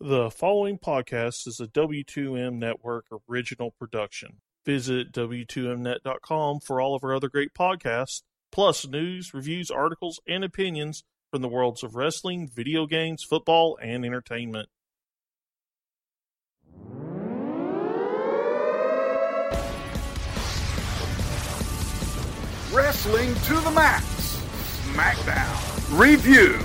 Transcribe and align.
The 0.00 0.30
following 0.30 0.78
podcast 0.78 1.46
is 1.46 1.58
a 1.58 1.66
W2M 1.68 2.56
Network 2.56 3.06
original 3.30 3.70
production. 3.70 4.42
Visit 4.66 5.10
W2Mnet.com 5.10 6.60
for 6.60 6.82
all 6.82 6.94
of 6.94 7.02
our 7.02 7.14
other 7.14 7.30
great 7.30 7.54
podcasts, 7.58 8.20
plus 8.52 8.86
news, 8.86 9.32
reviews, 9.32 9.70
articles, 9.70 10.20
and 10.28 10.44
opinions 10.44 11.02
from 11.30 11.40
the 11.40 11.48
worlds 11.48 11.82
of 11.82 11.94
wrestling, 11.94 12.46
video 12.46 12.84
games, 12.84 13.24
football, 13.24 13.78
and 13.80 14.04
entertainment. 14.04 14.68
Wrestling 22.70 23.34
to 23.34 23.54
the 23.60 23.72
Max. 23.74 24.04
SmackDown. 24.92 25.98
Review. 25.98 26.58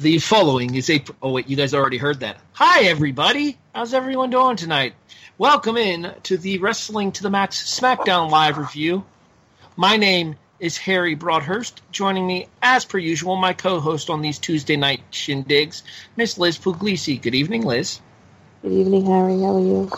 The 0.00 0.20
following 0.20 0.76
is 0.76 0.88
a. 0.90 1.02
Oh 1.20 1.32
wait, 1.32 1.48
you 1.48 1.56
guys 1.56 1.74
already 1.74 1.98
heard 1.98 2.20
that. 2.20 2.36
Hi 2.52 2.84
everybody, 2.84 3.58
how's 3.74 3.92
everyone 3.92 4.30
doing 4.30 4.54
tonight? 4.54 4.94
Welcome 5.38 5.76
in 5.76 6.14
to 6.22 6.36
the 6.36 6.58
Wrestling 6.58 7.10
to 7.12 7.24
the 7.24 7.30
Max 7.30 7.80
SmackDown 7.80 8.30
live 8.30 8.58
review. 8.58 9.04
My 9.74 9.96
name 9.96 10.36
is 10.60 10.76
Harry 10.78 11.16
Broadhurst. 11.16 11.82
Joining 11.90 12.28
me, 12.28 12.46
as 12.62 12.84
per 12.84 12.98
usual, 12.98 13.34
my 13.34 13.52
co-host 13.54 14.08
on 14.08 14.22
these 14.22 14.38
Tuesday 14.38 14.76
night 14.76 15.00
shindigs, 15.10 15.82
Miss 16.14 16.38
Liz 16.38 16.60
Puglisi. 16.60 17.20
Good 17.20 17.34
evening, 17.34 17.62
Liz. 17.62 18.00
Good 18.62 18.70
evening, 18.70 19.04
Harry. 19.06 19.40
How 19.40 19.56
are 19.56 19.58
you? 19.58 19.90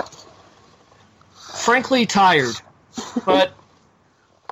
Frankly, 1.34 2.06
tired, 2.06 2.56
but 3.27 3.53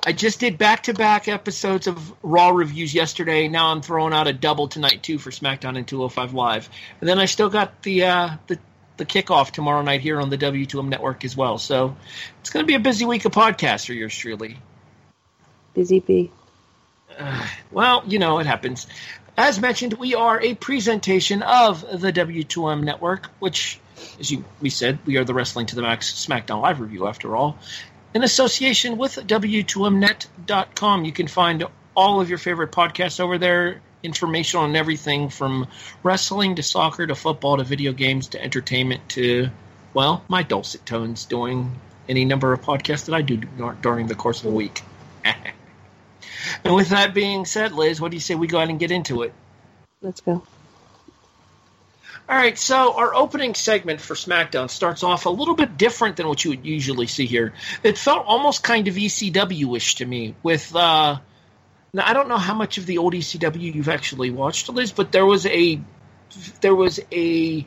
I 0.05 0.13
just 0.13 0.39
did 0.39 0.57
back 0.57 0.83
to 0.83 0.93
back 0.93 1.27
episodes 1.27 1.87
of 1.87 2.13
Raw 2.23 2.49
reviews 2.49 2.93
yesterday. 2.93 3.47
Now 3.47 3.71
I'm 3.71 3.81
throwing 3.81 4.13
out 4.13 4.27
a 4.27 4.33
double 4.33 4.67
tonight 4.67 5.03
too 5.03 5.19
for 5.19 5.29
SmackDown 5.29 5.77
and 5.77 5.87
205 5.87 6.33
Live, 6.33 6.69
and 7.01 7.09
then 7.09 7.19
I 7.19 7.25
still 7.25 7.49
got 7.49 7.83
the 7.83 8.05
uh, 8.05 8.29
the 8.47 8.59
the 8.97 9.05
kickoff 9.05 9.51
tomorrow 9.51 9.81
night 9.81 10.01
here 10.01 10.21
on 10.21 10.29
the 10.29 10.37
W2M 10.37 10.87
network 10.87 11.25
as 11.25 11.35
well. 11.35 11.57
So 11.57 11.95
it's 12.41 12.49
going 12.49 12.63
to 12.63 12.67
be 12.67 12.75
a 12.75 12.79
busy 12.79 13.05
week 13.05 13.25
of 13.25 13.31
podcasts 13.31 13.85
for 13.85 13.93
yours 13.93 14.15
truly. 14.15 14.57
Busy 15.73 15.99
bee. 15.99 16.31
Uh, 17.17 17.47
well, 17.71 18.03
you 18.07 18.19
know 18.19 18.39
it 18.39 18.45
happens. 18.45 18.87
As 19.37 19.59
mentioned, 19.59 19.93
we 19.93 20.15
are 20.15 20.41
a 20.41 20.53
presentation 20.53 21.41
of 21.43 21.81
the 21.81 22.11
W2M 22.11 22.83
network, 22.83 23.27
which, 23.39 23.79
as 24.19 24.29
you 24.29 24.43
we 24.61 24.69
said, 24.69 24.99
we 25.05 25.17
are 25.17 25.23
the 25.23 25.33
Wrestling 25.33 25.65
to 25.67 25.75
the 25.75 25.81
Max 25.81 26.11
SmackDown 26.11 26.61
live 26.61 26.81
review 26.81 27.07
after 27.07 27.35
all 27.35 27.57
in 28.13 28.23
association 28.23 28.97
with 28.97 29.15
W2Mnet.com. 29.15 31.05
You 31.05 31.11
can 31.11 31.27
find 31.27 31.65
all 31.95 32.21
of 32.21 32.29
your 32.29 32.37
favorite 32.37 32.71
podcasts 32.71 33.19
over 33.19 33.37
there, 33.37 33.81
information 34.03 34.59
on 34.59 34.75
everything 34.75 35.29
from 35.29 35.67
wrestling 36.03 36.55
to 36.55 36.63
soccer 36.63 37.05
to 37.05 37.15
football 37.15 37.57
to 37.57 37.63
video 37.63 37.91
games 37.91 38.29
to 38.29 38.41
entertainment 38.41 39.07
to, 39.09 39.49
well, 39.93 40.23
my 40.27 40.43
dulcet 40.43 40.85
tones 40.85 41.25
doing 41.25 41.71
any 42.07 42.25
number 42.25 42.53
of 42.53 42.61
podcasts 42.61 43.05
that 43.05 43.15
I 43.15 43.21
do 43.21 43.37
during 43.81 44.07
the 44.07 44.15
course 44.15 44.39
of 44.39 44.45
the 44.45 44.55
week. 44.55 44.81
and 46.63 46.73
with 46.73 46.89
that 46.89 47.13
being 47.13 47.45
said, 47.45 47.73
Liz, 47.73 48.01
what 48.01 48.11
do 48.11 48.17
you 48.17 48.21
say 48.21 48.35
we 48.35 48.47
go 48.47 48.57
ahead 48.57 48.69
and 48.69 48.79
get 48.79 48.91
into 48.91 49.21
it? 49.23 49.33
Let's 50.01 50.21
go. 50.21 50.43
All 52.29 52.35
right, 52.35 52.55
so 52.59 52.93
our 52.93 53.15
opening 53.15 53.55
segment 53.55 53.99
for 53.99 54.13
SmackDown 54.13 54.69
starts 54.69 55.01
off 55.01 55.25
a 55.25 55.31
little 55.31 55.55
bit 55.55 55.79
different 55.79 56.15
than 56.15 56.27
what 56.27 56.45
you 56.45 56.51
would 56.51 56.63
usually 56.63 57.07
see 57.07 57.25
here. 57.25 57.53
It 57.81 57.97
felt 57.97 58.23
almost 58.27 58.61
kind 58.61 58.87
of 58.87 58.93
ECW-ish 58.93 59.95
to 59.95 60.05
me. 60.05 60.35
With 60.43 60.75
uh, 60.75 61.17
now, 61.91 62.03
I 62.05 62.13
don't 62.13 62.29
know 62.29 62.37
how 62.37 62.53
much 62.53 62.77
of 62.77 62.85
the 62.85 62.99
old 62.99 63.13
ECW 63.13 63.73
you've 63.73 63.89
actually 63.89 64.29
watched, 64.29 64.69
Liz, 64.69 64.91
but 64.91 65.11
there 65.11 65.25
was 65.25 65.47
a 65.47 65.81
there 66.61 66.75
was 66.75 66.99
a 67.11 67.65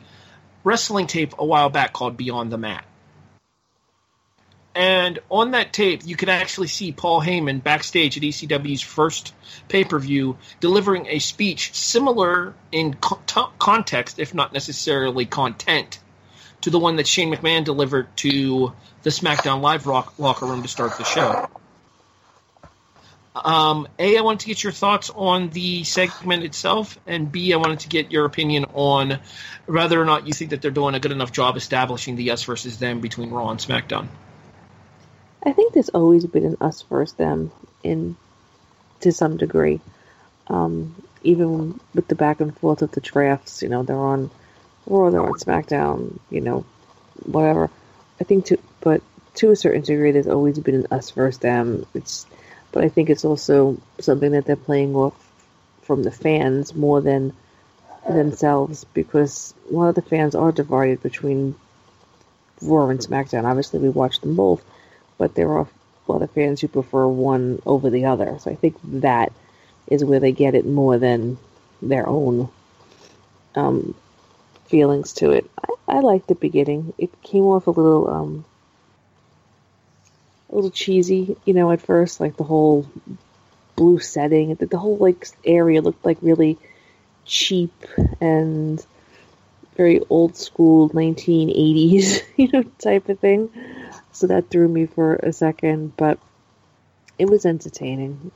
wrestling 0.63 1.09
tape 1.09 1.35
a 1.39 1.45
while 1.45 1.69
back 1.69 1.93
called 1.93 2.17
Beyond 2.17 2.53
the 2.53 2.59
Mat. 2.59 2.85
And 4.75 5.19
on 5.29 5.51
that 5.51 5.73
tape, 5.73 6.01
you 6.05 6.17
can 6.17 6.31
actually 6.31 6.69
see 6.69 6.93
Paul 6.93 7.21
Heyman 7.21 7.63
backstage 7.63 8.17
at 8.17 8.23
ECW's 8.23 8.81
first 8.81 9.35
pay 9.69 9.85
per 9.85 9.99
view 9.99 10.39
delivering 10.61 11.07
a 11.09 11.19
speech 11.19 11.75
similar 11.75 12.55
in 12.71 12.95
co- 12.95 13.51
context, 13.59 14.19
if 14.19 14.35
not 14.35 14.53
necessarily 14.53 15.27
content, 15.27 15.99
to 16.63 16.71
the 16.71 16.79
one 16.79 16.97
that 16.97 17.07
Shane 17.07 17.35
McMahon 17.35 17.65
delivered 17.65 18.17
to 18.19 18.73
the 19.03 19.11
SmackDown 19.11 19.61
Live 19.61 19.87
rock- 19.87 20.19
locker 20.19 20.47
room 20.47 20.63
to 20.63 20.69
start 20.69 20.97
the 20.97 21.05
show. 21.05 21.49
Um, 23.35 23.89
a, 23.99 24.17
I 24.17 24.21
wanted 24.21 24.41
to 24.41 24.47
get 24.47 24.63
your 24.63 24.73
thoughts 24.73 25.11
on 25.15 25.51
the 25.51 25.85
segment 25.85 26.45
itself, 26.45 26.99
and 27.07 27.31
B, 27.33 27.53
I 27.53 27.57
wanted 27.57 27.81
to 27.81 27.89
get 27.89 28.13
your 28.13 28.27
opinion 28.27 28.67
on 28.75 29.21
whether 29.67 30.01
or 30.01 30.05
not 30.05 30.27
you 30.27 30.35
think 30.35 30.51
that 30.51 30.61
they're 30.61 30.71
doing 30.71 30.95
a 30.95 31.01
good 31.01 31.13
enough 31.13 31.33
job 31.33 31.57
establishing 31.57 32.17
the 32.17 32.31
us 32.31 32.45
versus 32.45 32.79
them 32.79 33.01
between 33.01 33.31
Raw 33.31 33.51
and 33.51 33.59
SmackDown. 33.59 34.09
I 35.45 35.53
think 35.53 35.73
there's 35.73 35.89
always 35.89 36.27
been 36.27 36.45
an 36.45 36.57
us 36.61 36.83
versus 36.83 37.15
them 37.17 37.51
in 37.83 38.17
to 39.01 39.13
some 39.13 39.37
degree. 39.37 39.81
Um, 40.49 40.95
even 41.23 41.81
with 41.95 42.09
the 42.09 42.15
back 42.15 42.41
and 42.41 42.57
forth 42.57 42.83
of 42.83 42.93
the 42.93 43.01
drafts, 43.01 43.63
you 43.63 43.69
know, 43.69 43.83
they're 43.83 43.97
on 43.97 44.31
Raw, 44.87 45.11
they're 45.11 45.25
on 45.25 45.35
SmackDown, 45.35 46.19
you 46.31 46.41
know, 46.41 46.65
whatever. 47.25 47.71
I 48.21 48.25
think 48.25 48.47
to 48.47 48.59
but 48.81 49.03
to 49.35 49.51
a 49.51 49.57
certain 49.57 49.83
degree, 49.83 50.13
there's 50.13 50.27
always 50.27 50.59
been 50.59 50.75
an 50.75 50.87
us 50.91 51.11
versus 51.13 51.39
them. 51.39 51.87
It's, 51.95 52.27
but 52.71 52.85
I 52.85 52.89
think 52.89 53.11
it's 53.11 53.25
also 53.25 53.79
something 54.01 54.33
that 54.33 54.45
they're 54.45 54.57
playing 54.57 54.95
off 54.95 55.15
from 55.83 56.03
the 56.03 56.11
fans 56.11 56.75
more 56.75 57.01
than 57.01 57.33
themselves 58.09 58.85
because 58.85 59.55
a 59.71 59.75
lot 59.75 59.89
of 59.89 59.95
the 59.95 60.03
fans 60.03 60.35
are 60.35 60.53
divided 60.53 61.03
between 61.03 61.55
Raw 62.61 62.89
and 62.89 63.01
SmackDown. 63.01 63.45
Obviously, 63.45 63.81
we 63.81 63.89
watch 63.89 64.21
them 64.21 64.37
both, 64.37 64.63
but 65.23 65.37
there 65.37 65.51
are 65.51 65.69
a 66.09 66.13
lot 66.13 66.21
of 66.21 66.33
fans 66.33 66.61
who 66.61 66.67
prefer 66.67 67.07
one 67.07 67.63
over 67.65 67.91
the 67.91 68.07
other. 68.07 68.41
So 68.41 68.51
I 68.51 68.57
think 68.57 68.77
that 68.83 69.33
is 69.87 70.05
where 70.05 70.19
they 70.19 70.33
get 70.33 70.57
it 70.57 70.67
more 70.67 70.99
than 70.99 71.39
their 71.81 72.09
own 72.09 72.49
um, 73.55 73.95
feelings 74.67 75.13
to 75.13 75.31
it. 75.31 75.49
I, 75.57 75.99
I 75.99 76.01
liked 76.01 76.27
the 76.27 76.35
beginning. 76.35 76.93
It 76.99 77.23
came 77.23 77.45
off 77.45 77.69
a 77.69 77.71
little 77.71 78.11
um, 78.11 78.45
a 80.51 80.57
little 80.57 80.73
cheesy, 80.73 81.37
you 81.45 81.55
know, 81.55 81.71
at 81.71 81.81
first, 81.81 82.19
like 82.19 82.37
the 82.37 82.43
whole 82.43 82.91
blue 83.77 84.01
setting, 84.01 84.57
the, 84.57 84.67
the 84.67 84.79
whole 84.79 84.97
like 84.97 85.29
area 85.45 85.83
looked 85.83 86.05
like 86.05 86.19
really 86.21 86.59
cheap 87.25 87.73
and 88.21 88.85
very 89.77 90.01
old 90.11 90.37
school 90.37 90.91
1980s, 90.91 92.23
you 92.37 92.49
know, 92.53 92.63
type 92.79 93.09
of 93.09 93.19
thing 93.19 93.51
so 94.13 94.27
that 94.27 94.51
threw 94.51 94.69
me 94.69 94.87
for 94.87 95.17
a 95.17 95.33
second, 95.33 95.97
but 95.97 96.19
it 97.19 97.29
was 97.29 97.47
entertaining. 97.47 98.31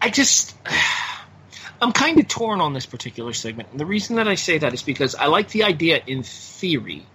I 0.00 0.10
just. 0.10 0.54
I'm 1.80 1.92
kind 1.92 2.18
of 2.18 2.26
torn 2.26 2.60
on 2.60 2.72
this 2.72 2.86
particular 2.86 3.32
segment. 3.32 3.68
And 3.70 3.78
the 3.78 3.86
reason 3.86 4.16
that 4.16 4.26
I 4.26 4.34
say 4.34 4.58
that 4.58 4.74
is 4.74 4.82
because 4.82 5.14
I 5.14 5.26
like 5.26 5.50
the 5.50 5.62
idea 5.62 6.02
in 6.04 6.24
theory. 6.24 7.06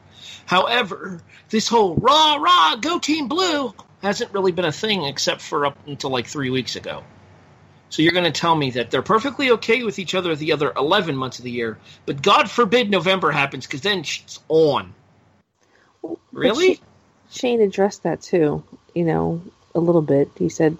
However, 0.45 1.21
this 1.49 1.67
whole 1.67 1.95
rah 1.95 2.35
rah 2.35 2.77
go 2.77 2.97
team 2.99 3.27
blue 3.27 3.73
hasn't 4.01 4.31
really 4.31 4.53
been 4.53 4.63
a 4.63 4.71
thing 4.71 5.03
except 5.03 5.41
for 5.41 5.65
up 5.65 5.77
until 5.85 6.11
like 6.11 6.27
three 6.27 6.49
weeks 6.49 6.77
ago. 6.77 7.03
So 7.93 8.01
you're 8.01 8.13
going 8.13 8.23
to 8.23 8.31
tell 8.31 8.55
me 8.55 8.71
that 8.71 8.89
they're 8.89 9.03
perfectly 9.03 9.51
okay 9.51 9.83
with 9.83 9.99
each 9.99 10.15
other 10.15 10.35
the 10.35 10.53
other 10.53 10.73
11 10.75 11.15
months 11.15 11.37
of 11.37 11.45
the 11.45 11.51
year, 11.51 11.77
but 12.07 12.23
God 12.23 12.49
forbid 12.49 12.89
November 12.89 13.29
happens 13.29 13.67
because 13.67 13.81
then 13.81 13.99
it's 13.99 14.39
on. 14.49 14.95
Really? 16.31 16.81
Shane 17.29 17.61
addressed 17.61 18.01
that 18.01 18.23
too, 18.23 18.63
you 18.95 19.03
know, 19.03 19.43
a 19.75 19.79
little 19.79 20.01
bit. 20.01 20.31
He 20.39 20.49
said 20.49 20.79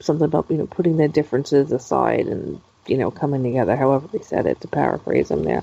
something 0.00 0.24
about, 0.24 0.50
you 0.50 0.56
know, 0.56 0.66
putting 0.66 0.96
their 0.96 1.06
differences 1.06 1.70
aside 1.70 2.26
and, 2.26 2.60
you 2.88 2.98
know, 2.98 3.12
coming 3.12 3.44
together, 3.44 3.76
however 3.76 4.08
they 4.08 4.18
said 4.18 4.46
it, 4.46 4.60
to 4.62 4.66
paraphrase 4.66 5.30
him 5.30 5.44
there. 5.44 5.62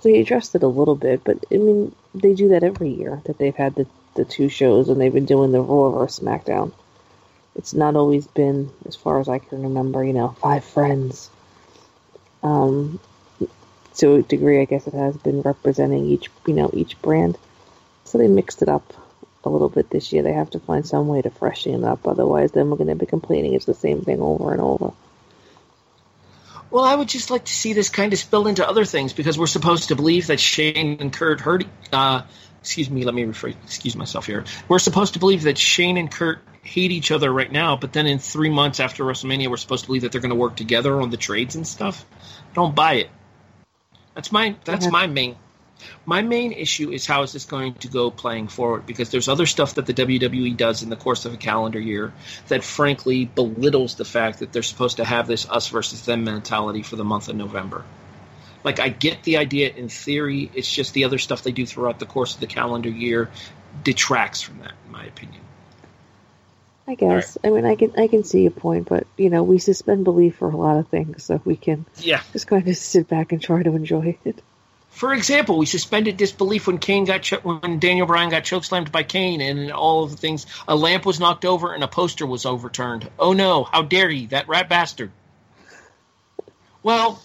So 0.00 0.08
he 0.08 0.18
addressed 0.18 0.56
it 0.56 0.64
a 0.64 0.66
little 0.66 0.96
bit, 0.96 1.22
but 1.22 1.44
I 1.52 1.58
mean, 1.58 1.94
they 2.12 2.34
do 2.34 2.48
that 2.48 2.64
every 2.64 2.90
year 2.90 3.22
that 3.26 3.38
they've 3.38 3.54
had 3.54 3.76
the, 3.76 3.86
the 4.16 4.24
two 4.24 4.48
shows 4.48 4.88
and 4.88 5.00
they've 5.00 5.14
been 5.14 5.26
doing 5.26 5.52
the 5.52 5.60
Raw 5.60 5.90
versus 5.90 6.18
SmackDown 6.18 6.72
it's 7.54 7.74
not 7.74 7.96
always 7.96 8.26
been, 8.26 8.70
as 8.86 8.96
far 8.96 9.20
as 9.20 9.28
I 9.28 9.38
can 9.38 9.62
remember, 9.62 10.04
you 10.04 10.12
know, 10.12 10.28
five 10.40 10.64
friends. 10.64 11.30
Um, 12.42 12.98
to 13.96 14.14
a 14.14 14.22
degree, 14.22 14.60
I 14.60 14.64
guess 14.64 14.86
it 14.86 14.94
has 14.94 15.16
been 15.16 15.42
representing 15.42 16.06
each, 16.06 16.30
you 16.46 16.54
know, 16.54 16.70
each 16.72 17.00
brand. 17.02 17.36
So 18.04 18.18
they 18.18 18.26
mixed 18.26 18.62
it 18.62 18.68
up 18.68 18.92
a 19.44 19.50
little 19.50 19.68
bit 19.68 19.90
this 19.90 20.12
year. 20.12 20.22
They 20.22 20.32
have 20.32 20.50
to 20.50 20.60
find 20.60 20.86
some 20.86 21.08
way 21.08 21.22
to 21.22 21.30
freshen 21.30 21.74
it 21.74 21.84
up, 21.84 22.06
otherwise, 22.06 22.52
then 22.52 22.70
we're 22.70 22.76
going 22.76 22.88
to 22.88 22.94
be 22.94 23.06
complaining 23.06 23.54
it's 23.54 23.64
the 23.64 23.74
same 23.74 24.02
thing 24.02 24.20
over 24.20 24.52
and 24.52 24.60
over. 24.60 24.92
Well, 26.70 26.84
I 26.84 26.94
would 26.94 27.08
just 27.08 27.30
like 27.30 27.44
to 27.44 27.52
see 27.52 27.74
this 27.74 27.90
kind 27.90 28.14
of 28.14 28.18
spill 28.18 28.46
into 28.46 28.66
other 28.66 28.86
things 28.86 29.12
because 29.12 29.38
we're 29.38 29.46
supposed 29.46 29.88
to 29.88 29.96
believe 29.96 30.28
that 30.28 30.40
Shane 30.40 30.96
and 31.00 31.12
Kurt 31.12 31.40
hurt. 31.40 31.64
Uh, 31.92 32.22
excuse 32.62 32.88
me, 32.88 33.04
let 33.04 33.14
me 33.14 33.24
rephrase. 33.24 33.56
Excuse 33.64 33.96
myself 33.96 34.24
here. 34.24 34.44
We're 34.68 34.78
supposed 34.78 35.14
to 35.14 35.18
believe 35.18 35.42
that 35.42 35.58
Shane 35.58 35.96
and 35.96 36.10
Kurt 36.10 36.38
hate 36.62 36.92
each 36.92 37.10
other 37.10 37.30
right 37.30 37.50
now, 37.50 37.76
but 37.76 37.92
then 37.92 38.06
in 38.06 38.20
three 38.20 38.50
months 38.50 38.78
after 38.78 39.04
WrestleMania, 39.04 39.48
we're 39.48 39.56
supposed 39.56 39.84
to 39.84 39.88
believe 39.88 40.02
that 40.02 40.12
they're 40.12 40.20
going 40.20 40.30
to 40.30 40.36
work 40.36 40.54
together 40.54 41.00
on 41.00 41.10
the 41.10 41.16
trades 41.16 41.56
and 41.56 41.66
stuff. 41.66 42.04
Don't 42.54 42.74
buy 42.74 42.94
it. 42.94 43.10
That's 44.14 44.30
my 44.30 44.54
that's 44.64 44.86
uh-huh. 44.86 44.92
my 44.92 45.06
main 45.08 45.36
my 46.06 46.22
main 46.22 46.52
issue 46.52 46.92
is 46.92 47.04
how 47.06 47.22
is 47.22 47.32
this 47.32 47.44
going 47.44 47.74
to 47.74 47.88
go 47.88 48.10
playing 48.10 48.46
forward 48.46 48.86
because 48.86 49.10
there's 49.10 49.28
other 49.28 49.46
stuff 49.46 49.74
that 49.74 49.86
the 49.86 49.94
WWE 49.94 50.56
does 50.56 50.84
in 50.84 50.90
the 50.90 50.96
course 50.96 51.24
of 51.24 51.34
a 51.34 51.36
calendar 51.36 51.80
year 51.80 52.12
that 52.46 52.62
frankly 52.62 53.24
belittles 53.24 53.96
the 53.96 54.04
fact 54.04 54.38
that 54.38 54.52
they're 54.52 54.62
supposed 54.62 54.98
to 54.98 55.04
have 55.04 55.26
this 55.26 55.48
us 55.48 55.68
versus 55.68 56.04
them 56.04 56.22
mentality 56.22 56.82
for 56.82 56.94
the 56.94 57.04
month 57.04 57.28
of 57.28 57.34
November. 57.34 57.84
Like 58.64 58.80
I 58.80 58.88
get 58.88 59.22
the 59.22 59.38
idea 59.38 59.70
in 59.70 59.88
theory, 59.88 60.50
it's 60.54 60.72
just 60.72 60.94
the 60.94 61.04
other 61.04 61.18
stuff 61.18 61.42
they 61.42 61.52
do 61.52 61.66
throughout 61.66 61.98
the 61.98 62.06
course 62.06 62.34
of 62.34 62.40
the 62.40 62.46
calendar 62.46 62.90
year 62.90 63.30
detracts 63.82 64.42
from 64.42 64.58
that 64.60 64.72
in 64.86 64.92
my 64.92 65.04
opinion. 65.04 65.42
I 66.86 66.94
guess. 66.94 67.38
Right. 67.42 67.50
I 67.50 67.54
mean, 67.54 67.64
I 67.64 67.76
can 67.76 67.92
I 67.96 68.08
can 68.08 68.24
see 68.24 68.42
your 68.42 68.50
point, 68.50 68.88
but 68.88 69.06
you 69.16 69.30
know, 69.30 69.42
we 69.42 69.58
suspend 69.58 70.04
belief 70.04 70.36
for 70.36 70.50
a 70.50 70.56
lot 70.56 70.78
of 70.78 70.88
things, 70.88 71.24
so 71.24 71.40
we 71.44 71.56
can 71.56 71.86
yeah 71.98 72.22
just 72.32 72.46
kind 72.46 72.66
of 72.66 72.76
sit 72.76 73.08
back 73.08 73.32
and 73.32 73.40
try 73.40 73.62
to 73.62 73.74
enjoy 73.74 74.18
it. 74.24 74.42
For 74.90 75.14
example, 75.14 75.56
we 75.56 75.66
suspended 75.66 76.18
disbelief 76.18 76.66
when 76.66 76.78
Kane 76.78 77.06
got 77.06 77.22
cho- 77.22 77.38
when 77.38 77.78
Daniel 77.78 78.06
Bryan 78.06 78.30
got 78.30 78.42
chokeslammed 78.42 78.92
by 78.92 79.04
Kane, 79.04 79.40
and 79.40 79.72
all 79.72 80.04
of 80.04 80.10
the 80.10 80.16
things. 80.16 80.44
A 80.68 80.76
lamp 80.76 81.06
was 81.06 81.18
knocked 81.18 81.44
over 81.44 81.72
and 81.72 81.82
a 81.82 81.88
poster 81.88 82.26
was 82.26 82.44
overturned. 82.44 83.08
Oh 83.18 83.32
no! 83.32 83.64
How 83.64 83.82
dare 83.82 84.10
he, 84.10 84.26
that 84.26 84.48
rat 84.48 84.68
bastard! 84.68 85.12
Well, 86.82 87.22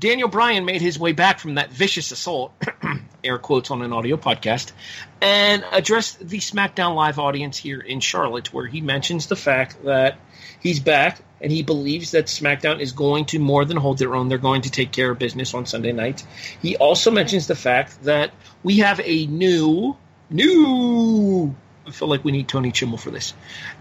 Daniel 0.00 0.28
Bryan 0.28 0.64
made 0.64 0.80
his 0.80 0.98
way 0.98 1.12
back 1.12 1.38
from 1.38 1.56
that 1.56 1.70
vicious 1.70 2.10
assault, 2.10 2.54
air 3.24 3.36
quotes 3.36 3.70
on 3.70 3.82
an 3.82 3.92
audio 3.92 4.16
podcast, 4.16 4.72
and 5.20 5.62
addressed 5.72 6.26
the 6.26 6.38
SmackDown 6.38 6.94
Live 6.94 7.18
audience 7.18 7.58
here 7.58 7.80
in 7.80 8.00
Charlotte, 8.00 8.50
where 8.52 8.66
he 8.66 8.80
mentions 8.80 9.26
the 9.26 9.36
fact 9.36 9.84
that 9.84 10.18
he's 10.58 10.80
back 10.80 11.20
and 11.42 11.52
he 11.52 11.62
believes 11.62 12.12
that 12.12 12.26
SmackDown 12.26 12.80
is 12.80 12.92
going 12.92 13.26
to 13.26 13.38
more 13.38 13.66
than 13.66 13.76
hold 13.76 13.98
their 13.98 14.14
own. 14.14 14.30
They're 14.30 14.38
going 14.38 14.62
to 14.62 14.70
take 14.70 14.90
care 14.90 15.10
of 15.10 15.18
business 15.18 15.52
on 15.52 15.66
Sunday 15.66 15.92
night. 15.92 16.24
He 16.62 16.78
also 16.78 17.10
mentions 17.10 17.46
the 17.46 17.54
fact 17.54 18.02
that 18.04 18.32
we 18.62 18.78
have 18.78 19.00
a 19.00 19.26
new, 19.26 19.98
new. 20.30 21.54
I 21.86 21.92
feel 21.92 22.08
like 22.08 22.24
we 22.24 22.32
need 22.32 22.48
Tony 22.48 22.72
Chimel 22.72 23.00
for 23.00 23.10
this. 23.10 23.32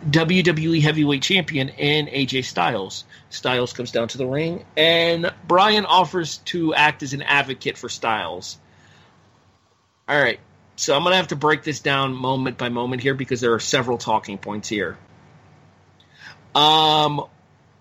WWE 0.10 0.82
Heavyweight 0.82 1.22
Champion 1.22 1.70
and 1.70 2.08
AJ 2.08 2.46
Styles. 2.46 3.04
Styles 3.30 3.74
comes 3.74 3.92
down 3.92 4.08
to 4.10 4.18
the 4.18 4.26
ring, 4.26 4.66
and 4.78 5.32
Bryan 5.48 5.86
offers 5.86 6.38
to 6.46 6.74
act 6.74 7.04
as 7.04 7.14
an 7.14 7.22
advocate 7.22 7.78
for 7.78 7.90
Styles. 7.90 8.58
All 10.08 10.20
right, 10.20 10.40
so 10.76 10.96
I'm 10.96 11.04
going 11.04 11.12
to 11.12 11.18
have 11.18 11.28
to 11.28 11.36
break 11.36 11.64
this 11.64 11.82
down 11.82 12.14
moment 12.14 12.58
by 12.58 12.70
moment 12.70 13.02
here 13.02 13.14
because 13.14 13.42
there 13.42 13.54
are 13.54 13.60
several 13.60 13.98
talking 13.98 14.38
points 14.38 14.70
here. 14.70 14.98
Um, 16.56 17.26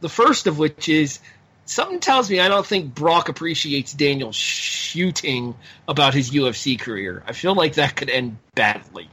the 0.00 0.08
first 0.08 0.46
of 0.46 0.58
which 0.58 0.88
is 0.88 1.20
something 1.64 2.00
tells 2.00 2.28
me 2.28 2.40
I 2.40 2.48
don't 2.48 2.66
think 2.66 2.94
Brock 2.94 3.28
appreciates 3.28 3.92
Daniel 3.92 4.32
shooting 4.32 5.54
about 5.86 6.12
his 6.12 6.30
UFC 6.30 6.78
career. 6.78 7.22
I 7.26 7.32
feel 7.32 7.54
like 7.54 7.74
that 7.74 7.94
could 7.96 8.10
end 8.10 8.38
badly. 8.54 9.08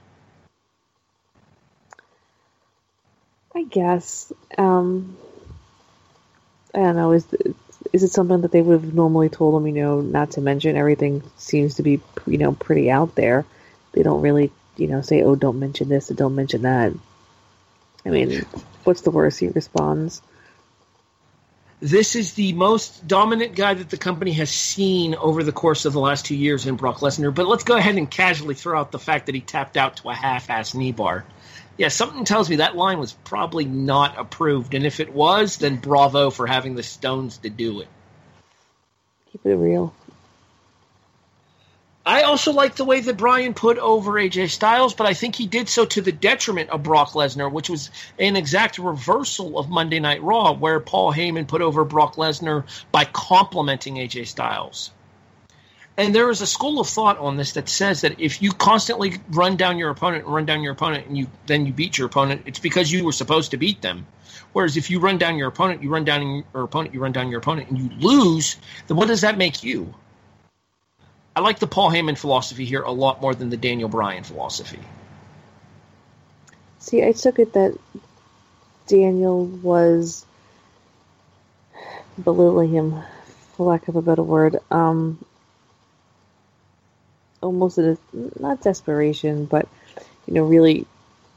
I 3.56 3.64
guess. 3.64 4.32
Um, 4.58 5.16
I 6.74 6.80
don't 6.80 6.96
know. 6.98 7.14
Is 7.14 7.26
is 7.94 8.04
it 8.04 8.12
something 8.12 8.42
that 8.42 8.52
they 8.52 8.62
would 8.62 8.82
have 8.82 8.94
normally 8.94 9.30
told 9.30 9.60
him? 9.60 9.68
You 9.68 9.82
know, 9.82 10.02
not 10.02 10.32
to 10.32 10.42
mention 10.42 10.76
everything 10.76 11.24
seems 11.38 11.76
to 11.76 11.84
be 11.84 12.02
you 12.28 12.38
know 12.38 12.52
pretty 12.52 12.92
out 12.92 13.16
there. 13.16 13.46
They 13.94 14.04
don't 14.04 14.22
really 14.22 14.52
you 14.76 14.88
know 14.88 15.02
say, 15.02 15.24
oh, 15.24 15.36
don't 15.36 15.60
mention 15.60 15.88
this 15.88 16.12
or 16.12 16.16
don't 16.16 16.36
mention 16.36 16.64
that. 16.64 16.92
I 18.06 18.10
mean, 18.10 18.46
what's 18.84 19.02
the 19.02 19.12
worst? 19.12 19.40
He 19.40 19.48
responds. 19.48 20.22
This 21.80 22.16
is 22.16 22.34
the 22.34 22.54
most 22.54 23.06
dominant 23.08 23.56
guy 23.56 23.74
that 23.74 23.90
the 23.90 23.98
company 23.98 24.32
has 24.34 24.50
seen 24.50 25.16
over 25.16 25.44
the 25.44 25.52
course 25.52 25.86
of 25.86 25.94
the 25.94 26.00
last 26.00 26.26
two 26.26 26.36
years 26.36 26.66
in 26.66 26.76
Brock 26.76 27.00
Lesnar. 27.00 27.34
But 27.34 27.48
let's 27.48 27.64
go 27.64 27.76
ahead 27.76 27.96
and 27.96 28.10
casually 28.10 28.56
throw 28.56 28.80
out 28.80 28.92
the 28.92 29.00
fact 29.00 29.26
that 29.26 29.36
he 29.36 29.42
tapped 29.42 29.76
out 29.76 29.98
to 29.98 30.10
a 30.10 30.14
half-ass 30.14 30.74
knee 30.74 30.94
bar. 30.94 31.26
Yeah, 31.78 31.90
something 31.90 32.24
tells 32.24 32.50
me 32.50 32.58
that 32.58 32.78
line 32.78 33.00
was 33.00 33.14
probably 33.26 33.66
not 33.66 34.18
approved, 34.18 34.74
and 34.74 34.86
if 34.86 35.00
it 35.00 35.14
was, 35.14 35.58
then 35.58 35.76
bravo 35.76 36.30
for 36.30 36.48
having 36.48 36.76
the 36.76 36.84
stones 36.84 37.38
to 37.40 37.50
do 37.50 37.82
it. 37.82 37.88
Keep 39.32 39.46
it 39.46 39.56
real. 39.56 39.94
I 42.06 42.22
also 42.22 42.54
like 42.54 42.76
the 42.76 42.86
way 42.86 43.00
that 43.00 43.18
Bryan 43.18 43.56
put 43.56 43.80
over 43.80 44.12
AJ 44.12 44.52
Styles, 44.52 44.94
but 44.94 45.08
I 45.08 45.16
think 45.16 45.36
he 45.36 45.48
did 45.48 45.68
so 45.68 45.86
to 45.86 46.02
the 46.02 46.12
detriment 46.12 46.70
of 46.70 46.84
Brock 46.84 47.14
Lesnar, 47.14 47.52
which 47.52 47.68
was 47.68 47.90
an 48.20 48.36
exact 48.36 48.78
reversal 48.78 49.58
of 49.58 49.70
Monday 49.70 50.00
Night 50.00 50.22
Raw, 50.22 50.54
where 50.54 50.80
Paul 50.80 51.12
Heyman 51.12 51.48
put 51.48 51.64
over 51.64 51.84
Brock 51.84 52.16
Lesnar 52.16 52.66
by 52.92 53.06
complimenting 53.06 53.96
AJ 53.96 54.28
Styles. 54.28 54.92
And 55.98 56.14
there 56.14 56.30
is 56.30 56.42
a 56.42 56.48
school 56.48 56.82
of 56.82 56.90
thought 56.90 57.18
on 57.20 57.38
this 57.38 57.54
that 57.54 57.70
says 57.70 58.02
that 58.02 58.20
if 58.20 58.42
you 58.42 58.52
constantly 58.52 59.20
run 59.30 59.56
down 59.56 59.78
your 59.78 59.90
opponent 59.90 60.26
and 60.26 60.34
run 60.34 60.46
down 60.46 60.62
your 60.62 60.74
opponent 60.74 61.08
and 61.08 61.18
you 61.18 61.28
then 61.46 61.66
you 61.66 61.72
beat 61.72 61.98
your 61.98 62.08
opponent, 62.08 62.44
it's 62.46 62.60
because 62.60 62.92
you 62.92 63.06
were 63.06 63.14
supposed 63.14 63.52
to 63.52 63.58
beat 63.58 63.82
them. 63.82 64.06
Whereas 64.52 64.76
if 64.78 64.90
you 64.90 65.00
run 65.00 65.18
down 65.18 65.38
your 65.38 65.48
opponent, 65.48 65.84
you 65.84 65.90
run 65.90 66.04
down 66.04 66.44
your 66.54 66.64
opponent, 66.64 66.94
you 66.94 67.00
run 67.02 67.12
down 67.14 67.30
your 67.30 67.40
opponent, 67.40 67.70
and 67.70 67.78
you 67.78 67.90
lose, 68.00 68.58
then 68.88 68.98
what 68.98 69.08
does 69.08 69.22
that 69.22 69.38
make 69.38 69.64
you? 69.64 69.94
I 71.36 71.42
like 71.42 71.60
the 71.60 71.68
Paul 71.68 71.92
Heyman 71.92 72.18
philosophy 72.18 72.64
here 72.66 72.82
a 72.82 72.92
lot 72.92 73.22
more 73.22 73.36
than 73.36 73.50
the 73.50 73.58
Daniel 73.58 73.90
Bryan 73.90 74.24
philosophy. 74.24 74.80
See, 76.80 77.04
I 77.04 77.12
took 77.12 77.40
it 77.40 77.54
that 77.54 77.78
Daniel 78.88 79.46
was 79.46 80.26
belittling 82.22 82.72
him, 82.72 83.02
for 83.58 83.68
lack 83.68 83.88
of 83.88 83.96
a 83.96 84.02
better 84.02 84.24
word, 84.24 84.60
um, 84.72 85.18
almost 87.46 87.78
a, 87.78 87.98
not 88.40 88.62
desperation, 88.62 89.46
but 89.46 89.68
you 90.28 90.34
know, 90.34 90.44
really 90.44 90.86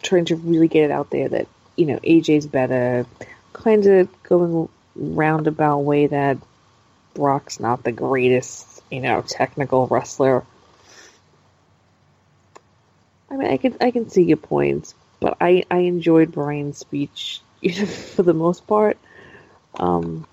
trying 0.03 0.25
to 0.27 0.37
really 0.37 0.69
get 0.69 0.85
it 0.85 0.91
out 0.91 1.11
there 1.11 1.29
that 1.29 1.47
you 1.77 1.87
know 1.87 1.99
AJ's 1.99 2.47
better, 2.47 3.07
kind 3.53 3.87
of 3.87 4.23
going 4.25 4.69
roundabout 4.97 5.79
way 5.79 6.09
that 6.09 6.39
Brock's 7.15 7.61
not 7.61 7.85
the 7.85 7.93
greatest 7.93 8.69
you 8.91 9.01
know, 9.01 9.23
technical 9.23 9.87
wrestler. 9.87 10.45
I 13.31 13.37
mean, 13.37 13.51
I 13.51 13.57
can 13.59 13.77
I 13.81 13.91
can 13.91 14.09
see 14.09 14.23
your 14.23 14.39
points, 14.39 14.95
but 15.21 15.37
I 15.41 15.65
I 15.71 15.79
enjoyed 15.79 16.33
Bryan's 16.33 16.79
speech 16.79 17.43
for 18.15 18.23
the 18.23 18.35
most 18.35 18.67
part. 18.67 18.99
Um, 19.75 20.27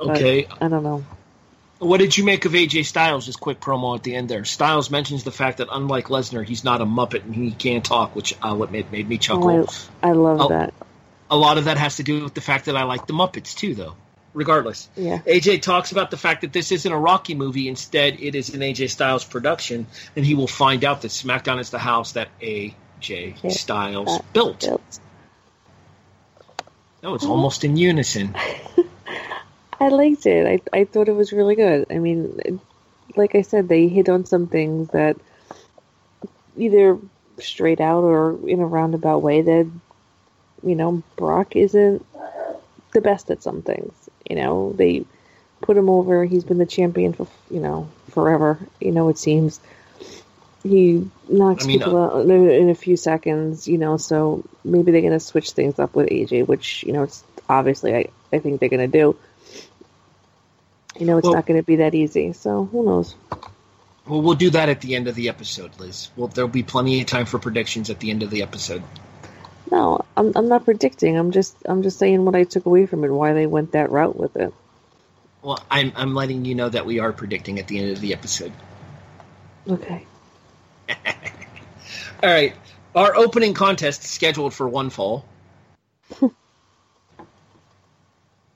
okay, 0.00 0.46
I 0.60 0.68
don't 0.68 0.82
know. 0.82 1.04
What 1.78 1.98
did 1.98 2.18
you 2.18 2.24
make 2.24 2.44
of 2.44 2.52
AJ 2.52 2.86
Styles' 2.86 3.36
quick 3.36 3.60
promo 3.60 3.96
at 3.96 4.02
the 4.02 4.16
end 4.16 4.28
there? 4.28 4.44
Styles 4.44 4.90
mentions 4.90 5.22
the 5.22 5.30
fact 5.30 5.58
that 5.58 5.68
unlike 5.70 6.06
Lesnar, 6.06 6.44
he's 6.44 6.64
not 6.64 6.80
a 6.80 6.84
Muppet 6.84 7.24
and 7.24 7.34
he 7.34 7.52
can't 7.52 7.84
talk, 7.84 8.16
which 8.16 8.32
uh, 8.34 8.36
I'll 8.42 8.62
admit 8.64 8.90
made 8.90 9.08
me 9.08 9.16
chuckle. 9.16 9.48
Oh, 9.48 9.68
I, 10.02 10.08
I 10.08 10.12
love 10.12 10.40
I'll, 10.40 10.48
that 10.48 10.74
a 11.30 11.36
lot 11.36 11.58
of 11.58 11.64
that 11.64 11.78
has 11.78 11.96
to 11.96 12.02
do 12.02 12.24
with 12.24 12.34
the 12.34 12.40
fact 12.40 12.66
that 12.66 12.76
I 12.76 12.84
like 12.84 13.06
the 13.06 13.12
Muppets 13.12 13.54
too, 13.54 13.74
though. 13.74 13.94
Regardless, 14.34 14.88
yeah. 14.94 15.18
AJ 15.18 15.62
talks 15.62 15.90
about 15.90 16.10
the 16.10 16.16
fact 16.16 16.42
that 16.42 16.52
this 16.52 16.70
isn't 16.70 16.92
a 16.92 16.98
Rocky 16.98 17.34
movie. 17.34 17.66
Instead, 17.66 18.20
it 18.20 18.34
is 18.34 18.50
an 18.50 18.60
AJ 18.60 18.90
Styles 18.90 19.24
production, 19.24 19.86
and 20.14 20.24
he 20.24 20.34
will 20.34 20.46
find 20.46 20.84
out 20.84 21.02
that 21.02 21.08
SmackDown 21.08 21.58
is 21.58 21.70
the 21.70 21.78
house 21.78 22.12
that 22.12 22.28
AJ 22.40 23.50
Styles 23.50 24.20
built. 24.32 24.60
built. 24.60 25.00
No, 27.02 27.14
it's 27.14 27.24
almost 27.24 27.64
in 27.64 27.76
unison. 27.76 28.36
I 29.80 29.88
liked 29.88 30.26
it. 30.26 30.46
I 30.46 30.78
I 30.78 30.84
thought 30.84 31.08
it 31.08 31.14
was 31.14 31.32
really 31.32 31.54
good. 31.54 31.86
I 31.90 31.98
mean, 31.98 32.60
like 33.16 33.34
I 33.34 33.42
said, 33.42 33.68
they 33.68 33.88
hit 33.88 34.08
on 34.08 34.26
some 34.26 34.46
things 34.46 34.90
that 34.90 35.16
either 36.56 36.98
straight 37.38 37.80
out 37.80 38.02
or 38.02 38.36
in 38.48 38.60
a 38.60 38.66
roundabout 38.66 39.18
way 39.18 39.42
that 39.42 39.70
you 40.62 40.74
know, 40.74 41.02
Brock 41.16 41.56
isn't 41.56 42.04
the 42.92 43.00
best 43.00 43.30
at 43.30 43.42
some 43.42 43.62
things. 43.62 43.92
You 44.28 44.36
know, 44.36 44.72
they 44.72 45.04
put 45.60 45.76
him 45.76 45.88
over. 45.88 46.24
He's 46.24 46.44
been 46.44 46.58
the 46.58 46.66
champion 46.66 47.12
for, 47.12 47.26
you 47.50 47.60
know, 47.60 47.88
forever. 48.10 48.58
You 48.80 48.92
know, 48.92 49.08
it 49.08 49.18
seems. 49.18 49.60
He 50.64 51.08
knocks 51.28 51.64
I 51.64 51.68
mean, 51.68 51.78
people 51.78 51.96
out 52.02 52.28
in 52.28 52.68
a 52.68 52.74
few 52.74 52.96
seconds, 52.96 53.68
you 53.68 53.78
know, 53.78 53.96
so 53.96 54.44
maybe 54.64 54.90
they're 54.90 55.00
going 55.00 55.12
to 55.12 55.20
switch 55.20 55.52
things 55.52 55.78
up 55.78 55.94
with 55.94 56.08
AJ, 56.08 56.48
which, 56.48 56.82
you 56.82 56.92
know, 56.92 57.04
it's 57.04 57.22
obviously 57.48 57.94
I, 57.94 58.08
I 58.32 58.40
think 58.40 58.58
they're 58.58 58.68
going 58.68 58.90
to 58.90 58.98
do. 58.98 59.16
You 60.98 61.06
know, 61.06 61.18
it's 61.18 61.24
well, 61.24 61.34
not 61.34 61.46
going 61.46 61.60
to 61.60 61.64
be 61.64 61.76
that 61.76 61.94
easy, 61.94 62.32
so 62.32 62.64
who 62.64 62.84
knows? 62.84 63.14
Well, 64.06 64.20
we'll 64.20 64.34
do 64.34 64.50
that 64.50 64.68
at 64.68 64.80
the 64.80 64.96
end 64.96 65.06
of 65.06 65.14
the 65.14 65.28
episode, 65.28 65.78
Liz. 65.78 66.10
Well, 66.16 66.28
there'll 66.28 66.48
be 66.48 66.62
plenty 66.62 67.00
of 67.00 67.06
time 67.06 67.26
for 67.26 67.38
predictions 67.38 67.88
at 67.90 68.00
the 68.00 68.10
end 68.10 68.22
of 68.22 68.30
the 68.30 68.42
episode. 68.42 68.82
No, 69.70 70.04
I'm 70.16 70.32
I'm 70.34 70.48
not 70.48 70.64
predicting. 70.64 71.16
I'm 71.16 71.30
just 71.30 71.56
I'm 71.66 71.82
just 71.82 71.98
saying 71.98 72.24
what 72.24 72.34
I 72.34 72.44
took 72.44 72.66
away 72.66 72.86
from 72.86 73.04
it, 73.04 73.08
why 73.08 73.34
they 73.34 73.46
went 73.46 73.72
that 73.72 73.90
route 73.90 74.16
with 74.16 74.34
it. 74.36 74.52
Well, 75.42 75.62
I'm 75.70 75.92
I'm 75.94 76.14
letting 76.14 76.44
you 76.44 76.54
know 76.54 76.68
that 76.68 76.86
we 76.86 76.98
are 77.00 77.12
predicting 77.12 77.58
at 77.58 77.68
the 77.68 77.78
end 77.78 77.90
of 77.92 78.00
the 78.00 78.14
episode. 78.14 78.52
Okay. 79.68 80.06
All 80.88 82.30
right. 82.30 82.56
Our 82.94 83.14
opening 83.14 83.54
contest 83.54 84.04
is 84.04 84.10
scheduled 84.10 84.54
for 84.54 84.66
one 84.66 84.90
fall. 84.90 85.24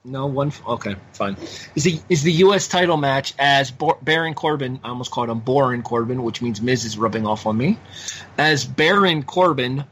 no, 0.04 0.26
one. 0.26 0.52
Okay, 0.66 0.96
fine. 1.12 1.36
Is 1.76 1.84
the 1.84 2.00
is 2.08 2.22
the 2.22 2.32
U.S. 2.32 2.68
title 2.68 2.96
match 2.96 3.34
as 3.38 3.70
Bo- 3.70 3.98
Baron 4.02 4.34
Corbin? 4.34 4.80
I 4.82 4.88
almost 4.88 5.10
called 5.10 5.30
him 5.30 5.40
Baron 5.40 5.82
Corbin, 5.82 6.22
which 6.22 6.42
means 6.42 6.60
Miz 6.60 6.84
is 6.84 6.98
rubbing 6.98 7.26
off 7.26 7.46
on 7.46 7.56
me. 7.56 7.78
As 8.36 8.64
Baron 8.64 9.22
Corbin 9.22 9.84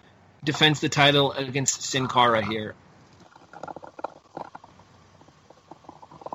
defends 0.42 0.80
the 0.80 0.88
title 0.88 1.32
against 1.32 1.82
Sin 1.82 2.08
Cara 2.08 2.44
here. 2.44 2.74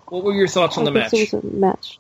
What 0.08 0.24
were 0.24 0.34
your 0.34 0.48
thoughts 0.48 0.78
on 0.78 0.86
the 0.86 0.92
I 0.92 0.94
match? 0.94 1.14
it 1.14 1.34
was 1.34 1.44
a 1.44 1.46
match. 1.46 2.00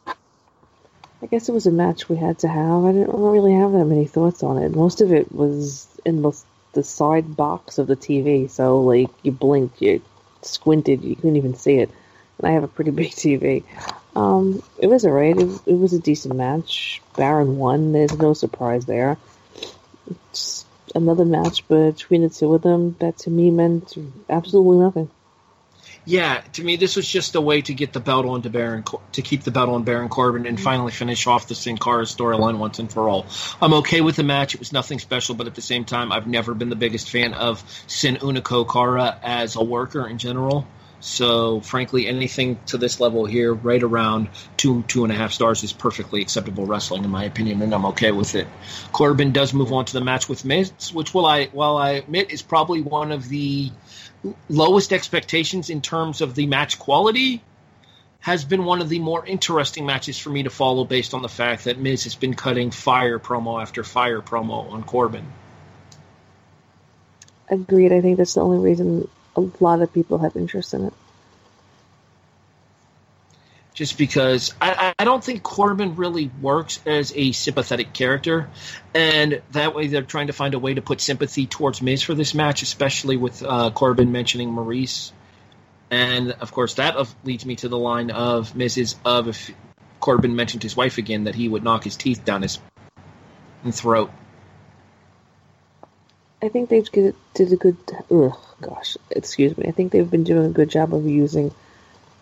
I 1.21 1.25
guess 1.27 1.49
it 1.49 1.53
was 1.53 1.65
a 1.65 1.71
match 1.71 2.07
we 2.07 2.15
had 2.15 2.39
to 2.39 2.47
have. 2.47 2.85
I 2.85 2.91
didn't 2.91 3.11
really 3.11 3.53
have 3.53 3.71
that 3.73 3.85
many 3.85 4.05
thoughts 4.05 4.43
on 4.43 4.61
it. 4.61 4.69
Most 4.73 5.01
of 5.01 5.11
it 5.11 5.31
was 5.31 5.87
in 6.05 6.21
the 6.21 6.31
the 6.73 6.83
side 6.83 7.35
box 7.35 7.77
of 7.77 7.87
the 7.87 7.95
TV, 7.95 8.49
so 8.49 8.81
like 8.81 9.09
you 9.23 9.31
blink, 9.31 9.81
you 9.81 10.01
squinted, 10.45 11.03
you 11.03 11.15
couldn't 11.15 11.35
even 11.35 11.55
see 11.55 11.79
it. 11.79 11.89
And 12.37 12.47
I 12.47 12.51
have 12.51 12.63
a 12.63 12.67
pretty 12.67 12.91
big 13.01 13.11
TV. 13.11 13.63
Um, 14.15 14.63
it 14.77 14.87
was 14.87 15.05
alright. 15.05 15.37
It, 15.37 15.61
it 15.65 15.77
was 15.77 15.93
a 15.93 15.99
decent 15.99 16.35
match. 16.35 17.01
Baron 17.15 17.57
won. 17.57 17.91
There's 17.91 18.17
no 18.17 18.33
surprise 18.33 18.85
there. 18.85 19.17
It's 20.09 20.65
another 20.93 21.25
match 21.25 21.67
between 21.67 22.21
the 22.21 22.29
two 22.29 22.53
of 22.53 22.61
them 22.61 22.95
that 22.99 23.17
to 23.19 23.29
me 23.29 23.51
meant 23.51 23.95
absolutely 24.29 24.77
nothing. 24.77 25.09
Yeah, 26.07 26.41
to 26.53 26.63
me, 26.63 26.75
this 26.75 26.95
was 26.95 27.07
just 27.07 27.33
a 27.33 27.41
way 27.41 27.61
to 27.63 27.73
get 27.73 27.91
the 27.91 27.99
belt 27.99 28.27
on 28.27 28.43
to 28.43 28.49
Baron, 28.51 28.83
to 29.13 29.21
keep 29.23 29.43
the 29.43 29.49
belt 29.49 29.69
on 29.69 29.83
Baron 29.83 30.07
Corbin, 30.07 30.45
and 30.45 30.57
mm-hmm. 30.57 30.63
finally 30.63 30.91
finish 30.91 31.25
off 31.25 31.47
the 31.47 31.55
Sin 31.55 31.77
Cara 31.77 32.03
storyline 32.03 32.59
once 32.59 32.77
and 32.77 32.91
for 32.91 33.09
all. 33.09 33.25
I'm 33.59 33.73
okay 33.75 34.01
with 34.01 34.15
the 34.15 34.23
match; 34.23 34.53
it 34.53 34.59
was 34.59 34.71
nothing 34.71 34.99
special, 34.99 35.33
but 35.33 35.47
at 35.47 35.55
the 35.55 35.63
same 35.63 35.83
time, 35.83 36.11
I've 36.11 36.27
never 36.27 36.53
been 36.53 36.69
the 36.69 36.75
biggest 36.75 37.09
fan 37.09 37.33
of 37.33 37.63
Sin 37.87 38.17
Unico 38.17 38.71
Cara 38.71 39.19
as 39.23 39.55
a 39.55 39.63
worker 39.63 40.07
in 40.07 40.19
general. 40.19 40.67
So, 41.05 41.59
frankly, 41.59 42.07
anything 42.07 42.57
to 42.65 42.79
this 42.79 42.99
level 42.99 43.27
here, 43.27 43.53
right 43.53 43.81
around 43.81 44.27
two 44.57 44.81
two 44.87 45.03
and 45.03 45.13
a 45.13 45.15
half 45.15 45.33
stars, 45.33 45.63
is 45.63 45.71
perfectly 45.71 46.23
acceptable 46.23 46.65
wrestling 46.65 47.03
in 47.03 47.11
my 47.11 47.25
opinion, 47.25 47.61
and 47.61 47.75
I'm 47.75 47.85
okay 47.85 48.11
with 48.11 48.33
it. 48.33 48.47
Corbin 48.91 49.31
does 49.31 49.53
move 49.53 49.71
on 49.71 49.85
to 49.85 49.93
the 49.93 50.01
match 50.01 50.27
with 50.27 50.43
Miz, 50.43 50.71
which 50.93 51.13
will 51.13 51.27
I, 51.27 51.45
while 51.45 51.77
I 51.77 51.91
admit, 51.91 52.31
is 52.31 52.41
probably 52.41 52.81
one 52.81 53.11
of 53.11 53.29
the 53.29 53.71
lowest 54.49 54.91
expectations 54.91 55.69
in 55.69 55.81
terms 55.81 56.21
of 56.21 56.33
the 56.33 56.47
match 56.47 56.79
quality 56.79 57.43
has 58.21 58.43
been 58.43 58.65
one 58.65 58.81
of 58.81 58.89
the 58.89 58.97
more 58.97 59.23
interesting 59.23 59.85
matches 59.85 60.17
for 60.17 60.31
me 60.31 60.41
to 60.41 60.49
follow 60.49 60.85
based 60.85 61.13
on 61.13 61.21
the 61.21 61.29
fact 61.29 61.65
that 61.65 61.77
Miz 61.77 62.05
has 62.05 62.15
been 62.15 62.33
cutting 62.33 62.71
fire 62.71 63.19
promo 63.19 63.61
after 63.61 63.83
fire 63.83 64.21
promo 64.21 64.71
on 64.71 64.81
Corbin. 64.81 65.27
Agreed. 67.47 67.91
I 67.91 68.01
think 68.01 68.17
that's 68.17 68.33
the 68.33 68.41
only 68.41 68.57
reason 68.57 69.07
a 69.35 69.49
lot 69.59 69.81
of 69.81 69.93
people 69.93 70.19
have 70.19 70.35
interest 70.35 70.73
in 70.73 70.85
it. 70.85 70.93
Just 73.73 73.97
because 73.97 74.53
I, 74.61 74.93
I 74.97 75.03
don't 75.03 75.21
think 75.21 75.43
Corbin 75.43 75.97
really 75.97 76.31
works 76.41 76.79
as 76.85 77.11
a 77.13 77.33
sympathetic 77.33 77.91
character, 77.91 78.49
and 78.93 79.41
that 79.51 79.75
way 79.75 79.87
they're 79.87 80.01
trying 80.01 80.27
to 80.27 80.33
find 80.33 80.53
a 80.53 80.59
way 80.59 80.75
to 80.75 80.81
put 80.81 81.01
sympathy 81.01 81.45
towards 81.45 81.81
Miz 81.81 82.01
for 82.01 82.13
this 82.13 82.33
match, 82.33 82.61
especially 82.61 83.17
with 83.17 83.43
uh, 83.43 83.71
Corbin 83.71 84.13
mentioning 84.13 84.51
Maryse. 84.51 85.11
And 85.91 86.31
of 86.31 86.53
course, 86.53 86.75
that 86.75 86.95
leads 87.25 87.45
me 87.45 87.57
to 87.57 87.67
the 87.67 87.77
line 87.77 88.11
of 88.11 88.53
Mrs. 88.53 88.95
of 89.03 89.27
if 89.27 89.51
Corbin 89.99 90.35
mentioned 90.35 90.63
his 90.63 90.77
wife 90.77 90.97
again, 90.97 91.25
that 91.25 91.35
he 91.35 91.49
would 91.49 91.63
knock 91.63 91.83
his 91.83 91.97
teeth 91.97 92.23
down 92.23 92.43
his 92.43 92.59
throat. 93.71 94.09
I 96.45 96.49
think 96.49 96.69
they 96.69 96.81
did 96.81 97.53
a 97.53 97.55
good. 97.55 97.77
Ugh, 98.11 98.37
gosh, 98.61 98.97
excuse 99.09 99.57
me. 99.57 99.65
I 99.67 99.71
think 99.71 99.91
they've 99.91 100.09
been 100.09 100.23
doing 100.23 100.45
a 100.45 100.53
good 100.53 100.69
job 100.69 100.93
of 100.93 101.05
using 101.07 101.51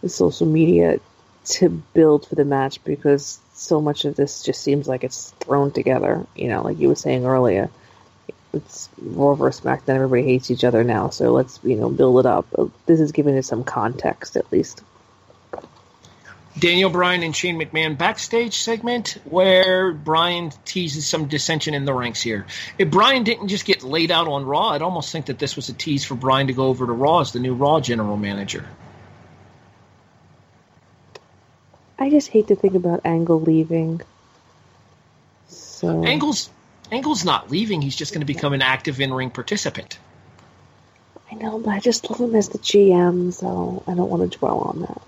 the 0.01 0.09
social 0.09 0.47
media 0.47 0.99
to 1.45 1.69
build 1.69 2.25
for 2.27 2.35
the 2.35 2.45
match 2.45 2.83
because 2.83 3.39
so 3.53 3.81
much 3.81 4.05
of 4.05 4.15
this 4.15 4.43
just 4.43 4.61
seems 4.61 4.87
like 4.87 5.03
it's 5.03 5.31
thrown 5.39 5.71
together. 5.71 6.25
You 6.35 6.47
know, 6.47 6.61
like 6.63 6.79
you 6.79 6.87
were 6.87 6.95
saying 6.95 7.25
earlier, 7.25 7.69
it's 8.53 8.89
Raw 9.01 9.35
versus 9.35 9.63
SmackDown. 9.63 9.95
Everybody 9.95 10.23
hates 10.23 10.51
each 10.51 10.63
other 10.63 10.83
now, 10.83 11.09
so 11.09 11.33
let's 11.33 11.59
you 11.63 11.75
know 11.75 11.89
build 11.89 12.19
it 12.19 12.25
up. 12.25 12.47
This 12.85 12.99
is 12.99 13.11
giving 13.11 13.35
it 13.35 13.45
some 13.45 13.63
context 13.63 14.37
at 14.37 14.51
least. 14.51 14.83
Daniel 16.57 16.89
Bryan 16.89 17.23
and 17.23 17.35
Shane 17.35 17.59
McMahon 17.59 17.97
backstage 17.97 18.55
segment 18.55 19.17
where 19.25 19.91
Bryan 19.91 20.51
teases 20.65 21.07
some 21.07 21.27
dissension 21.27 21.73
in 21.73 21.85
the 21.85 21.93
ranks 21.93 22.21
here. 22.21 22.45
If 22.77 22.91
Bryan 22.91 23.23
didn't 23.23 23.47
just 23.47 23.65
get 23.65 23.83
laid 23.83 24.11
out 24.11 24.27
on 24.27 24.45
Raw, 24.45 24.69
I'd 24.69 24.81
almost 24.81 25.11
think 25.11 25.25
that 25.27 25.39
this 25.39 25.55
was 25.55 25.69
a 25.69 25.73
tease 25.73 26.05
for 26.05 26.15
Bryan 26.15 26.47
to 26.47 26.53
go 26.53 26.67
over 26.67 26.85
to 26.85 26.91
Raw 26.91 27.19
as 27.19 27.31
the 27.31 27.39
new 27.39 27.55
Raw 27.55 27.79
general 27.79 28.17
manager. 28.17 28.67
I 31.97 32.09
just 32.09 32.29
hate 32.29 32.47
to 32.47 32.55
think 32.55 32.75
about 32.75 33.01
Angle 33.05 33.41
leaving. 33.41 34.01
So 35.47 36.03
Angle's 36.03 36.49
Angle's 36.91 37.25
not 37.25 37.49
leaving; 37.49 37.81
he's 37.81 37.95
just 37.95 38.13
going 38.13 38.21
to 38.21 38.25
become 38.25 38.53
an 38.53 38.61
active 38.61 39.01
in-ring 39.01 39.31
participant. 39.31 39.97
I 41.31 41.35
know, 41.35 41.57
but 41.59 41.71
I 41.71 41.79
just 41.79 42.09
love 42.09 42.19
him 42.19 42.35
as 42.35 42.49
the 42.49 42.59
GM, 42.59 43.33
so 43.33 43.83
I 43.87 43.95
don't 43.95 44.09
want 44.09 44.29
to 44.29 44.37
dwell 44.37 44.59
on 44.59 44.81
that. 44.81 45.01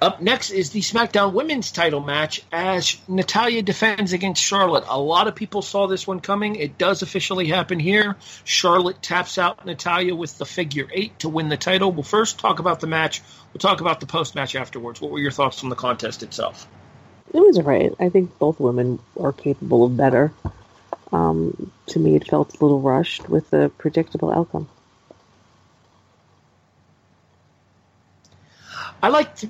Up 0.00 0.20
next 0.20 0.50
is 0.50 0.70
the 0.70 0.80
SmackDown 0.80 1.32
Women's 1.32 1.72
Title 1.72 2.00
match 2.00 2.42
as 2.52 2.98
Natalya 3.08 3.62
defends 3.62 4.12
against 4.12 4.42
Charlotte. 4.42 4.84
A 4.88 5.00
lot 5.00 5.26
of 5.26 5.34
people 5.34 5.62
saw 5.62 5.86
this 5.86 6.06
one 6.06 6.20
coming. 6.20 6.56
It 6.56 6.76
does 6.76 7.00
officially 7.00 7.46
happen 7.46 7.78
here. 7.78 8.16
Charlotte 8.44 9.00
taps 9.00 9.38
out 9.38 9.64
Natalya 9.64 10.14
with 10.14 10.36
the 10.36 10.44
figure 10.44 10.86
eight 10.92 11.18
to 11.20 11.30
win 11.30 11.48
the 11.48 11.56
title. 11.56 11.90
We'll 11.92 12.02
first 12.02 12.38
talk 12.38 12.58
about 12.58 12.80
the 12.80 12.86
match. 12.86 13.22
We'll 13.54 13.60
talk 13.60 13.80
about 13.80 14.00
the 14.00 14.06
post 14.06 14.34
match 14.34 14.54
afterwards. 14.54 15.00
What 15.00 15.10
were 15.10 15.18
your 15.18 15.30
thoughts 15.30 15.62
on 15.64 15.70
the 15.70 15.76
contest 15.76 16.22
itself? 16.22 16.66
It 17.32 17.40
was 17.40 17.56
alright. 17.56 17.94
I 17.98 18.10
think 18.10 18.38
both 18.38 18.60
women 18.60 18.98
are 19.18 19.32
capable 19.32 19.84
of 19.84 19.96
better. 19.96 20.30
Um, 21.10 21.72
to 21.86 21.98
me, 21.98 22.16
it 22.16 22.28
felt 22.28 22.54
a 22.54 22.62
little 22.62 22.82
rushed 22.82 23.30
with 23.30 23.50
a 23.54 23.70
predictable 23.70 24.30
outcome. 24.30 24.68
I 29.02 29.08
liked 29.08 29.46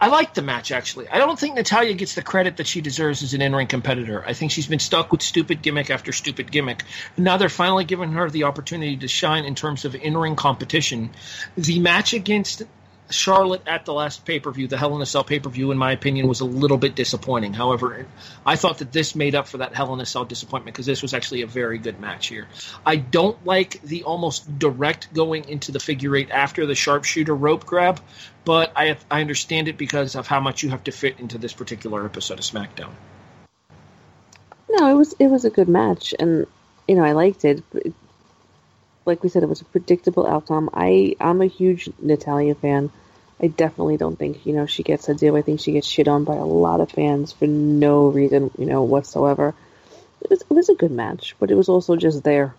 I 0.00 0.08
like 0.08 0.34
the 0.34 0.42
match 0.42 0.72
actually. 0.72 1.08
I 1.08 1.18
don't 1.18 1.38
think 1.38 1.54
Natalya 1.54 1.94
gets 1.94 2.14
the 2.14 2.22
credit 2.22 2.58
that 2.58 2.66
she 2.66 2.80
deserves 2.80 3.22
as 3.22 3.34
an 3.34 3.42
in-ring 3.42 3.66
competitor. 3.66 4.24
I 4.26 4.32
think 4.32 4.52
she's 4.52 4.66
been 4.66 4.78
stuck 4.78 5.12
with 5.12 5.22
stupid 5.22 5.62
gimmick 5.62 5.90
after 5.90 6.12
stupid 6.12 6.50
gimmick. 6.50 6.84
Now 7.16 7.36
they're 7.36 7.48
finally 7.48 7.84
giving 7.84 8.12
her 8.12 8.30
the 8.30 8.44
opportunity 8.44 8.96
to 8.98 9.08
shine 9.08 9.44
in 9.44 9.54
terms 9.54 9.84
of 9.84 9.94
in-ring 9.94 10.36
competition. 10.36 11.10
The 11.56 11.80
match 11.80 12.12
against 12.12 12.62
Charlotte 13.10 13.62
at 13.66 13.84
the 13.84 13.92
last 13.92 14.24
pay-per-view, 14.24 14.68
the 14.68 14.76
Hell 14.76 14.94
in 14.94 15.02
a 15.02 15.06
Cell 15.06 15.24
pay-per-view, 15.24 15.70
in 15.70 15.78
my 15.78 15.92
opinion, 15.92 16.28
was 16.28 16.40
a 16.40 16.44
little 16.44 16.76
bit 16.76 16.94
disappointing. 16.94 17.54
However, 17.54 18.06
I 18.44 18.56
thought 18.56 18.78
that 18.78 18.92
this 18.92 19.14
made 19.14 19.34
up 19.34 19.48
for 19.48 19.58
that 19.58 19.74
Hell 19.74 19.94
in 19.94 20.00
a 20.00 20.06
Cell 20.06 20.24
disappointment 20.24 20.74
because 20.74 20.86
this 20.86 21.00
was 21.00 21.14
actually 21.14 21.42
a 21.42 21.46
very 21.46 21.78
good 21.78 22.00
match 22.00 22.26
here. 22.26 22.46
I 22.84 22.96
don't 22.96 23.44
like 23.46 23.80
the 23.82 24.04
almost 24.04 24.58
direct 24.58 25.12
going 25.14 25.48
into 25.48 25.72
the 25.72 25.80
figure 25.80 26.14
eight 26.16 26.30
after 26.30 26.66
the 26.66 26.74
sharpshooter 26.74 27.34
rope 27.34 27.64
grab, 27.64 28.00
but 28.44 28.72
I 28.76 28.96
I 29.10 29.20
understand 29.20 29.68
it 29.68 29.78
because 29.78 30.14
of 30.14 30.26
how 30.26 30.40
much 30.40 30.62
you 30.62 30.70
have 30.70 30.84
to 30.84 30.92
fit 30.92 31.18
into 31.18 31.38
this 31.38 31.52
particular 31.52 32.04
episode 32.04 32.38
of 32.38 32.44
SmackDown. 32.44 32.92
No, 34.70 34.90
it 34.90 34.94
was 34.94 35.14
it 35.18 35.28
was 35.28 35.44
a 35.44 35.50
good 35.50 35.68
match, 35.68 36.14
and 36.18 36.46
you 36.86 36.94
know 36.94 37.04
I 37.04 37.12
liked 37.12 37.44
it. 37.44 37.62
Like 39.08 39.22
we 39.22 39.30
said, 39.30 39.42
it 39.42 39.48
was 39.48 39.62
a 39.62 39.64
predictable 39.64 40.26
outcome. 40.26 40.68
I 40.74 41.16
I'm 41.18 41.40
a 41.40 41.46
huge 41.46 41.88
Natalya 41.98 42.54
fan. 42.54 42.90
I 43.40 43.46
definitely 43.46 43.96
don't 43.96 44.18
think 44.18 44.44
you 44.44 44.52
know 44.52 44.66
she 44.66 44.82
gets 44.82 45.08
a 45.08 45.14
deal. 45.14 45.34
I 45.34 45.40
think 45.40 45.60
she 45.60 45.72
gets 45.72 45.86
shit 45.86 46.08
on 46.08 46.24
by 46.24 46.36
a 46.36 46.44
lot 46.44 46.82
of 46.82 46.90
fans 46.90 47.32
for 47.32 47.46
no 47.46 48.08
reason 48.08 48.50
you 48.58 48.66
know 48.66 48.82
whatsoever. 48.82 49.54
It 50.20 50.28
was 50.28 50.42
it 50.42 50.50
was 50.50 50.68
a 50.68 50.74
good 50.74 50.90
match, 50.90 51.36
but 51.40 51.50
it 51.50 51.54
was 51.54 51.70
also 51.70 51.96
just 51.96 52.22
there. 52.22 52.54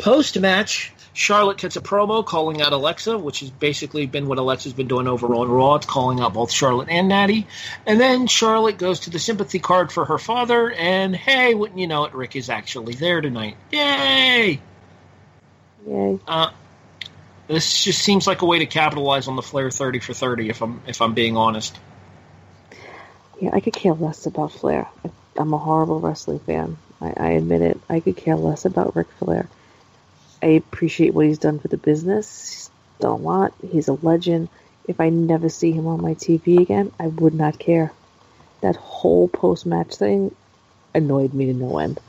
Post 0.00 0.38
match, 0.40 0.92
Charlotte 1.12 1.58
cuts 1.58 1.76
a 1.76 1.80
promo 1.80 2.24
calling 2.24 2.62
out 2.62 2.72
Alexa, 2.72 3.18
which 3.18 3.40
has 3.40 3.50
basically 3.50 4.06
been 4.06 4.26
what 4.26 4.38
Alexa's 4.38 4.72
been 4.72 4.88
doing 4.88 5.06
over 5.06 5.26
on 5.34 5.48
Raw. 5.48 5.74
It's 5.74 5.86
calling 5.86 6.20
out 6.20 6.32
both 6.32 6.50
Charlotte 6.50 6.88
and 6.88 7.08
Natty. 7.08 7.46
And 7.86 8.00
then 8.00 8.26
Charlotte 8.26 8.78
goes 8.78 9.00
to 9.00 9.10
the 9.10 9.18
sympathy 9.18 9.58
card 9.58 9.92
for 9.92 10.04
her 10.04 10.18
father, 10.18 10.70
and 10.70 11.14
hey, 11.14 11.54
wouldn't 11.54 11.78
you 11.78 11.86
know 11.86 12.04
it, 12.04 12.14
Ric 12.14 12.36
is 12.36 12.48
actually 12.48 12.94
there 12.94 13.20
tonight. 13.20 13.56
Yay! 13.72 14.60
Yay! 15.86 16.18
Uh, 16.26 16.50
this 17.48 17.82
just 17.84 18.00
seems 18.02 18.26
like 18.26 18.42
a 18.42 18.46
way 18.46 18.60
to 18.60 18.66
capitalize 18.66 19.26
on 19.28 19.36
the 19.36 19.42
Flair 19.42 19.70
thirty 19.70 19.98
for 19.98 20.14
thirty. 20.14 20.48
If 20.48 20.62
I'm 20.62 20.80
if 20.86 21.02
I'm 21.02 21.14
being 21.14 21.36
honest. 21.36 21.76
Yeah, 23.40 23.50
I 23.52 23.60
could 23.60 23.72
care 23.72 23.94
less 23.94 24.26
about 24.26 24.52
Flair. 24.52 24.86
I- 25.04 25.10
I'm 25.36 25.54
a 25.54 25.58
horrible 25.58 26.00
wrestling 26.00 26.40
fan. 26.40 26.76
I, 27.00 27.14
I 27.16 27.28
admit 27.30 27.62
it. 27.62 27.80
I 27.88 28.00
could 28.00 28.16
care 28.16 28.36
less 28.36 28.66
about 28.66 28.94
Ric 28.94 29.06
Flair. 29.18 29.48
I 30.42 30.46
appreciate 30.48 31.14
what 31.14 31.26
he's 31.26 31.38
done 31.38 31.58
for 31.58 31.68
the 31.68 31.76
business. 31.76 32.50
He's 32.50 32.70
done 33.00 33.12
a 33.12 33.16
lot. 33.16 33.54
He's 33.70 33.88
a 33.88 33.94
legend. 33.94 34.48
If 34.86 35.00
I 35.00 35.10
never 35.10 35.48
see 35.48 35.72
him 35.72 35.86
on 35.86 36.00
my 36.02 36.14
TV 36.14 36.60
again, 36.60 36.92
I 36.98 37.06
would 37.06 37.34
not 37.34 37.58
care. 37.58 37.92
That 38.62 38.76
whole 38.76 39.28
post 39.28 39.66
match 39.66 39.96
thing 39.96 40.34
annoyed 40.94 41.34
me 41.34 41.46
to 41.46 41.52
no 41.52 41.78
end. 41.78 42.00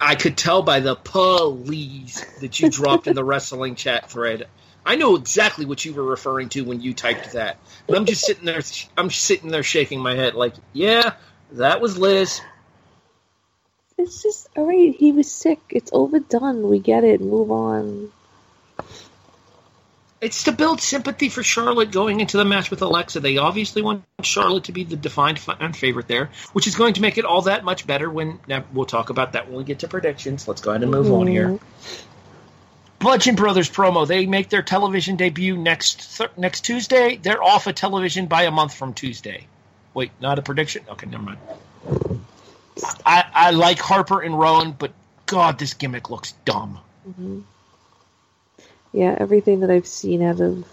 I 0.00 0.16
could 0.16 0.36
tell 0.36 0.62
by 0.62 0.80
the 0.80 0.96
please 0.96 2.24
that 2.40 2.60
you 2.60 2.68
dropped 2.70 3.06
in 3.06 3.14
the 3.14 3.24
wrestling 3.24 3.74
chat 3.74 4.10
thread. 4.10 4.48
I 4.84 4.96
know 4.96 5.16
exactly 5.16 5.64
what 5.64 5.82
you 5.84 5.94
were 5.94 6.04
referring 6.04 6.50
to 6.50 6.62
when 6.62 6.82
you 6.82 6.92
typed 6.92 7.32
that. 7.32 7.56
I'm 7.88 8.04
just 8.04 8.26
sitting 8.26 8.44
there 8.44 8.60
I'm 8.98 9.10
sitting 9.10 9.50
there 9.50 9.62
shaking 9.62 10.00
my 10.00 10.14
head 10.14 10.34
like, 10.34 10.54
yeah, 10.74 11.14
that 11.52 11.80
was 11.80 11.96
Liz. 11.96 12.42
It's 13.96 14.22
just 14.22 14.48
all 14.56 14.66
right. 14.66 14.94
He 14.94 15.12
was 15.12 15.30
sick. 15.30 15.60
It's 15.70 15.90
overdone. 15.92 16.68
We 16.68 16.78
get 16.78 17.04
it. 17.04 17.20
Move 17.20 17.50
on. 17.50 18.10
It's 20.20 20.44
to 20.44 20.52
build 20.52 20.80
sympathy 20.80 21.28
for 21.28 21.42
Charlotte 21.42 21.92
going 21.92 22.20
into 22.20 22.38
the 22.38 22.46
match 22.46 22.70
with 22.70 22.80
Alexa. 22.80 23.20
They 23.20 23.36
obviously 23.36 23.82
want 23.82 24.04
Charlotte 24.22 24.64
to 24.64 24.72
be 24.72 24.84
the 24.84 24.96
defined 24.96 25.38
fan 25.38 25.74
favorite 25.74 26.08
there, 26.08 26.30
which 26.54 26.66
is 26.66 26.76
going 26.76 26.94
to 26.94 27.02
make 27.02 27.18
it 27.18 27.26
all 27.26 27.42
that 27.42 27.62
much 27.62 27.86
better. 27.86 28.08
When 28.08 28.40
now 28.48 28.64
we'll 28.72 28.86
talk 28.86 29.10
about 29.10 29.32
that 29.32 29.48
when 29.48 29.58
we 29.58 29.64
get 29.64 29.80
to 29.80 29.88
predictions. 29.88 30.48
Let's 30.48 30.62
go 30.62 30.70
ahead 30.70 30.82
and 30.82 30.90
move 30.90 31.06
mm-hmm. 31.06 31.14
on 31.14 31.26
here. 31.26 31.48
Mm-hmm. 31.48 32.08
Bludgeon 33.00 33.34
Brothers 33.34 33.68
promo. 33.68 34.08
They 34.08 34.24
make 34.24 34.48
their 34.48 34.62
television 34.62 35.16
debut 35.16 35.58
next 35.58 36.16
th- 36.16 36.30
next 36.38 36.62
Tuesday. 36.62 37.20
They're 37.22 37.42
off 37.42 37.66
of 37.66 37.74
television 37.74 38.26
by 38.26 38.44
a 38.44 38.50
month 38.50 38.72
from 38.72 38.94
Tuesday. 38.94 39.46
Wait, 39.92 40.10
not 40.20 40.38
a 40.38 40.42
prediction. 40.42 40.84
Okay, 40.88 41.06
never 41.06 41.22
mind. 41.22 41.38
I, 43.04 43.24
I 43.32 43.50
like 43.50 43.78
Harper 43.78 44.20
and 44.20 44.38
Rowan, 44.38 44.72
but 44.72 44.92
God, 45.26 45.58
this 45.58 45.74
gimmick 45.74 46.10
looks 46.10 46.32
dumb. 46.44 46.80
Mm-hmm. 47.08 47.40
Yeah, 48.92 49.16
everything 49.18 49.60
that 49.60 49.70
I've 49.70 49.86
seen 49.86 50.22
out 50.22 50.40
of 50.40 50.64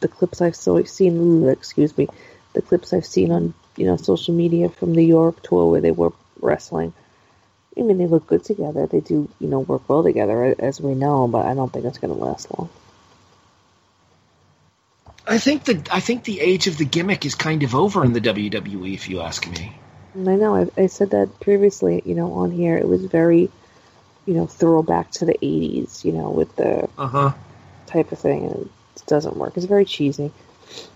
the 0.00 0.08
clips 0.08 0.40
I've 0.40 0.56
so 0.56 0.82
seen, 0.84 1.48
excuse 1.48 1.96
me, 1.96 2.08
the 2.54 2.62
clips 2.62 2.92
I've 2.92 3.06
seen 3.06 3.32
on 3.32 3.54
you 3.76 3.86
know 3.86 3.96
social 3.96 4.34
media 4.34 4.68
from 4.68 4.94
the 4.94 5.04
Europe 5.04 5.42
tour 5.42 5.70
where 5.70 5.80
they 5.80 5.90
were 5.90 6.12
wrestling. 6.40 6.92
I 7.76 7.82
mean, 7.82 7.98
they 7.98 8.06
look 8.06 8.26
good 8.26 8.44
together. 8.44 8.86
They 8.86 9.00
do, 9.00 9.28
you 9.38 9.46
know, 9.46 9.60
work 9.60 9.88
well 9.88 10.02
together, 10.02 10.56
as 10.58 10.80
we 10.80 10.96
know. 10.96 11.28
But 11.28 11.46
I 11.46 11.54
don't 11.54 11.72
think 11.72 11.84
it's 11.84 11.98
going 11.98 12.12
to 12.12 12.24
last 12.24 12.50
long. 12.58 12.68
I 15.26 15.38
think 15.38 15.64
the 15.64 15.86
I 15.90 16.00
think 16.00 16.24
the 16.24 16.40
age 16.40 16.66
of 16.66 16.78
the 16.78 16.84
gimmick 16.84 17.24
is 17.24 17.34
kind 17.34 17.62
of 17.62 17.74
over 17.74 18.04
in 18.04 18.12
the 18.14 18.20
WWE, 18.20 18.94
if 18.94 19.08
you 19.08 19.20
ask 19.20 19.48
me. 19.48 19.72
I 20.14 20.36
know. 20.36 20.54
I, 20.54 20.82
I 20.82 20.86
said 20.86 21.10
that 21.10 21.40
previously. 21.40 22.02
You 22.04 22.14
know, 22.14 22.32
on 22.34 22.50
here, 22.50 22.76
it 22.76 22.88
was 22.88 23.04
very, 23.04 23.50
you 24.26 24.34
know, 24.34 24.46
throwback 24.46 25.10
to 25.12 25.24
the 25.24 25.38
'80s. 25.42 26.04
You 26.04 26.12
know, 26.12 26.30
with 26.30 26.54
the 26.56 26.88
uh-huh. 26.98 27.32
type 27.86 28.12
of 28.12 28.18
thing, 28.18 28.44
and 28.46 28.70
it 28.96 29.06
doesn't 29.06 29.36
work. 29.36 29.56
It's 29.56 29.66
very 29.66 29.84
cheesy. 29.84 30.32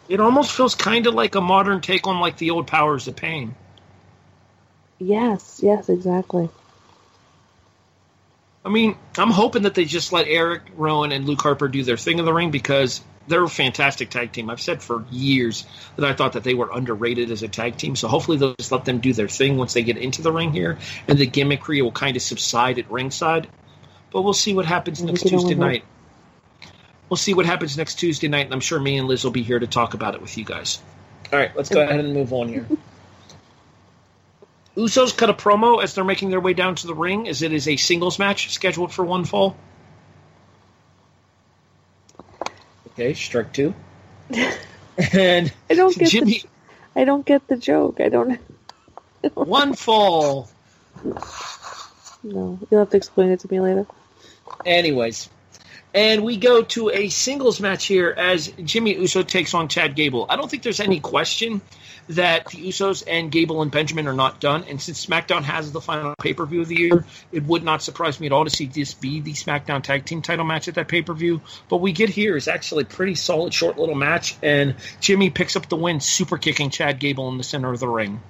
It 0.09 0.21
almost 0.21 0.53
feels 0.53 0.75
kind 0.75 1.07
of 1.07 1.15
like 1.15 1.35
a 1.35 1.41
modern 1.41 1.81
take 1.81 2.07
on 2.07 2.21
like 2.21 2.37
the 2.37 2.51
old 2.51 2.67
Powers 2.67 3.09
of 3.09 3.17
Pain. 3.17 3.55
Yes. 4.99 5.61
Yes. 5.63 5.89
Exactly. 5.89 6.49
I 8.65 8.69
mean, 8.69 8.97
I'm 9.19 9.31
hoping 9.31 9.63
that 9.63 9.75
they 9.75 9.85
just 9.85 10.13
let 10.13 10.29
Eric 10.29 10.63
Rowan 10.77 11.13
and 11.13 11.27
Luke 11.27 11.43
Harper 11.43 11.69
do 11.69 11.83
their 11.83 11.97
thing 11.97 12.19
in 12.19 12.25
the 12.25 12.33
ring 12.33 12.51
because 12.51 13.01
they're 13.27 13.43
a 13.43 13.49
fantastic 13.49 14.11
tag 14.11 14.33
team. 14.33 14.51
I've 14.51 14.61
said 14.61 14.83
for 14.83 15.05
years 15.11 15.65
that 15.97 16.09
I 16.09 16.13
thought 16.13 16.35
that 16.35 16.45
they 16.45 16.55
were 16.55 16.71
underrated 16.73 17.31
as 17.31 17.43
a 17.43 17.49
tag 17.49 17.77
team. 17.77 17.97
So 17.97 18.09
hopefully 18.09 18.37
they'll 18.37 18.55
just 18.55 18.71
let 18.71 18.85
them 18.85 19.01
do 19.01 19.13
their 19.13 19.29
thing 19.29 19.57
once 19.57 19.75
they 19.75 19.83
get 19.83 19.97
into 19.97 20.23
the 20.23 20.33
ring 20.33 20.53
here, 20.53 20.79
and 21.09 21.19
the 21.19 21.27
gimmickry 21.27 21.83
will 21.83 21.93
kind 21.93 22.17
of 22.17 22.23
subside 22.23 22.79
at 22.79 22.91
ringside. 22.91 23.49
But 24.13 24.23
we'll 24.23 24.33
see 24.33 24.55
what 24.55 24.67
happens 24.67 25.03
next 25.03 25.23
Tuesday 25.23 25.55
night. 25.55 25.85
We'll 27.09 27.17
see 27.17 27.35
what 27.35 27.47
happens 27.47 27.77
next 27.77 27.97
Tuesday 27.97 28.29
night, 28.29 28.47
and 28.47 28.55
I'm 28.55 28.61
sure 28.61 28.79
me 28.79 28.97
and 28.97 29.09
Liz 29.09 29.25
will 29.25 29.33
be 29.33 29.43
here 29.43 29.59
to 29.59 29.67
talk 29.67 29.95
about 29.95 30.15
it 30.15 30.23
with 30.23 30.39
you 30.39 30.45
guys. 30.45 30.81
All 31.33 31.39
right, 31.39 31.55
let's 31.57 31.69
go 31.69 31.83
ahead 31.83 32.01
and 32.01 32.15
move 32.15 32.33
on 32.33 32.49
here. 32.49 32.67
Usos 34.77 35.17
cut 35.17 35.29
a 35.29 35.35
promo 35.35 35.83
as 35.83 35.95
they're 35.95 36.05
making 36.05 36.31
their 36.31 36.41
way 36.41 36.55
down 36.55 36.75
to 36.77 36.87
the 36.87 36.95
ring, 36.95 37.29
as 37.29 37.43
it 37.43 37.53
is 37.53 37.69
a 37.69 37.77
singles 37.77 38.19
match 38.19 38.53
scheduled 38.53 38.93
for 38.93 39.05
one 39.05 39.25
fall. 39.25 39.57
Okay, 42.89 43.15
strike 43.15 43.53
two. 43.53 43.75
and 45.13 45.53
I 45.69 45.75
don't 45.75 45.97
get 45.97 46.09
Jimmy. 46.09 46.41
The, 46.41 47.01
I 47.01 47.05
don't 47.05 47.25
get 47.25 47.47
the 47.49 47.57
joke. 47.57 48.01
I 48.01 48.09
don't. 48.09 48.33
I 48.33 48.39
don't 49.29 49.49
one 49.49 49.75
fall. 49.75 50.49
No, 52.23 52.59
you'll 52.71 52.81
have 52.81 52.91
to 52.91 52.97
explain 52.97 53.31
it 53.31 53.41
to 53.41 53.49
me 53.51 53.61
later. 53.61 53.87
Anyways, 54.65 55.29
and 55.95 56.25
we 56.25 56.37
go 56.37 56.63
to 56.63 56.91
a 56.91 57.09
singles 57.09 57.61
match 57.61 57.87
here 57.87 58.15
as 58.17 58.49
Jimmy 58.65 58.95
Uso 58.95 59.23
takes 59.23 59.55
on 59.55 59.69
Chad 59.69 59.95
Gable. 59.95 60.27
I 60.29 60.37
don't 60.37 60.51
think 60.51 60.63
there's 60.63 60.81
any 60.81 61.01
question 61.01 61.61
that 62.09 62.47
the 62.47 62.59
Usos 62.69 63.03
and 63.07 63.31
Gable 63.31 63.63
and 63.63 63.71
Benjamin 63.71 64.07
are 64.07 64.15
not 64.15 64.41
done. 64.41 64.65
And 64.65 64.81
since 64.81 65.05
SmackDown 65.05 65.43
has 65.43 65.73
the 65.73 65.81
final 65.81 66.15
pay 66.21 66.35
per 66.35 66.47
view 66.47 66.63
of 66.63 66.69
the 66.69 66.77
year, 66.77 67.05
it 67.31 67.45
would 67.45 67.63
not 67.63 67.83
surprise 67.83 68.21
me 68.21 68.27
at 68.27 68.33
all 68.33 68.45
to 68.45 68.51
see 68.51 68.67
this 68.67 68.95
be 68.95 69.21
the 69.21 69.33
SmackDown 69.33 69.83
Tag 69.83 70.05
Team 70.05 70.23
title 70.23 70.45
match 70.45 70.69
at 70.69 70.75
that 70.75 70.89
pay 70.89 71.03
per 71.03 71.15
view. 71.15 71.41
But 71.69 71.79
we 71.79 71.93
get 71.93 72.09
here 72.09 72.37
is 72.37 72.49
actually 72.49 72.85
pretty 72.85 73.15
solid, 73.15 73.55
short 73.55 73.79
little 73.79 73.95
match, 73.95 74.37
and 74.43 74.75
Jimmy 75.01 75.31
picks 75.31 75.57
up 75.57 75.69
the 75.69 75.77
win, 75.77 76.01
super 76.01 76.39
kicking 76.39 76.71
Chad 76.71 76.99
Gable 76.99 77.29
in 77.29 77.39
the 77.39 77.45
center 77.45 77.73
of 77.73 77.81
the 77.81 77.89
ring. 77.89 78.21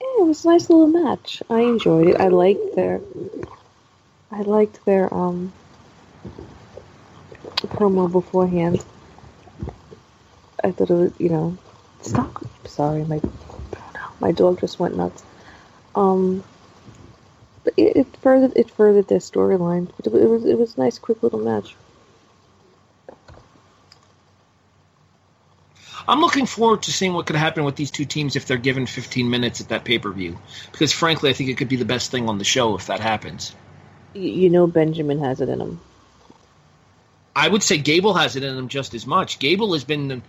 Yeah, 0.00 0.06
it 0.18 0.26
was 0.26 0.44
a 0.44 0.48
nice 0.48 0.68
little 0.68 0.88
match. 0.88 1.42
I 1.48 1.60
enjoyed 1.60 2.08
it. 2.08 2.20
I 2.20 2.28
liked 2.28 2.74
their, 2.74 3.00
I 4.30 4.42
liked 4.42 4.84
their 4.84 5.12
um 5.12 5.52
promo 7.66 8.10
beforehand. 8.10 8.84
I 10.62 10.72
thought 10.72 10.90
it 10.90 10.94
was, 10.94 11.12
you 11.18 11.28
know, 11.28 11.56
Stop. 12.06 12.44
Sorry, 12.66 13.04
my 13.04 13.20
my 14.20 14.32
dog 14.32 14.60
just 14.60 14.78
went 14.78 14.96
nuts. 14.96 15.22
Um, 15.94 16.44
it, 17.76 17.96
it 17.96 18.16
furthered 18.18 18.52
it 18.56 18.70
furthered 18.70 19.08
their 19.08 19.18
storyline. 19.18 19.90
It, 19.98 20.06
it 20.06 20.28
was 20.28 20.44
it 20.44 20.58
was 20.58 20.76
a 20.76 20.80
nice, 20.80 20.98
quick 20.98 21.22
little 21.22 21.40
match. 21.40 21.74
I'm 26.08 26.20
looking 26.20 26.46
forward 26.46 26.84
to 26.84 26.92
seeing 26.92 27.14
what 27.14 27.26
could 27.26 27.34
happen 27.34 27.64
with 27.64 27.74
these 27.74 27.90
two 27.90 28.04
teams 28.04 28.36
if 28.36 28.46
they're 28.46 28.58
given 28.58 28.86
15 28.86 29.28
minutes 29.28 29.60
at 29.60 29.70
that 29.70 29.84
pay 29.84 29.98
per 29.98 30.12
view. 30.12 30.38
Because 30.70 30.92
frankly, 30.92 31.30
I 31.30 31.32
think 31.32 31.50
it 31.50 31.56
could 31.56 31.68
be 31.68 31.76
the 31.76 31.84
best 31.84 32.12
thing 32.12 32.28
on 32.28 32.38
the 32.38 32.44
show 32.44 32.76
if 32.76 32.86
that 32.86 33.00
happens. 33.00 33.54
You 34.14 34.48
know, 34.48 34.68
Benjamin 34.68 35.18
has 35.18 35.40
it 35.40 35.48
in 35.48 35.60
him. 35.60 35.80
I 37.34 37.48
would 37.48 37.62
say 37.62 37.76
Gable 37.76 38.14
has 38.14 38.36
it 38.36 38.44
in 38.44 38.56
him 38.56 38.68
just 38.68 38.94
as 38.94 39.06
much. 39.06 39.40
Gable 39.40 39.72
has 39.72 39.84
been 39.84 40.22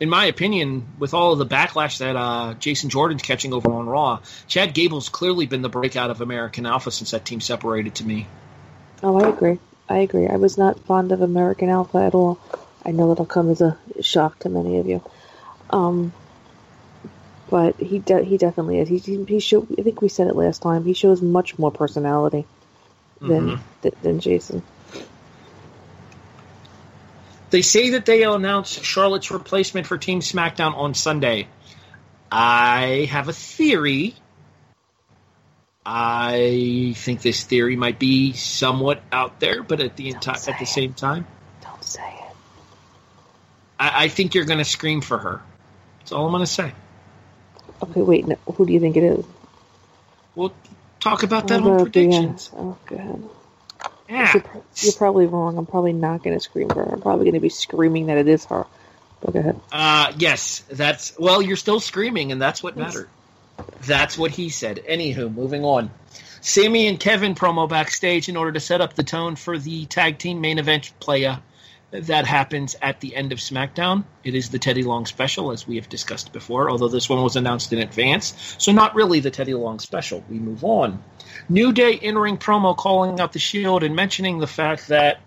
in 0.00 0.08
my 0.08 0.26
opinion, 0.26 0.86
with 0.98 1.14
all 1.14 1.32
of 1.32 1.38
the 1.38 1.46
backlash 1.46 1.98
that 1.98 2.16
uh, 2.16 2.54
Jason 2.54 2.90
Jordan's 2.90 3.22
catching 3.22 3.52
over 3.52 3.70
on 3.70 3.86
Raw, 3.86 4.20
Chad 4.48 4.74
Gable's 4.74 5.08
clearly 5.08 5.46
been 5.46 5.62
the 5.62 5.68
breakout 5.68 6.10
of 6.10 6.20
American 6.20 6.66
Alpha 6.66 6.90
since 6.90 7.12
that 7.12 7.24
team 7.24 7.40
separated 7.40 7.94
to 7.96 8.04
me. 8.04 8.26
Oh, 9.02 9.20
I 9.20 9.28
agree. 9.28 9.58
I 9.88 9.98
agree. 9.98 10.26
I 10.26 10.36
was 10.36 10.58
not 10.58 10.80
fond 10.80 11.12
of 11.12 11.20
American 11.22 11.68
Alpha 11.68 11.98
at 11.98 12.14
all. 12.14 12.38
I 12.84 12.90
know 12.90 13.08
that'll 13.08 13.26
come 13.26 13.50
as 13.50 13.60
a 13.60 13.78
shock 14.00 14.38
to 14.40 14.48
many 14.48 14.78
of 14.78 14.86
you. 14.86 15.02
Um, 15.70 16.12
but 17.48 17.76
he 17.76 17.98
de- 17.98 18.24
he 18.24 18.38
definitely 18.38 18.80
is. 18.80 18.88
He 18.88 18.98
he, 18.98 19.24
he 19.24 19.40
show, 19.40 19.66
I 19.78 19.82
think 19.82 20.00
we 20.00 20.08
said 20.08 20.26
it 20.26 20.36
last 20.36 20.62
time. 20.62 20.84
He 20.84 20.94
shows 20.94 21.20
much 21.20 21.58
more 21.58 21.70
personality 21.70 22.46
than 23.20 23.50
mm-hmm. 23.50 23.62
th- 23.82 23.94
than 24.02 24.20
Jason. 24.20 24.62
They 27.52 27.60
say 27.60 27.90
that 27.90 28.06
they'll 28.06 28.34
announce 28.34 28.70
Charlotte's 28.70 29.30
replacement 29.30 29.86
for 29.86 29.98
Team 29.98 30.20
SmackDown 30.20 30.74
on 30.74 30.94
Sunday. 30.94 31.48
I 32.30 33.06
have 33.10 33.28
a 33.28 33.34
theory. 33.34 34.14
I 35.84 36.94
think 36.96 37.20
this 37.20 37.44
theory 37.44 37.76
might 37.76 37.98
be 37.98 38.32
somewhat 38.32 39.02
out 39.12 39.38
there, 39.38 39.62
but 39.62 39.80
at 39.80 39.96
the 39.96 40.10
enti- 40.10 40.48
at 40.48 40.58
the 40.58 40.64
same 40.64 40.94
time, 40.94 41.26
don't 41.60 41.84
say 41.84 42.00
it. 42.00 42.36
I, 43.78 44.04
I 44.04 44.08
think 44.08 44.34
you're 44.34 44.46
going 44.46 44.58
to 44.58 44.64
scream 44.64 45.02
for 45.02 45.18
her. 45.18 45.42
That's 45.98 46.12
all 46.12 46.24
I'm 46.24 46.32
going 46.32 46.40
to 46.40 46.50
say. 46.50 46.72
Okay, 47.82 48.00
wait. 48.00 48.26
No, 48.26 48.36
who 48.54 48.64
do 48.64 48.72
you 48.72 48.80
think 48.80 48.96
it 48.96 49.04
is? 49.04 49.26
We'll 50.34 50.54
talk 51.00 51.22
about 51.22 51.48
that 51.48 51.60
oh, 51.60 51.64
on 51.64 51.80
uh, 51.80 51.82
predictions. 51.82 52.50
Oh, 52.54 52.78
God. 52.86 53.28
Yeah. 54.12 54.30
You're, 54.34 54.62
you're, 54.76 54.92
probably 54.92 55.26
wrong. 55.26 55.56
I'm 55.56 55.64
probably 55.64 55.94
not 55.94 56.22
going 56.22 56.36
to 56.36 56.40
scream 56.40 56.68
for 56.68 56.84
her. 56.84 56.92
I'm 56.92 57.00
probably 57.00 57.24
going 57.24 57.34
to 57.34 57.40
be 57.40 57.48
screaming 57.48 58.06
that 58.06 58.18
it 58.18 58.28
is 58.28 58.44
her. 58.46 58.66
But 59.22 59.32
go 59.32 59.40
ahead. 59.40 59.60
Uh, 59.72 60.12
yes, 60.18 60.62
that's 60.70 61.18
well. 61.18 61.40
You're 61.40 61.56
still 61.56 61.80
screaming, 61.80 62.30
and 62.30 62.42
that's 62.42 62.62
what 62.62 62.76
yes. 62.76 62.94
mattered. 62.94 63.08
That's 63.86 64.18
what 64.18 64.30
he 64.32 64.50
said. 64.50 64.82
Anywho, 64.86 65.32
moving 65.32 65.64
on. 65.64 65.90
Sammy 66.42 66.88
and 66.88 67.00
Kevin 67.00 67.34
promo 67.34 67.68
backstage 67.68 68.28
in 68.28 68.36
order 68.36 68.52
to 68.52 68.60
set 68.60 68.80
up 68.80 68.94
the 68.94 69.04
tone 69.04 69.36
for 69.36 69.56
the 69.56 69.86
tag 69.86 70.18
team 70.18 70.40
main 70.40 70.58
event 70.58 70.92
playa. 71.00 71.38
That 71.92 72.26
happens 72.26 72.74
at 72.80 73.00
the 73.00 73.14
end 73.14 73.32
of 73.32 73.38
SmackDown. 73.38 74.04
It 74.24 74.34
is 74.34 74.50
the 74.50 74.58
Teddy 74.58 74.82
Long 74.82 75.06
special, 75.06 75.52
as 75.52 75.66
we 75.66 75.76
have 75.76 75.88
discussed 75.88 76.32
before, 76.32 76.70
although 76.70 76.88
this 76.88 77.08
one 77.08 77.22
was 77.22 77.36
announced 77.36 77.72
in 77.72 77.78
advance. 77.78 78.56
So, 78.58 78.72
not 78.72 78.94
really 78.94 79.20
the 79.20 79.30
Teddy 79.30 79.54
Long 79.54 79.78
special. 79.78 80.24
We 80.28 80.38
move 80.38 80.64
on. 80.64 81.02
New 81.48 81.72
Day 81.72 81.98
entering 81.98 82.38
promo 82.38 82.76
calling 82.76 83.20
out 83.20 83.32
the 83.32 83.38
Shield 83.38 83.82
and 83.82 83.94
mentioning 83.94 84.38
the 84.38 84.46
fact 84.46 84.88
that 84.88 85.20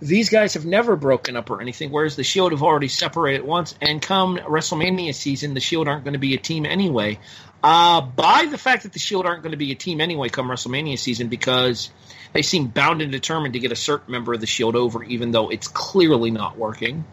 these 0.00 0.28
guys 0.28 0.54
have 0.54 0.66
never 0.66 0.96
broken 0.96 1.36
up 1.36 1.50
or 1.50 1.60
anything, 1.60 1.90
whereas 1.90 2.16
the 2.16 2.24
Shield 2.24 2.52
have 2.52 2.62
already 2.62 2.88
separated 2.88 3.44
once. 3.44 3.74
And 3.80 4.02
come 4.02 4.36
WrestleMania 4.38 5.14
season, 5.14 5.54
the 5.54 5.60
Shield 5.60 5.88
aren't 5.88 6.04
going 6.04 6.14
to 6.14 6.18
be 6.18 6.34
a 6.34 6.38
team 6.38 6.66
anyway. 6.66 7.18
Uh, 7.62 8.02
by 8.02 8.46
the 8.50 8.58
fact 8.58 8.82
that 8.82 8.92
the 8.92 8.98
Shield 8.98 9.24
aren't 9.24 9.42
going 9.42 9.52
to 9.52 9.58
be 9.58 9.72
a 9.72 9.74
team 9.74 10.00
anyway 10.00 10.28
come 10.28 10.48
WrestleMania 10.48 10.98
season 10.98 11.28
because 11.28 11.90
they 12.34 12.42
seem 12.42 12.66
bound 12.66 13.00
and 13.00 13.10
determined 13.10 13.54
to 13.54 13.60
get 13.60 13.72
a 13.72 13.76
certain 13.76 14.12
member 14.12 14.34
of 14.34 14.40
the 14.40 14.46
Shield 14.46 14.76
over, 14.76 15.02
even 15.02 15.30
though 15.30 15.48
it's 15.48 15.68
clearly 15.68 16.30
not 16.30 16.58
working. 16.58 17.04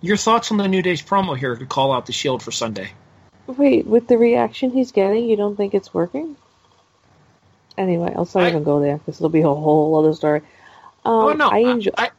Your 0.00 0.16
thoughts 0.16 0.50
on 0.52 0.58
the 0.58 0.68
New 0.68 0.82
Day's 0.82 1.02
promo 1.02 1.36
here 1.36 1.56
to 1.56 1.66
call 1.66 1.92
out 1.92 2.06
the 2.06 2.12
Shield 2.12 2.42
for 2.42 2.52
Sunday? 2.52 2.90
Wait, 3.46 3.86
with 3.86 4.06
the 4.06 4.18
reaction 4.18 4.70
he's 4.70 4.92
getting, 4.92 5.24
you 5.28 5.36
don't 5.36 5.56
think 5.56 5.74
it's 5.74 5.92
working? 5.92 6.36
Anyway, 7.76 8.12
I'll 8.14 8.28
not 8.34 8.48
even 8.48 8.64
go 8.64 8.80
there 8.80 8.98
because 8.98 9.16
it'll 9.16 9.28
be 9.28 9.40
a 9.40 9.48
whole 9.48 9.98
other 9.98 10.12
story. 10.12 10.42
Um, 11.04 11.12
oh 11.14 11.32
no, 11.32 11.48
I 11.50 11.58
enjoy. 11.58 11.90
I, 11.96 12.10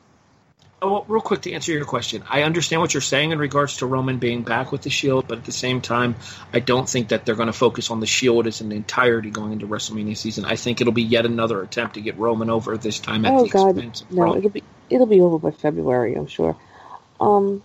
oh, 0.82 0.92
well, 0.92 1.06
real 1.08 1.22
quick 1.22 1.42
to 1.42 1.54
answer 1.54 1.72
your 1.72 1.86
question, 1.86 2.24
I 2.30 2.44
understand 2.44 2.82
what 2.82 2.94
you're 2.94 3.02
saying 3.02 3.32
in 3.32 3.40
regards 3.40 3.78
to 3.78 3.86
Roman 3.86 4.18
being 4.20 4.44
back 4.44 4.72
with 4.72 4.82
the 4.82 4.90
Shield, 4.90 5.28
but 5.28 5.40
at 5.40 5.46
the 5.46 5.52
same 5.52 5.82
time, 5.82 6.16
I 6.54 6.60
don't 6.60 6.88
think 6.90 7.10
that 7.10 7.26
they're 7.26 7.36
going 7.36 7.48
to 7.48 7.54
focus 7.54 7.92
on 7.92 8.00
the 8.00 8.06
Shield 8.08 8.48
as 8.48 8.62
an 8.62 8.72
entirety 8.72 9.30
going 9.30 9.54
into 9.54 9.68
WrestleMania 9.68 10.18
season. 10.18 10.46
I 10.46 10.56
think 10.56 10.82
it'll 10.82 10.94
be 10.94 11.04
yet 11.04 11.26
another 11.26 11.62
attempt 11.62 11.96
to 11.96 12.02
get 12.02 12.18
Roman 12.18 12.50
over 12.50 12.78
this 12.78 13.00
time 13.00 13.26
at 13.26 13.34
oh 13.34 13.44
the 13.44 13.50
God, 13.50 13.78
expense 13.78 14.02
of 14.02 14.12
no! 14.12 14.18
Braun. 14.18 14.38
It'll 14.38 14.50
be 14.50 14.64
it'll 14.90 15.08
be 15.08 15.22
over 15.22 15.40
by 15.40 15.52
February, 15.52 16.16
I'm 16.16 16.28
sure. 16.28 16.56
Um, 17.20 17.64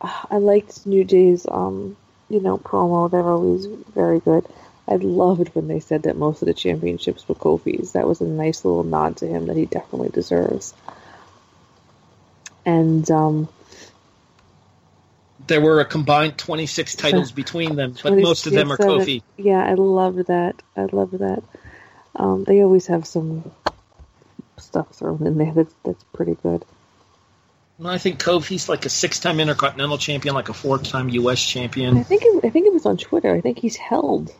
I 0.00 0.38
liked 0.38 0.86
New 0.86 1.04
Day's 1.04 1.46
um, 1.50 1.96
you 2.28 2.40
know, 2.40 2.58
promo. 2.58 3.10
They're 3.10 3.20
always 3.22 3.66
very 3.66 4.20
good. 4.20 4.46
I 4.88 4.96
loved 4.96 5.48
when 5.54 5.68
they 5.68 5.80
said 5.80 6.04
that 6.04 6.16
most 6.16 6.40
of 6.40 6.46
the 6.46 6.54
championships 6.54 7.28
were 7.28 7.34
Kofi's. 7.34 7.92
That 7.92 8.08
was 8.08 8.22
a 8.22 8.24
nice 8.24 8.64
little 8.64 8.84
nod 8.84 9.18
to 9.18 9.26
him 9.26 9.46
that 9.46 9.56
he 9.56 9.66
definitely 9.66 10.08
deserves. 10.08 10.72
And 12.64 13.08
um, 13.10 13.48
There 15.46 15.60
were 15.60 15.80
a 15.80 15.84
combined 15.84 16.38
26 16.38 16.94
titles 16.94 17.32
between 17.32 17.76
them, 17.76 17.94
but 18.02 18.18
most 18.18 18.46
of 18.46 18.54
them 18.54 18.72
are 18.72 18.78
Kofi. 18.78 19.22
Yeah, 19.36 19.62
I 19.62 19.74
love 19.74 20.26
that. 20.26 20.62
I 20.74 20.86
love 20.90 21.10
that. 21.12 21.42
Um, 22.16 22.44
they 22.44 22.62
always 22.62 22.86
have 22.86 23.06
some 23.06 23.50
stuff 24.56 24.90
thrown 24.92 25.24
in 25.26 25.38
there 25.38 25.52
that's 25.54 25.74
that's 25.84 26.04
pretty 26.12 26.34
good. 26.34 26.64
No, 27.78 27.90
I 27.90 27.98
think 27.98 28.20
Kofi's 28.20 28.68
like 28.68 28.86
a 28.86 28.88
six-time 28.88 29.38
Intercontinental 29.38 29.98
Champion, 29.98 30.34
like 30.34 30.48
a 30.48 30.54
four-time 30.54 31.10
U.S. 31.10 31.40
champion. 31.40 31.96
I 31.96 32.02
think 32.02 32.22
it, 32.24 32.44
I 32.44 32.50
think 32.50 32.66
it 32.66 32.72
was 32.72 32.86
on 32.86 32.96
Twitter. 32.96 33.32
I 33.32 33.40
think 33.40 33.60
he's 33.60 33.76
held 33.76 34.34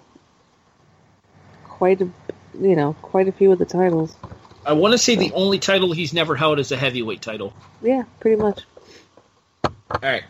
quite 1.78 2.00
a 2.00 2.10
you 2.60 2.74
know 2.76 2.92
quite 3.00 3.28
a 3.28 3.32
few 3.32 3.52
of 3.52 3.58
the 3.58 3.64
titles. 3.64 4.14
I 4.66 4.72
want 4.72 4.92
to 4.92 4.98
say 4.98 5.14
the 5.14 5.32
only 5.32 5.58
title 5.58 5.92
he's 5.92 6.12
never 6.12 6.36
held 6.36 6.58
is 6.58 6.72
a 6.72 6.76
heavyweight 6.76 7.22
title. 7.22 7.54
Yeah, 7.80 8.02
pretty 8.20 8.36
much. 8.36 8.64
All 9.64 10.00
right. 10.02 10.24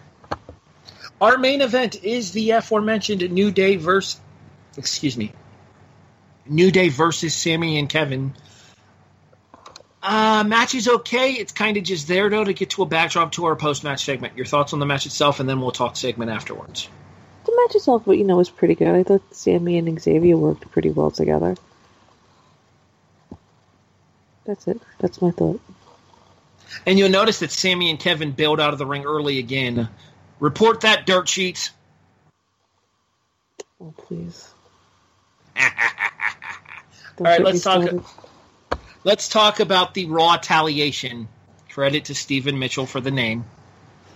Our 1.21 1.39
main 1.39 1.63
event 1.63 2.05
is 2.05 2.31
the 2.31 2.53
aforementioned 2.53 3.29
New 3.33 3.51
Day 3.51 3.75
versus, 3.77 4.21
excuse 4.77 5.17
me, 5.17 5.33
New 6.47 6.71
Day 6.71 6.91
versus 6.91 7.35
Sammy 7.35 7.79
and 7.79 7.89
Kevin. 7.89 8.35
Uh, 10.01 10.45
match 10.47 10.77
is 10.77 10.87
okay. 10.87 11.33
It's 11.33 11.51
kind 11.51 11.77
of 11.77 11.83
just 11.83 12.07
there 12.07 12.31
though 12.31 12.45
to 12.45 12.53
get 12.53 12.71
to 12.71 12.83
a 12.83 12.87
backdrop 12.87 13.33
to 13.33 13.47
our 13.47 13.57
post-match 13.57 14.05
segment. 14.05 14.37
Your 14.37 14.47
thoughts 14.47 14.73
on 14.73 14.79
the 14.79 14.87
match 14.87 15.07
itself, 15.07 15.41
and 15.41 15.49
then 15.49 15.61
we'll 15.61 15.73
talk 15.73 15.97
segment 15.97 16.31
afterwards. 16.31 16.89
The 17.59 17.65
match 17.65 17.75
itself, 17.75 18.07
you 18.07 18.23
know, 18.23 18.37
was 18.37 18.51
pretty 18.51 18.77
good. 18.77 18.95
I 18.95 19.03
thought 19.03 19.35
Sammy 19.35 19.79
and 19.79 20.01
Xavier 20.01 20.37
worked 20.37 20.71
pretty 20.71 20.91
well 20.91 21.11
together. 21.11 21.57
That's 24.45 24.69
it. 24.69 24.81
That's 25.01 25.21
my 25.21 25.33
thought. 25.33 25.61
And 26.87 26.99
you'll 26.99 27.09
notice 27.09 27.41
that 27.41 27.51
Sammy 27.51 27.91
and 27.91 27.99
Kevin 27.99 28.31
bailed 28.31 28.61
out 28.61 28.73
of 28.73 28.79
the 28.79 28.87
ring 28.87 29.05
early 29.05 29.41
again. 29.41 29.89
Report 30.39 30.83
that, 30.83 31.05
dirt 31.05 31.29
sheets. 31.29 31.71
Oh 33.81 33.93
please. 33.97 34.49
All 35.57 35.63
right, 37.19 37.43
let's 37.43 37.63
talk. 37.63 37.83
started. 37.83 38.05
Let's 39.03 39.29
talk 39.29 39.59
about 39.59 39.95
the 39.95 40.07
Raw 40.07 40.35
retaliation. 40.35 41.27
Credit 41.71 42.05
to 42.05 42.15
Stephen 42.15 42.59
Mitchell 42.59 42.87
for 42.87 43.01
the 43.01 43.11
name. 43.11 43.45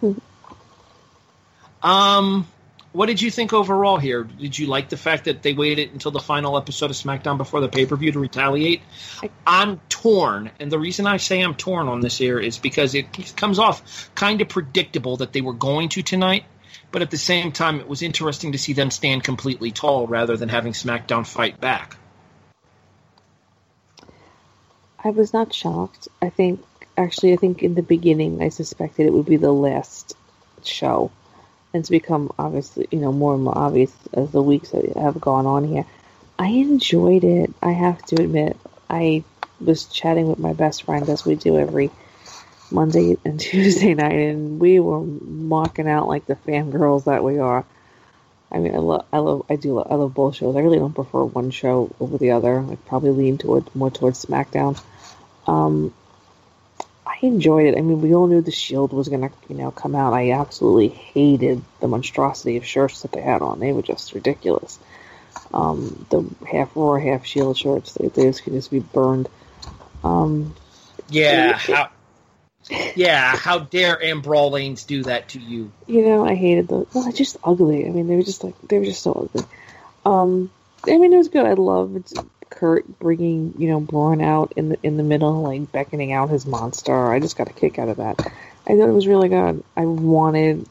um, 1.83 2.47
what 2.93 3.07
did 3.07 3.23
you 3.23 3.31
think 3.31 3.53
overall 3.53 3.97
here? 3.97 4.23
Did 4.25 4.59
you 4.59 4.67
like 4.67 4.91
the 4.91 4.97
fact 4.97 5.25
that 5.25 5.43
they 5.43 5.55
waited 5.55 5.93
until 5.93 6.11
the 6.11 6.21
final 6.21 6.59
episode 6.59 6.91
of 6.91 6.97
SmackDown 6.97 7.39
before 7.39 7.61
the 7.61 7.69
pay 7.69 7.87
per 7.87 7.97
view 7.97 8.13
to 8.13 8.19
retaliate? 8.19 8.83
I'm 9.47 9.81
torn, 9.89 10.51
and 10.61 10.71
the 10.71 10.79
reason 10.79 11.07
I 11.07 11.17
say 11.17 11.41
I'm 11.41 11.55
torn 11.55 11.89
on 11.89 12.01
this 12.01 12.19
here 12.19 12.39
is 12.39 12.59
because 12.59 12.95
it 12.95 13.35
comes 13.37 13.59
off 13.59 14.11
kind 14.15 14.41
of 14.41 14.49
predictable 14.49 15.17
that 15.19 15.33
they 15.33 15.41
were 15.41 15.55
going 15.55 15.89
to 15.91 16.03
tonight, 16.03 16.45
but 16.91 17.01
at 17.01 17.11
the 17.11 17.19
same 17.19 17.53
time, 17.53 17.81
it 17.81 17.89
was 17.89 18.03
interesting 18.03 18.53
to 18.53 18.59
see 18.59 18.75
them 18.75 18.91
stand 18.91 19.25
completely 19.25 19.71
tall 19.71 20.07
rather 20.07 20.37
than 20.37 20.51
having 20.51 20.75
SmackDown 20.75 21.27
fight 21.27 21.61
back. 21.61 21.97
I 25.03 25.11
was 25.11 25.33
not 25.33 25.53
shocked. 25.55 26.09
I 26.21 26.29
think, 26.29 26.63
actually, 26.97 27.33
I 27.33 27.37
think 27.37 27.63
in 27.63 27.75
the 27.75 27.83
beginning 27.83 28.43
I 28.43 28.51
suspected 28.51 29.07
it 29.07 29.13
would 29.13 29.27
be 29.27 29.37
the 29.37 29.51
last 29.51 30.15
show. 30.63 31.11
And 31.73 31.81
it's 31.81 31.91
become 31.91 32.33
obviously, 32.39 32.87
you 32.91 32.99
know, 32.99 33.13
more 33.13 33.35
and 33.35 33.43
more 33.43 33.57
obvious 33.57 33.93
as 34.13 34.31
the 34.31 34.43
weeks 34.43 34.73
have 34.97 35.21
gone 35.21 35.47
on 35.47 35.67
here. 35.67 35.87
I 36.39 36.49
enjoyed 36.49 37.25
it. 37.25 37.53
I 37.63 37.73
have 37.73 38.05
to 38.07 38.21
admit. 38.21 38.57
I 38.91 39.25
was 39.61 39.87
chatting 39.87 40.29
with 40.29 40.39
my 40.39 40.53
best 40.53 40.83
friend 40.83 41.09
as 41.09 41.25
we 41.25 41.35
do 41.35 41.57
every 41.59 41.91
Monday 42.71 43.17
and 43.25 43.39
Tuesday 43.41 43.95
night, 43.95 44.13
and 44.13 44.61
we 44.61 44.81
were 44.81 45.01
mocking 45.03 45.89
out 45.89 46.09
like 46.09 46.27
the 46.27 46.37
fangirls 46.37 47.05
that 47.05 47.25
we 47.25 47.39
are. 47.39 47.65
I 48.51 48.59
mean, 48.59 48.75
I 48.75 48.79
love, 48.79 49.07
I 49.13 49.19
love, 49.19 49.47
I 49.49 49.57
do, 49.57 49.75
love, 49.75 49.87
I 49.91 49.95
love 49.95 50.13
both 50.13 50.37
shows. 50.37 50.57
I 50.57 50.61
really 50.61 50.79
don't 50.79 50.95
prefer 50.95 51.25
one 51.25 51.51
show 51.51 51.91
over 51.99 52.19
the 52.19 52.33
other. 52.33 52.61
I 52.61 52.77
probably 52.87 53.11
lean 53.11 53.39
toward 53.39 53.75
more 53.75 53.91
towards 53.91 54.25
SmackDown. 54.25 54.79
Um, 55.47 55.95
I 57.05 57.17
enjoyed 57.23 57.67
it. 57.67 57.77
I 57.79 57.81
mean, 57.81 58.01
we 58.01 58.15
all 58.15 58.27
knew 58.27 58.41
the 58.41 58.53
Shield 58.53 58.93
was 58.93 59.09
gonna, 59.09 59.31
you 59.49 59.57
know, 59.57 59.71
come 59.71 59.95
out. 59.95 60.13
I 60.13 60.33
absolutely 60.33 60.89
hated 60.89 61.63
the 61.81 61.89
monstrosity 61.89 62.57
of 62.57 62.65
shirts 62.65 63.03
that 63.03 63.13
they 63.13 63.21
had 63.21 63.43
on. 63.43 63.59
They 63.59 63.73
were 63.73 63.83
just 63.83 64.13
ridiculous. 64.15 64.79
Um, 65.53 66.07
the 66.11 66.25
half 66.47 66.71
Raw, 66.77 66.95
half 66.99 67.27
Shield 67.27 67.59
shirts, 67.59 67.93
they, 67.95 68.09
they 68.09 68.25
just 68.25 68.45
could 68.45 68.53
just 68.53 68.71
be 68.71 68.81
burned. 68.81 69.29
Um, 70.05 70.55
Yeah, 71.09 71.55
how, 71.55 71.91
yeah, 72.95 73.37
how 73.37 73.59
dare 73.59 73.97
Ambrawl 74.03 74.51
do 74.87 75.03
that 75.05 75.31
to 75.31 75.41
you? 75.41 75.73
you 75.87 76.03
know, 76.07 76.25
I 76.25 76.35
hated 76.35 76.69
those. 76.69 76.87
Well, 76.95 77.05
they're 77.05 77.13
just 77.13 77.37
ugly. 77.43 77.87
I 77.87 77.91
mean, 77.91 78.07
they 78.07 78.17
were 78.17 78.23
just 78.23 78.45
like 78.45 78.55
they 78.63 78.79
were 78.79 78.85
just 78.85 79.03
so 79.03 79.13
ugly. 79.13 79.47
Um, 80.05 80.51
I 80.87 80.99
mean, 80.99 81.13
it 81.13 81.19
was 81.19 81.29
good. 81.29 81.47
I 81.47 81.55
loved 81.55 82.13
Kurt 82.53 82.99
bringing 82.99 83.55
you 83.57 83.69
know 83.69 83.81
Braun 83.81 84.21
out 84.21 84.53
in 84.57 84.69
the 84.69 84.79
in 84.83 84.99
the 84.99 85.03
middle, 85.03 85.43
like 85.43 85.73
beckoning 85.73 86.13
out 86.13 86.29
his 86.29 86.47
monster. 86.47 87.13
I 87.13 87.19
just 87.19 87.37
got 87.37 87.49
a 87.49 87.53
kick 87.53 87.79
out 87.79 87.89
of 87.89 87.97
that. 87.97 88.21
I 88.21 88.77
thought 88.77 88.89
it 88.89 88.93
was 88.93 89.07
really 89.07 89.31
good. 89.31 89.65
I 89.77 89.87
wanted 89.87 90.69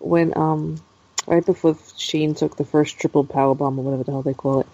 when 0.00 0.36
um 0.36 0.80
right 1.26 1.46
before 1.46 1.78
Shane 1.96 2.34
took 2.34 2.56
the 2.56 2.64
first 2.64 2.98
triple 2.98 3.24
power 3.24 3.54
bomb 3.54 3.78
or 3.78 3.84
whatever 3.84 4.02
the 4.02 4.10
hell 4.10 4.22
they 4.22 4.34
call 4.34 4.60
it. 4.60 4.66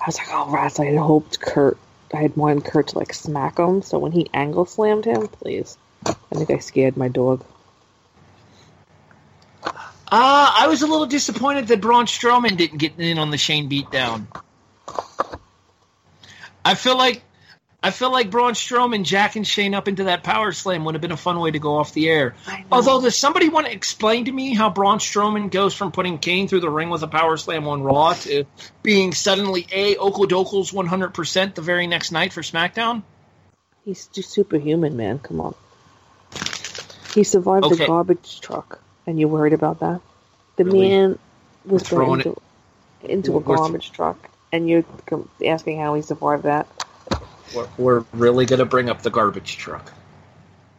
I 0.00 0.06
was 0.06 0.18
like, 0.18 0.28
oh 0.30 0.50
rats! 0.50 0.80
I 0.80 0.86
had 0.86 0.98
hoped 0.98 1.40
Kurt. 1.40 1.78
I 2.14 2.22
had 2.22 2.36
wanted 2.36 2.64
Kurt 2.64 2.88
to 2.88 2.98
like 2.98 3.12
smack 3.12 3.58
him. 3.58 3.82
So 3.82 3.98
when 3.98 4.12
he 4.12 4.30
angle 4.32 4.64
slammed 4.64 5.04
him, 5.04 5.28
please. 5.28 5.76
I 6.06 6.14
think 6.34 6.50
I 6.50 6.58
scared 6.58 6.96
my 6.96 7.08
dog. 7.08 7.44
Uh, 9.64 9.70
I 10.10 10.66
was 10.68 10.82
a 10.82 10.86
little 10.86 11.06
disappointed 11.06 11.68
that 11.68 11.80
Braun 11.80 12.06
Strowman 12.06 12.56
didn't 12.56 12.78
get 12.78 12.98
in 12.98 13.18
on 13.18 13.30
the 13.30 13.38
Shane 13.38 13.70
beatdown. 13.70 14.26
I 16.64 16.74
feel 16.74 16.96
like 16.96 17.22
I 17.84 17.90
feel 17.90 18.12
like 18.12 18.30
Braun 18.30 18.52
Strowman 18.52 19.02
jacking 19.02 19.42
Shane 19.42 19.74
up 19.74 19.88
into 19.88 20.04
that 20.04 20.22
power 20.22 20.52
slam 20.52 20.84
would 20.84 20.94
have 20.94 21.02
been 21.02 21.10
a 21.10 21.16
fun 21.16 21.40
way 21.40 21.50
to 21.50 21.58
go 21.58 21.74
off 21.78 21.92
the 21.92 22.08
air. 22.08 22.36
Although, 22.70 23.00
does 23.00 23.16
somebody 23.16 23.48
want 23.48 23.66
to 23.66 23.72
explain 23.72 24.26
to 24.26 24.32
me 24.32 24.54
how 24.54 24.70
Braun 24.70 24.98
Strowman 24.98 25.50
goes 25.50 25.74
from 25.74 25.90
putting 25.90 26.18
Kane 26.18 26.46
through 26.46 26.60
the 26.60 26.70
ring 26.70 26.90
with 26.90 27.02
a 27.02 27.08
power 27.08 27.36
slam 27.36 27.66
on 27.66 27.82
Raw 27.82 28.12
to 28.12 28.44
being 28.84 29.12
suddenly 29.12 29.66
a 29.72 29.96
Okodokel's 29.96 30.70
100% 30.70 31.54
the 31.56 31.62
very 31.62 31.88
next 31.88 32.12
night 32.12 32.32
for 32.32 32.42
SmackDown? 32.42 33.02
He's 33.84 34.06
just 34.06 34.30
superhuman, 34.30 34.96
man. 34.96 35.18
Come 35.18 35.40
on. 35.40 35.54
He 37.14 37.24
survived 37.24 37.64
Okay. 37.64 37.74
the 37.76 37.86
garbage 37.86 38.40
truck, 38.40 38.78
and 39.08 39.18
you 39.18 39.26
worried 39.26 39.54
about 39.54 39.80
that? 39.80 40.00
The 40.54 40.64
Really? 40.64 40.88
man 40.88 41.18
was 41.64 41.82
thrown 41.82 42.20
into, 42.20 42.36
into 43.02 43.32
a 43.32 43.38
We're 43.38 43.44
th- 43.44 43.58
garbage 43.58 43.90
truck, 43.90 44.30
and 44.52 44.68
you're 44.68 44.84
asking 45.44 45.80
how 45.80 45.94
he 45.94 46.02
survived 46.02 46.44
that? 46.44 46.66
We're, 47.54 47.68
we're 47.78 48.04
really 48.12 48.46
going 48.46 48.58
to 48.60 48.64
bring 48.66 48.88
up 48.90 49.02
the 49.02 49.10
garbage 49.10 49.56
truck. 49.56 49.92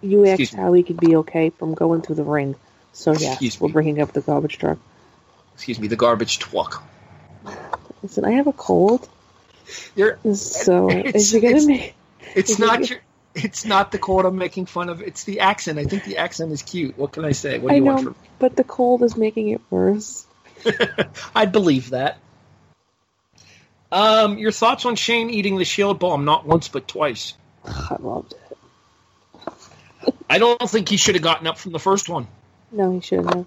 You 0.01 0.23
Excuse 0.25 0.49
asked 0.49 0.57
me. 0.57 0.63
how 0.63 0.73
he 0.73 0.83
could 0.83 0.99
be 0.99 1.15
okay 1.17 1.49
from 1.49 1.73
going 1.73 2.01
through 2.01 2.15
the 2.15 2.23
ring. 2.23 2.55
So 2.93 3.13
yeah, 3.13 3.31
Excuse 3.31 3.59
we're 3.59 3.67
me. 3.69 3.73
bringing 3.73 4.01
up 4.01 4.12
the 4.13 4.21
garbage 4.21 4.57
truck. 4.59 4.77
Excuse 5.55 5.79
me, 5.79 5.88
the 5.88 5.95
garbage 5.95 6.39
truck. 6.39 6.83
Listen, 8.01 8.25
I 8.25 8.31
have 8.31 8.47
a 8.47 8.53
cold, 8.53 9.07
You're, 9.95 10.19
so 10.36 10.89
It's- 10.91 11.15
is 11.15 11.33
it 11.33 11.41
gonna 11.41 11.55
it's- 11.73 11.91
it's 12.36 12.49
Is 12.51 12.59
not 12.59 12.81
it- 12.81 12.89
your. 12.89 12.99
It's 13.36 13.65
not 13.65 13.91
the 13.91 13.97
cold 13.97 14.25
I'm 14.25 14.38
making 14.38 14.67
fun 14.67 14.89
of. 14.89 15.01
It's 15.01 15.23
the 15.23 15.39
accent. 15.39 15.79
I 15.79 15.86
think 15.86 16.03
the 16.03 16.17
accent 16.17 16.51
is 16.51 16.62
cute. 16.62 16.95
What 16.99 17.13
can 17.13 17.25
I 17.25 17.31
say? 17.31 17.57
What 17.57 17.69
do 17.69 17.73
I 17.73 17.77
you 17.77 17.83
know, 17.83 17.93
want 17.93 18.03
from 18.03 18.15
but 18.38 18.55
the 18.55 18.63
cold 18.63 19.01
is 19.01 19.17
making 19.17 19.49
it 19.49 19.62
worse. 19.71 20.27
I'd 21.36 21.51
believe 21.51 21.89
that. 21.89 22.19
Um, 23.93 24.39
your 24.39 24.51
thoughts 24.51 24.86
on 24.86 24.95
Shane 24.95 25.29
eating 25.29 25.58
the 25.58 25.65
shield 25.65 25.99
bomb 25.99 26.25
not 26.25 26.47
once 26.47 26.67
but 26.67 26.88
twice? 26.88 27.36
I 27.63 27.95
loved 27.99 28.34
it. 28.34 29.53
I 30.27 30.39
don't 30.39 30.67
think 30.67 30.89
he 30.89 30.97
should 30.97 31.13
have 31.13 31.23
gotten 31.23 31.45
up 31.45 31.60
from 31.60 31.73
the 31.73 31.79
first 31.79 32.10
one. 32.10 32.27
No, 32.71 32.91
he 32.91 33.01
shouldn't 33.01 33.32
have. 33.36 33.45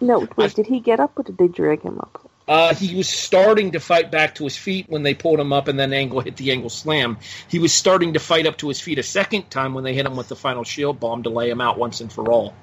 No, 0.00 0.20
wait, 0.20 0.30
I've- 0.38 0.54
did 0.54 0.66
he 0.66 0.78
get 0.78 1.00
up 1.00 1.18
or 1.18 1.24
did 1.24 1.38
they 1.38 1.48
drag 1.48 1.82
him 1.82 1.98
up? 1.98 2.30
Uh, 2.46 2.72
he 2.74 2.94
was 2.96 3.08
starting 3.08 3.72
to 3.72 3.80
fight 3.80 4.12
back 4.12 4.36
to 4.36 4.44
his 4.44 4.56
feet 4.56 4.86
when 4.88 5.02
they 5.02 5.14
pulled 5.14 5.38
him 5.40 5.52
up, 5.52 5.66
and 5.68 5.78
then 5.78 5.92
Angle 5.92 6.20
hit 6.20 6.36
the 6.36 6.50
Angle 6.52 6.70
slam. 6.70 7.18
He 7.48 7.58
was 7.58 7.72
starting 7.72 8.14
to 8.14 8.20
fight 8.20 8.46
up 8.46 8.58
to 8.58 8.68
his 8.68 8.80
feet 8.80 8.98
a 8.98 9.04
second 9.04 9.50
time 9.50 9.74
when 9.74 9.82
they 9.84 9.94
hit 9.94 10.06
him 10.06 10.16
with 10.16 10.28
the 10.28 10.34
final 10.36 10.62
shield 10.64 10.98
bomb 11.00 11.24
to 11.24 11.30
lay 11.30 11.50
him 11.50 11.60
out 11.60 11.78
once 11.78 12.00
and 12.00 12.12
for 12.12 12.30
all. 12.30 12.54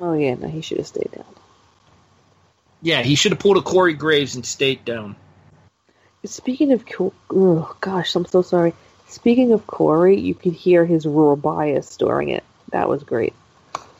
Oh 0.00 0.14
yeah, 0.14 0.34
no, 0.34 0.48
he 0.48 0.62
should 0.62 0.78
have 0.78 0.86
stayed 0.86 1.10
down. 1.12 1.24
Yeah, 2.82 3.02
he 3.02 3.14
should 3.14 3.32
have 3.32 3.38
pulled 3.38 3.58
a 3.58 3.62
Corey 3.62 3.94
Graves 3.94 4.34
and 4.34 4.44
stayed 4.44 4.84
down. 4.84 5.16
Speaking 6.24 6.72
of, 6.72 6.84
oh 7.30 7.76
gosh, 7.80 8.14
I'm 8.14 8.26
so 8.26 8.42
sorry. 8.42 8.74
Speaking 9.08 9.52
of 9.52 9.66
Corey, 9.66 10.20
you 10.20 10.34
could 10.34 10.52
hear 10.52 10.86
his 10.86 11.04
raw 11.04 11.34
bias 11.34 11.96
during 11.96 12.28
it. 12.28 12.44
That 12.70 12.88
was 12.88 13.02
great. 13.02 13.32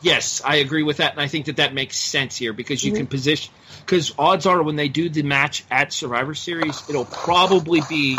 Yes, 0.01 0.41
I 0.43 0.57
agree 0.57 0.83
with 0.83 0.97
that, 0.97 1.13
and 1.13 1.21
I 1.21 1.27
think 1.27 1.45
that 1.45 1.57
that 1.57 1.73
makes 1.73 1.97
sense 1.97 2.35
here 2.35 2.51
because 2.51 2.83
you 2.83 2.91
Mhm. 2.91 2.97
can 2.97 3.07
position. 3.07 3.53
Because 3.85 4.13
odds 4.17 4.45
are, 4.45 4.61
when 4.61 4.75
they 4.75 4.87
do 4.89 5.09
the 5.09 5.23
match 5.23 5.63
at 5.69 5.93
Survivor 5.93 6.33
Series, 6.33 6.83
it'll 6.89 7.05
probably 7.05 7.81
be. 7.81 8.17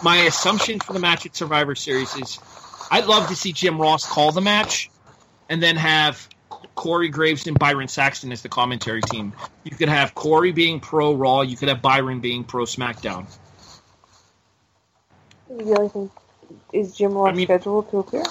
My 0.00 0.18
assumption 0.18 0.80
for 0.80 0.92
the 0.92 0.98
match 0.98 1.24
at 1.24 1.34
Survivor 1.36 1.74
Series 1.74 2.14
is, 2.14 2.38
I'd 2.90 3.06
love 3.06 3.28
to 3.28 3.36
see 3.36 3.52
Jim 3.52 3.80
Ross 3.80 4.06
call 4.06 4.32
the 4.32 4.42
match, 4.42 4.90
and 5.48 5.62
then 5.62 5.76
have 5.76 6.28
Corey 6.74 7.08
Graves 7.08 7.46
and 7.46 7.58
Byron 7.58 7.88
Saxton 7.88 8.32
as 8.32 8.42
the 8.42 8.48
commentary 8.48 9.02
team. 9.02 9.32
You 9.64 9.76
could 9.76 9.88
have 9.88 10.14
Corey 10.14 10.52
being 10.52 10.80
pro 10.80 11.14
Raw, 11.14 11.42
you 11.42 11.56
could 11.56 11.68
have 11.68 11.82
Byron 11.82 12.20
being 12.20 12.44
pro 12.44 12.64
SmackDown. 12.64 13.26
You 15.50 15.74
really 15.74 15.88
think 15.88 16.12
is 16.72 16.96
Jim 16.96 17.12
Ross 17.12 17.30
I 17.30 17.34
mean- 17.34 17.46
scheduled 17.46 17.90
to 17.90 17.98
appear? 17.98 18.24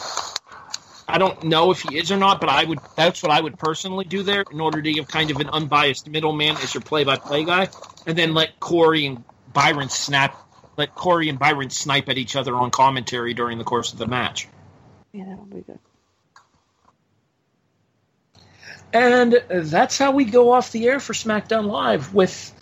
I 1.05 1.17
don't 1.17 1.43
know 1.43 1.69
if 1.71 1.81
he 1.81 1.97
is 1.97 2.11
or 2.11 2.17
not, 2.17 2.39
but 2.39 2.49
I 2.49 2.63
would. 2.63 2.79
That's 2.95 3.21
what 3.21 3.31
I 3.31 3.39
would 3.39 3.59
personally 3.59 4.05
do 4.05 4.23
there 4.23 4.43
in 4.51 4.59
order 4.59 4.81
to 4.81 4.93
give 4.93 5.07
kind 5.07 5.29
of 5.31 5.37
an 5.37 5.49
unbiased 5.49 6.07
middleman 6.07 6.55
as 6.57 6.73
your 6.73 6.81
play-by-play 6.81 7.43
guy, 7.43 7.67
and 8.07 8.17
then 8.17 8.33
let 8.33 8.59
Corey 8.59 9.05
and 9.05 9.23
Byron 9.51 9.89
snap, 9.89 10.35
let 10.77 10.95
Corey 10.95 11.29
and 11.29 11.37
Byron 11.37 11.69
snipe 11.69 12.09
at 12.09 12.17
each 12.17 12.35
other 12.35 12.55
on 12.55 12.71
commentary 12.71 13.33
during 13.33 13.57
the 13.57 13.63
course 13.63 13.91
of 13.93 13.99
the 13.99 14.07
match. 14.07 14.47
Yeah, 15.11 15.25
that 15.25 15.37
would 15.37 15.49
be 15.49 15.61
good. 15.61 15.77
And 18.93 19.43
that's 19.49 19.97
how 19.97 20.11
we 20.11 20.25
go 20.25 20.51
off 20.51 20.71
the 20.71 20.87
air 20.87 20.99
for 20.99 21.13
SmackDown 21.13 21.65
Live 21.65 22.13
with 22.13 22.53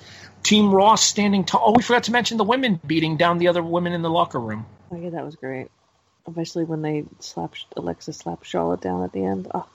Team 0.43 0.73
Ross 0.73 1.03
standing 1.03 1.43
tall. 1.43 1.61
Oh, 1.65 1.73
we 1.75 1.83
forgot 1.83 2.03
to 2.03 2.11
mention 2.11 2.37
the 2.37 2.45
women 2.45 2.79
beating 2.85 3.17
down 3.17 3.37
the 3.37 3.49
other 3.49 3.61
women 3.61 3.91
in 3.91 4.01
the 4.01 4.09
locker 4.09 4.39
room. 4.39 4.65
Oh 4.91 4.95
yeah, 4.95 5.09
that 5.09 5.25
was 5.25 5.35
great. 5.35 5.69
Especially 6.25 6.63
when 6.63 6.81
they 6.81 7.03
slapped 7.19 7.65
Alexa 7.75 8.13
slapped 8.13 8.45
Charlotte 8.45 8.79
down 8.81 9.03
at 9.03 9.11
the 9.11 9.25
end. 9.25 9.49
Oh, 9.53 9.67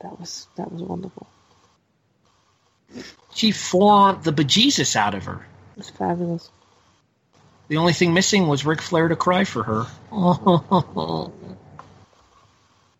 that 0.00 0.20
was 0.20 0.46
that 0.56 0.70
was 0.70 0.82
wonderful. 0.82 1.26
She 3.34 3.50
forearmed 3.50 4.22
the 4.22 4.32
bejesus 4.32 4.94
out 4.94 5.14
of 5.14 5.24
her. 5.24 5.46
It 5.76 5.78
was 5.78 5.90
fabulous. 5.90 6.50
The 7.68 7.78
only 7.78 7.94
thing 7.94 8.12
missing 8.12 8.46
was 8.46 8.66
Ric 8.66 8.82
Flair 8.82 9.08
to 9.08 9.16
cry 9.16 9.44
for 9.44 9.62
her. 9.62 9.86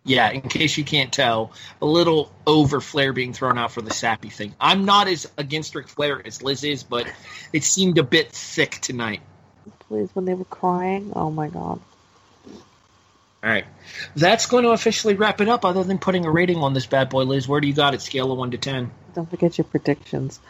yeah, 0.04 0.30
in 0.30 0.42
case 0.42 0.76
you 0.76 0.84
can't 0.84 1.12
tell, 1.12 1.52
a 1.80 1.86
little 1.86 2.32
over 2.46 2.80
Flair 2.80 3.12
being 3.12 3.32
thrown 3.32 3.58
out 3.58 3.72
for 3.72 3.82
the 3.82 3.92
sappy 3.92 4.30
thing. 4.30 4.54
I'm 4.60 4.84
not 4.84 5.08
as 5.08 5.30
against 5.38 5.74
Ric 5.74 5.88
Flair 5.88 6.20
as 6.24 6.42
Liz 6.42 6.64
is, 6.64 6.82
but 6.82 7.06
it 7.52 7.62
seemed 7.64 7.98
a 7.98 8.02
bit 8.02 8.32
thick 8.32 8.72
tonight. 8.80 9.20
Please, 9.88 10.10
when 10.14 10.24
they 10.24 10.34
were 10.34 10.44
crying, 10.44 11.12
oh 11.14 11.30
my 11.30 11.48
god. 11.48 11.80
All 13.44 13.50
right. 13.50 13.64
That's 14.16 14.46
going 14.46 14.64
to 14.64 14.70
officially 14.70 15.14
wrap 15.14 15.40
it 15.40 15.48
up, 15.48 15.64
other 15.64 15.82
than 15.82 15.98
putting 15.98 16.24
a 16.26 16.30
rating 16.30 16.58
on 16.58 16.74
this 16.74 16.86
bad 16.86 17.10
boy, 17.10 17.24
Liz. 17.24 17.48
Where 17.48 17.60
do 17.60 17.66
you 17.66 17.74
got 17.74 17.92
it? 17.92 18.00
Scale 18.00 18.30
of 18.30 18.38
1 18.38 18.52
to 18.52 18.58
10. 18.58 18.90
Don't 19.14 19.28
forget 19.28 19.58
your 19.58 19.64
predictions. 19.64 20.40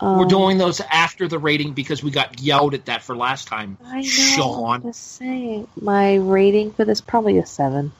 Um, 0.00 0.18
We're 0.18 0.26
doing 0.26 0.58
those 0.58 0.80
after 0.80 1.26
the 1.26 1.38
rating 1.38 1.72
because 1.72 2.02
we 2.02 2.10
got 2.10 2.40
yelled 2.40 2.74
at 2.74 2.86
that 2.86 3.02
for 3.02 3.16
last 3.16 3.48
time. 3.48 3.78
I 3.84 3.96
know. 3.96 4.02
Sean. 4.02 4.74
I'm 4.74 4.82
just 4.82 5.16
saying. 5.16 5.66
My 5.80 6.16
rating 6.16 6.72
for 6.72 6.84
this 6.84 7.00
probably 7.00 7.38
a 7.38 7.46
seven. 7.46 7.92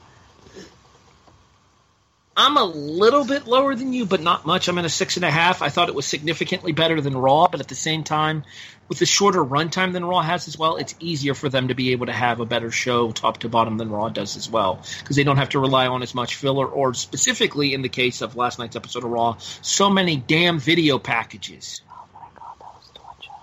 I'm 2.39 2.55
a 2.55 2.63
little 2.63 3.25
bit 3.25 3.47
lower 3.47 3.75
than 3.75 3.91
you, 3.91 4.05
but 4.05 4.21
not 4.21 4.45
much. 4.45 4.69
I'm 4.69 4.77
at 4.77 4.85
a 4.85 4.89
six 4.89 5.17
and 5.17 5.25
a 5.25 5.29
half. 5.29 5.61
I 5.61 5.67
thought 5.67 5.89
it 5.89 5.93
was 5.93 6.05
significantly 6.05 6.71
better 6.71 7.01
than 7.01 7.17
Raw, 7.17 7.49
but 7.49 7.59
at 7.59 7.67
the 7.67 7.75
same 7.75 8.05
time, 8.05 8.45
with 8.87 8.97
the 8.97 9.05
shorter 9.05 9.43
runtime 9.43 9.91
than 9.91 10.05
Raw 10.05 10.21
has 10.21 10.47
as 10.47 10.57
well, 10.57 10.77
it's 10.77 10.95
easier 11.01 11.33
for 11.33 11.49
them 11.49 11.67
to 11.67 11.75
be 11.75 11.91
able 11.91 12.05
to 12.05 12.13
have 12.13 12.39
a 12.39 12.45
better 12.45 12.71
show 12.71 13.11
top 13.11 13.39
to 13.39 13.49
bottom 13.49 13.77
than 13.77 13.89
Raw 13.89 14.07
does 14.07 14.37
as 14.37 14.49
well, 14.49 14.81
because 14.99 15.17
they 15.17 15.25
don't 15.25 15.35
have 15.35 15.49
to 15.49 15.59
rely 15.59 15.87
on 15.87 16.01
as 16.01 16.15
much 16.15 16.35
filler, 16.35 16.65
or 16.65 16.93
specifically 16.93 17.73
in 17.73 17.81
the 17.81 17.89
case 17.89 18.21
of 18.21 18.37
last 18.37 18.57
night's 18.57 18.77
episode 18.77 19.03
of 19.03 19.11
Raw, 19.11 19.35
so 19.61 19.89
many 19.89 20.15
damn 20.15 20.59
video 20.59 20.97
packages. 20.97 21.81
Oh 21.91 22.07
my 22.13 22.21
god, 22.35 22.55
that 22.57 22.73
was 22.77 22.89
torture. 22.93 23.33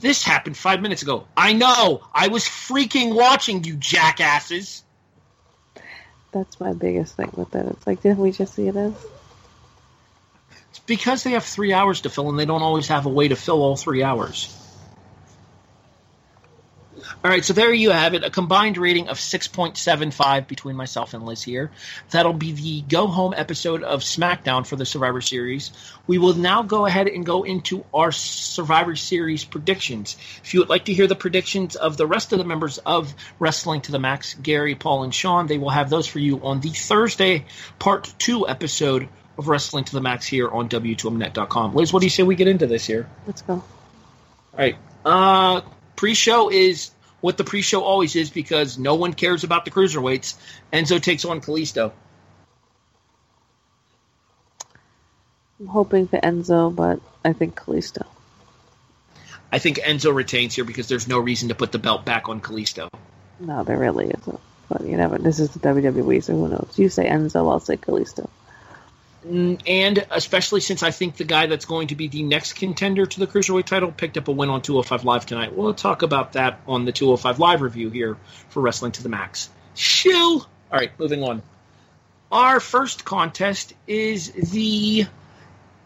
This 0.00 0.22
happened 0.22 0.58
five 0.58 0.82
minutes 0.82 1.00
ago. 1.00 1.26
I 1.34 1.54
know. 1.54 2.02
I 2.12 2.28
was 2.28 2.44
freaking 2.44 3.14
watching 3.14 3.64
you, 3.64 3.76
jackasses. 3.76 4.84
That's 6.38 6.60
my 6.60 6.72
biggest 6.72 7.16
thing 7.16 7.32
with 7.36 7.54
it. 7.56 7.66
It's 7.66 7.86
like, 7.86 8.00
didn't 8.00 8.18
we 8.18 8.30
just 8.30 8.54
see 8.54 8.70
this? 8.70 9.06
It's 10.70 10.78
because 10.78 11.24
they 11.24 11.32
have 11.32 11.44
three 11.44 11.72
hours 11.72 12.02
to 12.02 12.10
fill, 12.10 12.30
and 12.30 12.38
they 12.38 12.46
don't 12.46 12.62
always 12.62 12.86
have 12.88 13.06
a 13.06 13.08
way 13.08 13.26
to 13.28 13.36
fill 13.36 13.60
all 13.62 13.76
three 13.76 14.04
hours. 14.04 14.54
All 17.24 17.32
right, 17.32 17.44
so 17.44 17.52
there 17.52 17.72
you 17.72 17.90
have 17.90 18.14
it. 18.14 18.22
A 18.22 18.30
combined 18.30 18.78
rating 18.78 19.08
of 19.08 19.18
6.75 19.18 20.46
between 20.46 20.76
myself 20.76 21.14
and 21.14 21.26
Liz 21.26 21.42
here. 21.42 21.72
That'll 22.10 22.32
be 22.32 22.52
the 22.52 22.82
go 22.82 23.08
home 23.08 23.34
episode 23.36 23.82
of 23.82 24.02
SmackDown 24.02 24.64
for 24.64 24.76
the 24.76 24.86
Survivor 24.86 25.20
Series. 25.20 25.72
We 26.06 26.18
will 26.18 26.34
now 26.34 26.62
go 26.62 26.86
ahead 26.86 27.08
and 27.08 27.26
go 27.26 27.42
into 27.42 27.84
our 27.92 28.12
Survivor 28.12 28.94
Series 28.94 29.44
predictions. 29.44 30.16
If 30.44 30.54
you 30.54 30.60
would 30.60 30.68
like 30.68 30.84
to 30.84 30.94
hear 30.94 31.08
the 31.08 31.16
predictions 31.16 31.74
of 31.74 31.96
the 31.96 32.06
rest 32.06 32.32
of 32.32 32.38
the 32.38 32.44
members 32.44 32.78
of 32.78 33.12
Wrestling 33.40 33.80
to 33.82 33.92
the 33.92 33.98
Max, 33.98 34.34
Gary, 34.34 34.76
Paul, 34.76 35.02
and 35.02 35.12
Sean, 35.12 35.48
they 35.48 35.58
will 35.58 35.70
have 35.70 35.90
those 35.90 36.06
for 36.06 36.20
you 36.20 36.40
on 36.44 36.60
the 36.60 36.70
Thursday 36.70 37.46
Part 37.80 38.14
2 38.18 38.48
episode 38.48 39.08
of 39.36 39.48
Wrestling 39.48 39.82
to 39.84 39.92
the 39.92 40.00
Max 40.00 40.24
here 40.24 40.48
on 40.48 40.68
W2Mnet.com. 40.68 41.74
Liz, 41.74 41.92
what 41.92 41.98
do 41.98 42.06
you 42.06 42.10
say 42.10 42.22
we 42.22 42.36
get 42.36 42.46
into 42.46 42.68
this 42.68 42.86
here? 42.86 43.10
Let's 43.26 43.42
go. 43.42 43.54
All 43.54 43.64
right. 44.56 44.76
Uh, 45.04 45.62
pre-show 45.96 46.48
is 46.50 46.92
what 47.20 47.36
the 47.36 47.44
pre-show 47.44 47.82
always 47.82 48.14
is 48.16 48.30
because 48.30 48.78
no 48.78 48.94
one 48.94 49.12
cares 49.12 49.44
about 49.44 49.64
the 49.64 49.70
cruiserweights. 49.70 50.34
Enzo 50.72 51.02
takes 51.02 51.24
on 51.24 51.40
Kalisto. 51.40 51.92
I'm 55.60 55.66
hoping 55.66 56.06
for 56.06 56.20
Enzo, 56.20 56.74
but 56.74 57.00
I 57.24 57.32
think 57.32 57.56
Kalisto. 57.56 58.06
I 59.50 59.58
think 59.58 59.78
Enzo 59.78 60.14
retains 60.14 60.54
here 60.54 60.64
because 60.64 60.88
there's 60.88 61.08
no 61.08 61.18
reason 61.18 61.48
to 61.48 61.54
put 61.54 61.72
the 61.72 61.78
belt 61.78 62.04
back 62.04 62.28
on 62.28 62.40
Kalisto. 62.40 62.88
No, 63.40 63.64
there 63.64 63.78
really 63.78 64.06
isn't. 64.06 64.40
But 64.68 64.82
you 64.82 64.96
never. 64.96 65.18
This 65.18 65.40
is 65.40 65.50
the 65.50 65.60
WWE, 65.60 66.22
so 66.22 66.34
who 66.34 66.48
knows? 66.48 66.74
You 66.76 66.88
say 66.88 67.08
Enzo, 67.08 67.50
I'll 67.50 67.60
say 67.60 67.76
Kalisto. 67.76 68.28
Mm, 69.28 69.60
And 69.66 70.06
especially 70.10 70.60
since 70.60 70.82
I 70.82 70.90
think 70.90 71.16
the 71.16 71.24
guy 71.24 71.46
that's 71.46 71.66
going 71.66 71.88
to 71.88 71.94
be 71.96 72.08
the 72.08 72.22
next 72.22 72.54
contender 72.54 73.04
to 73.04 73.20
the 73.20 73.26
cruiserweight 73.26 73.66
title 73.66 73.92
picked 73.92 74.16
up 74.16 74.28
a 74.28 74.32
win 74.32 74.48
on 74.48 74.62
205 74.62 75.04
Live 75.04 75.26
tonight. 75.26 75.54
We'll 75.54 75.74
talk 75.74 76.02
about 76.02 76.32
that 76.32 76.60
on 76.66 76.84
the 76.84 76.92
205 76.92 77.38
Live 77.38 77.60
review 77.60 77.90
here 77.90 78.16
for 78.48 78.60
Wrestling 78.60 78.92
to 78.92 79.02
the 79.02 79.08
Max. 79.08 79.50
Shill. 79.74 80.46
All 80.70 80.78
right, 80.78 80.90
moving 80.98 81.22
on. 81.22 81.42
Our 82.32 82.60
first 82.60 83.04
contest 83.04 83.74
is 83.86 84.30
the 84.32 85.06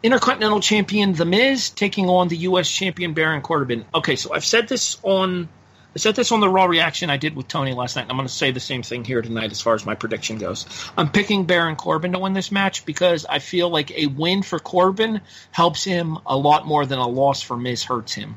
Intercontinental 0.03 0.61
Champion 0.61 1.13
The 1.13 1.25
Miz 1.25 1.71
taking 1.71 2.09
on 2.09 2.29
the 2.29 2.37
U.S. 2.39 2.69
Champion 2.69 3.15
Baron 3.15 3.43
Corbin. 3.43 3.85
Okay, 3.95 4.17
so 4.17 4.33
I've 4.35 4.45
said 4.45 4.69
this 4.69 4.99
on 5.03 5.49
I 5.95 5.99
said 5.99 6.17
this 6.17 6.33
on 6.33 6.41
the 6.41 6.49
Raw 6.49 6.65
reaction 6.65 7.11
I 7.11 7.19
did 7.19 7.37
with 7.37 7.49
Tony 7.49 7.75
last 7.75 7.97
night. 7.97 8.03
And 8.03 8.11
I'm 8.11 8.17
going 8.17 8.27
to 8.27 8.33
say 8.33 8.51
the 8.51 8.61
same 8.61 8.83
thing 8.83 9.05
here 9.05 9.21
tonight 9.21 9.53
as 9.53 9.61
far 9.61 9.75
as 9.75 9.85
my 9.85 9.95
prediction 9.95 10.39
goes. 10.39 10.67
I'm 10.97 11.11
picking 11.11 11.45
Baron 11.45 11.77
Corbin 11.77 12.13
to 12.13 12.19
win 12.19 12.33
this 12.33 12.51
match 12.51 12.87
because 12.87 13.27
I 13.27 13.41
feel 13.41 13.69
like 13.69 13.91
a 13.91 14.07
win 14.07 14.43
for 14.43 14.59
Corbin 14.59 15.21
helps 15.51 15.85
him 15.85 16.19
a 16.25 16.37
lot 16.37 16.67
more 16.67 16.87
than 16.87 16.99
a 16.99 17.07
loss 17.07 17.43
for 17.43 17.57
Miz 17.57 17.85
hurts 17.85 18.15
him. 18.15 18.37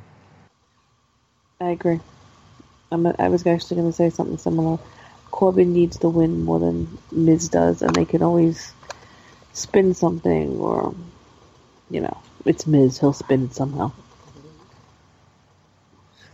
I 1.61 1.69
agree. 1.69 2.01
I'm 2.91 3.07
I 3.07 3.29
was 3.29 3.47
actually 3.47 3.77
going 3.77 3.89
to 3.89 3.95
say 3.95 4.09
something 4.09 4.37
similar. 4.37 4.77
Corbin 5.31 5.73
needs 5.73 5.97
the 5.97 6.09
win 6.09 6.43
more 6.43 6.59
than 6.59 6.97
Miz 7.11 7.49
does, 7.49 7.81
and 7.81 7.95
they 7.95 8.05
can 8.05 8.21
always 8.21 8.73
spin 9.53 9.93
something, 9.93 10.57
or 10.57 10.93
you 11.89 12.01
know, 12.01 12.17
it's 12.45 12.67
Miz. 12.67 12.99
He'll 12.99 13.13
spin 13.13 13.45
it 13.45 13.53
somehow. 13.53 13.91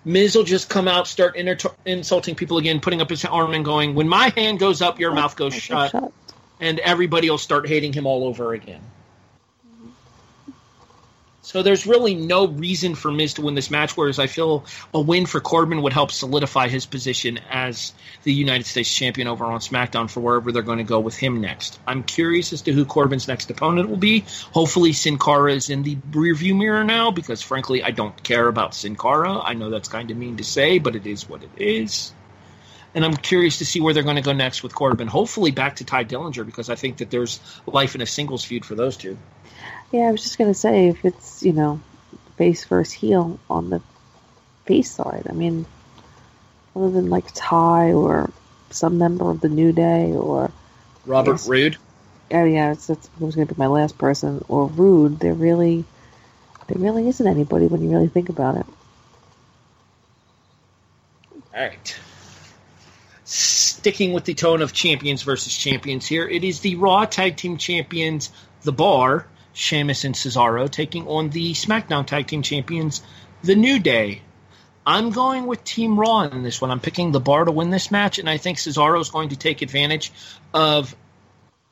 Miz 0.05 0.35
will 0.35 0.43
just 0.43 0.69
come 0.69 0.87
out, 0.87 1.07
start 1.07 1.35
inter- 1.35 1.71
insulting 1.85 2.35
people 2.35 2.57
again, 2.57 2.79
putting 2.81 3.01
up 3.01 3.09
his 3.09 3.25
arm 3.25 3.53
and 3.53 3.65
going, 3.65 3.95
"When 3.95 4.09
my 4.09 4.33
hand 4.35 4.59
goes 4.59 4.81
up, 4.81 4.99
your 4.99 5.13
mouth 5.13 5.35
goes 5.35 5.53
shut," 5.55 5.91
shut. 5.91 6.13
and 6.59 6.79
everybody 6.79 7.29
will 7.29 7.37
start 7.39 7.67
hating 7.67 7.93
him 7.93 8.07
all 8.07 8.25
over 8.25 8.53
again. 8.53 8.90
So 11.43 11.63
there's 11.63 11.87
really 11.87 12.13
no 12.13 12.47
reason 12.47 12.93
for 12.93 13.11
Miz 13.11 13.33
to 13.33 13.41
win 13.41 13.55
this 13.55 13.71
match, 13.71 13.97
whereas 13.97 14.19
I 14.19 14.27
feel 14.27 14.63
a 14.93 15.01
win 15.01 15.25
for 15.25 15.39
Corbin 15.39 15.81
would 15.81 15.91
help 15.91 16.11
solidify 16.11 16.67
his 16.67 16.85
position 16.85 17.39
as 17.49 17.93
the 18.23 18.31
United 18.31 18.67
States 18.67 18.93
champion 18.93 19.27
over 19.27 19.45
on 19.45 19.59
SmackDown 19.59 20.07
for 20.07 20.19
wherever 20.19 20.51
they're 20.51 20.61
going 20.61 20.77
to 20.77 20.83
go 20.83 20.99
with 20.99 21.17
him 21.17 21.41
next. 21.41 21.79
I'm 21.87 22.03
curious 22.03 22.53
as 22.53 22.61
to 22.63 22.73
who 22.73 22.85
Corbin's 22.85 23.27
next 23.27 23.49
opponent 23.49 23.89
will 23.89 23.97
be. 23.97 24.23
Hopefully 24.53 24.93
Sin 24.93 25.17
Cara 25.17 25.53
is 25.53 25.71
in 25.71 25.81
the 25.81 25.95
rearview 26.11 26.55
mirror 26.55 26.83
now, 26.83 27.09
because 27.09 27.41
frankly 27.41 27.83
I 27.83 27.89
don't 27.89 28.23
care 28.23 28.47
about 28.47 28.75
Sin 28.75 28.95
Cara. 28.95 29.39
I 29.39 29.55
know 29.55 29.71
that's 29.71 29.89
kind 29.89 30.11
of 30.11 30.17
mean 30.17 30.37
to 30.37 30.43
say, 30.43 30.77
but 30.77 30.95
it 30.95 31.07
is 31.07 31.27
what 31.27 31.41
it 31.41 31.49
is. 31.57 32.13
And 32.93 33.03
I'm 33.03 33.15
curious 33.15 33.57
to 33.59 33.65
see 33.65 33.81
where 33.81 33.93
they're 33.95 34.03
going 34.03 34.17
to 34.17 34.21
go 34.21 34.33
next 34.33 34.61
with 34.61 34.75
Corbin. 34.75 35.07
Hopefully 35.07 35.49
back 35.49 35.77
to 35.77 35.85
Tye 35.85 36.03
Dillinger, 36.03 36.45
because 36.45 36.69
I 36.69 36.75
think 36.75 36.97
that 36.97 37.09
there's 37.09 37.39
life 37.65 37.95
in 37.95 38.01
a 38.01 38.05
singles 38.05 38.43
feud 38.43 38.63
for 38.63 38.75
those 38.75 38.95
two. 38.95 39.17
Yeah, 39.91 40.03
I 40.07 40.11
was 40.11 40.23
just 40.23 40.37
gonna 40.37 40.53
say 40.53 40.87
if 40.87 41.03
it's 41.05 41.43
you 41.43 41.53
know 41.53 41.81
face 42.37 42.65
versus 42.65 42.93
heel 42.93 43.39
on 43.49 43.69
the 43.69 43.81
face 44.65 44.91
side. 44.91 45.27
I 45.29 45.33
mean, 45.33 45.65
other 46.75 46.89
than 46.91 47.09
like 47.09 47.25
Tye 47.33 47.91
or 47.93 48.29
some 48.69 48.97
member 48.97 49.29
of 49.29 49.41
the 49.41 49.49
New 49.49 49.73
Day 49.73 50.13
or 50.13 50.51
Robert 51.05 51.33
Yes. 51.33 51.47
Roode. 51.47 51.77
oh 52.31 52.45
yeah, 52.45 52.71
it's, 52.71 52.87
that's 52.87 53.09
was 53.19 53.35
gonna 53.35 53.47
be 53.47 53.55
my 53.57 53.67
last 53.67 53.97
person 53.97 54.43
or 54.47 54.67
Roode. 54.67 55.19
There 55.19 55.33
really, 55.33 55.83
there 56.67 56.77
really 56.77 57.07
isn't 57.09 57.27
anybody 57.27 57.67
when 57.67 57.81
you 57.83 57.89
really 57.89 58.07
think 58.07 58.29
about 58.29 58.57
it. 58.57 58.65
All 61.53 61.61
right. 61.61 61.99
Sticking 63.25 64.13
with 64.13 64.25
the 64.25 64.33
tone 64.33 64.61
of 64.61 64.73
champions 64.73 65.21
versus 65.23 65.55
champions 65.55 66.05
here, 66.05 66.27
it 66.27 66.43
is 66.43 66.59
the 66.61 66.75
Raw 66.75 67.05
Tag 67.05 67.35
Team 67.37 67.57
Champions, 67.57 68.29
The 68.63 68.71
Bar, 68.71 69.25
Sheamus 69.53 70.03
and 70.03 70.15
Cesaro, 70.15 70.69
taking 70.69 71.07
on 71.07 71.29
the 71.29 71.53
SmackDown 71.53 72.05
Tag 72.05 72.27
Team 72.27 72.41
Champions, 72.41 73.01
The 73.43 73.55
New 73.55 73.79
Day. 73.79 74.21
I'm 74.85 75.11
going 75.11 75.45
with 75.45 75.63
Team 75.63 75.99
Raw 75.99 76.21
in 76.21 76.43
this 76.43 76.59
one. 76.59 76.71
I'm 76.71 76.79
picking 76.79 77.11
The 77.11 77.19
Bar 77.19 77.45
to 77.45 77.51
win 77.51 77.69
this 77.69 77.91
match, 77.91 78.17
and 78.17 78.29
I 78.29 78.37
think 78.37 78.57
Cesaro 78.57 78.99
is 78.99 79.09
going 79.09 79.29
to 79.29 79.35
take 79.35 79.61
advantage 79.61 80.11
of 80.53 80.95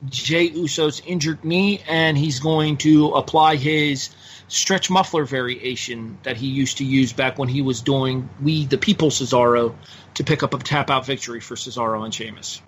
Jey 0.08 0.50
Uso's 0.50 1.02
injured 1.06 1.44
knee, 1.44 1.82
and 1.88 2.18
he's 2.18 2.40
going 2.40 2.78
to 2.78 3.10
apply 3.10 3.56
his 3.56 4.10
stretch 4.48 4.90
muffler 4.90 5.26
variation 5.26 6.18
that 6.24 6.38
he 6.38 6.48
used 6.48 6.78
to 6.78 6.86
use 6.86 7.14
back 7.14 7.38
when 7.38 7.50
he 7.50 7.62
was 7.62 7.82
doing 7.82 8.30
We 8.42 8.66
the 8.66 8.78
People 8.78 9.10
Cesaro 9.10 9.76
to 10.16 10.24
pick 10.24 10.44
up 10.44 10.54
a 10.54 10.58
tap 10.58 10.90
out 10.90 11.06
victory 11.06 11.40
for 11.40 11.56
Cesaro 11.56 12.04
and 12.04 12.14
Sheamus. 12.14 12.62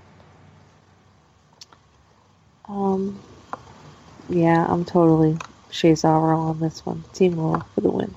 Um, 2.67 3.19
yeah, 4.29 4.65
I'm 4.67 4.86
totally 4.86 5.38
Cesaro 5.71 6.38
on 6.38 6.60
this 6.60 6.86
one. 6.86 7.03
Team 7.13 7.39
Raw 7.39 7.63
for 7.73 7.81
the 7.81 7.89
win. 7.89 8.13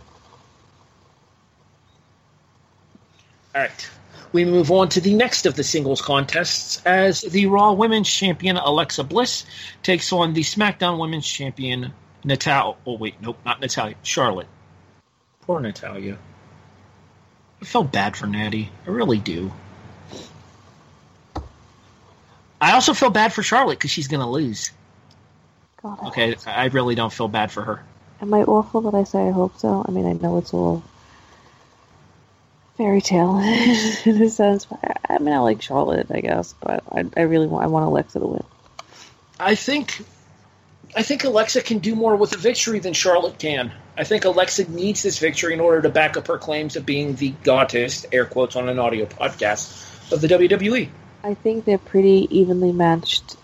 All 3.55 3.63
right. 3.63 3.91
We 4.33 4.45
move 4.45 4.73
on 4.73 4.89
to 4.91 5.01
the 5.01 5.15
next 5.15 5.47
of 5.47 5.55
the 5.55 5.63
singles 5.63 6.03
contests 6.03 6.85
as 6.85 7.21
the 7.21 7.47
Raw 7.47 7.73
Women's 7.73 8.11
Champion 8.11 8.57
Alexa 8.57 9.05
Bliss 9.05 9.47
takes 9.85 10.13
on 10.13 10.35
the 10.35 10.41
SmackDown 10.41 10.99
Women's 10.99 11.27
Champion 11.27 11.93
Natalya. 12.25 12.75
Oh, 12.85 12.97
wait, 12.97 13.15
nope, 13.21 13.39
not 13.47 13.61
Natalya. 13.61 13.95
Charlotte. 14.03 14.49
Poor 15.43 15.61
Natalya. 15.61 16.19
I 17.63 17.65
felt 17.65 17.93
bad 17.93 18.17
for 18.17 18.27
Natty. 18.27 18.71
I 18.87 18.91
really 18.91 19.19
do. 19.19 19.53
I 22.61 22.73
also 22.73 22.93
feel 22.93 23.11
bad 23.11 23.33
for 23.33 23.43
Charlotte 23.43 23.79
because 23.79 23.91
she's 23.91 24.09
going 24.09 24.21
to 24.21 24.27
lose. 24.27 24.73
God, 25.85 25.99
I 26.01 26.09
Okay, 26.09 26.37
I 26.47 26.65
really 26.67 26.95
don't 26.95 27.13
feel 27.13 27.29
bad 27.29 27.53
for 27.53 27.63
her. 27.63 27.85
Am 28.23 28.33
I 28.33 28.43
awful 28.43 28.81
that 28.83 28.95
I 28.95 29.05
say 29.05 29.29
I 29.29 29.33
hope 29.33 29.59
so? 29.59 29.85
I 29.87 29.91
mean, 29.91 30.07
I 30.07 30.15
know 30.15 30.39
it's 30.39 30.55
all 30.55 30.83
fairy 32.79 33.03
tale 33.03 33.37
in 34.05 34.23
a 34.23 34.31
sense. 34.31 34.65
But 34.65 34.81
I, 34.83 35.15
I 35.15 35.19
mean, 35.19 35.35
I 35.35 35.41
like 35.41 35.61
Charlotte, 35.61 36.07
I 36.11 36.21
guess, 36.21 36.55
but 36.61 36.83
I, 36.91 37.05
I 37.15 37.23
really 37.23 37.47
want 37.47 37.65
I 37.65 37.67
want 37.69 37.85
Alexa 37.85 38.19
to 38.19 38.27
win. 38.27 38.45
I 39.39 39.57
think 39.57 40.03
I 40.97 41.03
think 41.03 41.25
Alexa 41.25 41.61
can 41.61 41.81
do 41.81 41.95
more 41.95 42.17
with 42.17 42.35
a 42.35 42.39
victory 42.39 42.79
than 42.79 42.95
Charlotte 42.95 43.39
can. 43.39 43.71
I 43.95 44.05
think 44.05 44.25
Alexa 44.25 44.71
needs 44.71 45.03
this 45.03 45.19
victory 45.19 45.53
in 45.53 45.61
order 45.61 45.83
to 45.83 45.91
back 45.91 46.17
up 46.17 46.29
her 46.29 46.39
claims 46.39 46.77
of 46.77 46.87
being 46.87 47.15
the 47.15 47.35
goddess, 47.43 48.07
air 48.11 48.25
quotes 48.25 48.57
on 48.57 48.71
an 48.71 48.79
audio 48.79 49.05
podcast, 49.05 50.13
of 50.13 50.23
the. 50.23 50.29
WWE. 50.29 50.89
I 51.23 51.35
think 51.35 51.65
they're 51.65 51.79
pretty 51.79 52.27
evenly 52.31 52.73
matched 52.73 53.37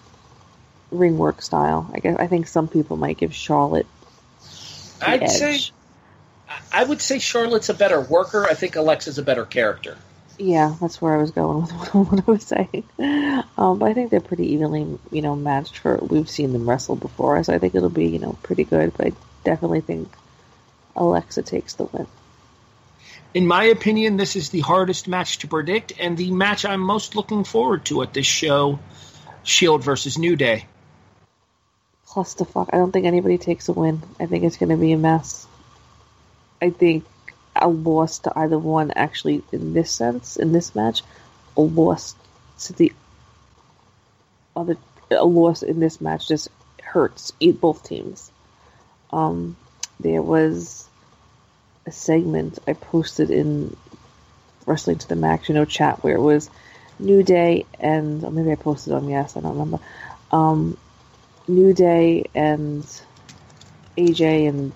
ring 0.90 1.18
work 1.18 1.42
style. 1.42 1.90
I 1.92 1.98
guess 2.00 2.16
I 2.18 2.26
think 2.26 2.46
some 2.46 2.68
people 2.68 2.96
might 2.96 3.18
give 3.18 3.34
Charlotte 3.34 3.86
I'd 5.00 5.22
edge. 5.22 5.30
say 5.30 5.60
I 6.72 6.84
would 6.84 7.00
say 7.00 7.18
Charlotte's 7.18 7.68
a 7.68 7.74
better 7.74 8.00
worker. 8.00 8.44
I 8.44 8.54
think 8.54 8.76
Alexa's 8.76 9.18
a 9.18 9.22
better 9.22 9.44
character. 9.44 9.96
Yeah, 10.38 10.74
that's 10.80 11.02
where 11.02 11.14
I 11.14 11.18
was 11.18 11.32
going 11.32 11.62
with 11.62 11.70
what 11.94 12.28
I 12.28 12.30
was 12.30 12.44
saying. 12.44 12.84
Um, 13.58 13.78
but 13.78 13.90
I 13.90 13.94
think 13.94 14.10
they're 14.10 14.20
pretty 14.20 14.54
evenly, 14.54 14.98
you 15.10 15.22
know, 15.22 15.36
matched 15.36 15.78
for. 15.78 15.96
We've 15.98 16.30
seen 16.30 16.52
them 16.52 16.68
wrestle 16.68 16.96
before, 16.96 17.42
so 17.44 17.52
I 17.52 17.58
think 17.58 17.74
it'll 17.74 17.90
be, 17.90 18.06
you 18.06 18.18
know, 18.18 18.38
pretty 18.42 18.64
good. 18.64 18.96
But 18.96 19.08
I 19.08 19.12
definitely 19.44 19.82
think 19.82 20.08
Alexa 20.96 21.42
takes 21.42 21.74
the 21.74 21.84
win. 21.84 22.06
In 23.34 23.46
my 23.46 23.64
opinion, 23.64 24.16
this 24.16 24.34
is 24.34 24.48
the 24.48 24.60
hardest 24.60 25.06
match 25.06 25.38
to 25.40 25.46
predict 25.46 25.92
and 26.00 26.16
the 26.16 26.32
match 26.32 26.64
I'm 26.64 26.80
most 26.80 27.14
looking 27.14 27.44
forward 27.44 27.84
to 27.86 28.02
at 28.02 28.12
this 28.12 28.26
show 28.26 28.80
Shield 29.44 29.84
versus 29.84 30.18
New 30.18 30.36
Day. 30.36 30.66
Clusterfuck. 32.10 32.70
I 32.72 32.78
don't 32.78 32.92
think 32.92 33.06
anybody 33.06 33.38
takes 33.38 33.68
a 33.68 33.72
win. 33.72 34.02
I 34.20 34.26
think 34.26 34.44
it's 34.44 34.56
going 34.56 34.70
to 34.70 34.76
be 34.76 34.92
a 34.92 34.98
mess. 34.98 35.46
I 36.62 36.70
think 36.70 37.04
a 37.56 37.68
loss 37.68 38.20
to 38.20 38.32
either 38.38 38.58
one, 38.58 38.92
actually, 38.92 39.42
in 39.52 39.72
this 39.74 39.92
sense, 39.92 40.36
in 40.36 40.52
this 40.52 40.74
match, 40.74 41.02
a 41.56 41.60
loss 41.60 42.14
to 42.60 42.72
the 42.72 42.92
other, 44.56 44.76
a 45.10 45.24
loss 45.24 45.62
in 45.62 45.80
this 45.80 46.00
match 46.00 46.28
just 46.28 46.48
hurts 46.82 47.32
both 47.60 47.84
teams. 47.84 48.30
Um, 49.12 49.56
there 50.00 50.22
was 50.22 50.88
a 51.86 51.92
segment 51.92 52.58
I 52.66 52.74
posted 52.74 53.30
in 53.30 53.76
Wrestling 54.66 54.98
to 54.98 55.08
the 55.08 55.16
Max, 55.16 55.48
you 55.48 55.54
know, 55.54 55.64
chat 55.64 56.02
where 56.04 56.14
it 56.16 56.20
was 56.20 56.50
New 56.98 57.22
Day 57.22 57.66
and 57.78 58.24
or 58.24 58.30
maybe 58.30 58.52
I 58.52 58.56
posted 58.56 58.92
on 58.92 59.08
Yes, 59.08 59.36
I 59.36 59.40
don't 59.40 59.52
remember. 59.52 59.80
Um, 60.30 60.76
New 61.50 61.74
Day 61.74 62.24
and 62.34 62.84
AJ 63.96 64.48
and 64.48 64.72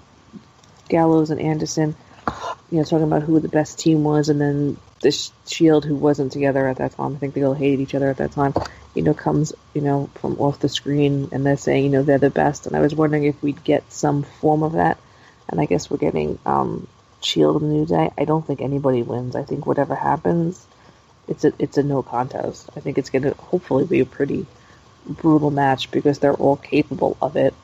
Gallows 0.88 1.30
and 1.30 1.40
Anderson, 1.40 1.94
you 2.70 2.78
know, 2.78 2.84
talking 2.84 3.04
about 3.04 3.22
who 3.22 3.40
the 3.40 3.48
best 3.48 3.78
team 3.78 4.04
was, 4.04 4.28
and 4.28 4.40
then 4.40 4.76
the 5.00 5.10
Shield, 5.46 5.84
who 5.84 5.94
wasn't 5.94 6.32
together 6.32 6.66
at 6.66 6.78
that 6.78 6.92
time, 6.92 7.14
I 7.14 7.18
think 7.18 7.34
they 7.34 7.44
all 7.44 7.54
hated 7.54 7.80
each 7.80 7.94
other 7.94 8.10
at 8.10 8.18
that 8.18 8.32
time, 8.32 8.54
you 8.94 9.02
know, 9.02 9.14
comes, 9.14 9.52
you 9.74 9.80
know, 9.80 10.10
from 10.16 10.38
off 10.38 10.58
the 10.58 10.68
screen, 10.68 11.28
and 11.32 11.46
they're 11.46 11.56
saying, 11.56 11.84
you 11.84 11.90
know, 11.90 12.02
they're 12.02 12.18
the 12.18 12.30
best, 12.30 12.66
and 12.66 12.76
I 12.76 12.80
was 12.80 12.94
wondering 12.94 13.24
if 13.24 13.42
we'd 13.42 13.64
get 13.64 13.90
some 13.92 14.22
form 14.22 14.62
of 14.62 14.72
that, 14.72 14.98
and 15.48 15.60
I 15.60 15.66
guess 15.66 15.90
we're 15.90 15.98
getting 15.98 16.38
um, 16.44 16.86
Shield 17.22 17.62
and 17.62 17.72
New 17.72 17.86
Day. 17.86 18.10
I 18.18 18.24
don't 18.24 18.46
think 18.46 18.60
anybody 18.60 19.02
wins. 19.02 19.36
I 19.36 19.44
think 19.44 19.66
whatever 19.66 19.94
happens, 19.94 20.66
it's 21.28 21.44
a 21.44 21.52
it's 21.58 21.78
a 21.78 21.82
no 21.82 22.02
contest. 22.02 22.68
I 22.76 22.80
think 22.80 22.98
it's 22.98 23.10
going 23.10 23.22
to 23.22 23.34
hopefully 23.34 23.84
be 23.84 24.00
a 24.00 24.06
pretty 24.06 24.46
brutal 25.06 25.50
match 25.50 25.90
because 25.90 26.18
they're 26.18 26.34
all 26.34 26.56
capable 26.56 27.16
of 27.20 27.36
it. 27.36 27.54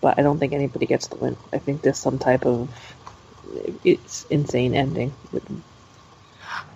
But 0.00 0.18
I 0.18 0.22
don't 0.22 0.38
think 0.38 0.52
anybody 0.52 0.86
gets 0.86 1.06
the 1.08 1.16
win. 1.16 1.36
I 1.52 1.58
think 1.58 1.82
there's 1.82 1.98
some 1.98 2.18
type 2.18 2.44
of 2.44 2.68
it's 3.84 4.24
insane 4.30 4.74
ending. 4.74 5.12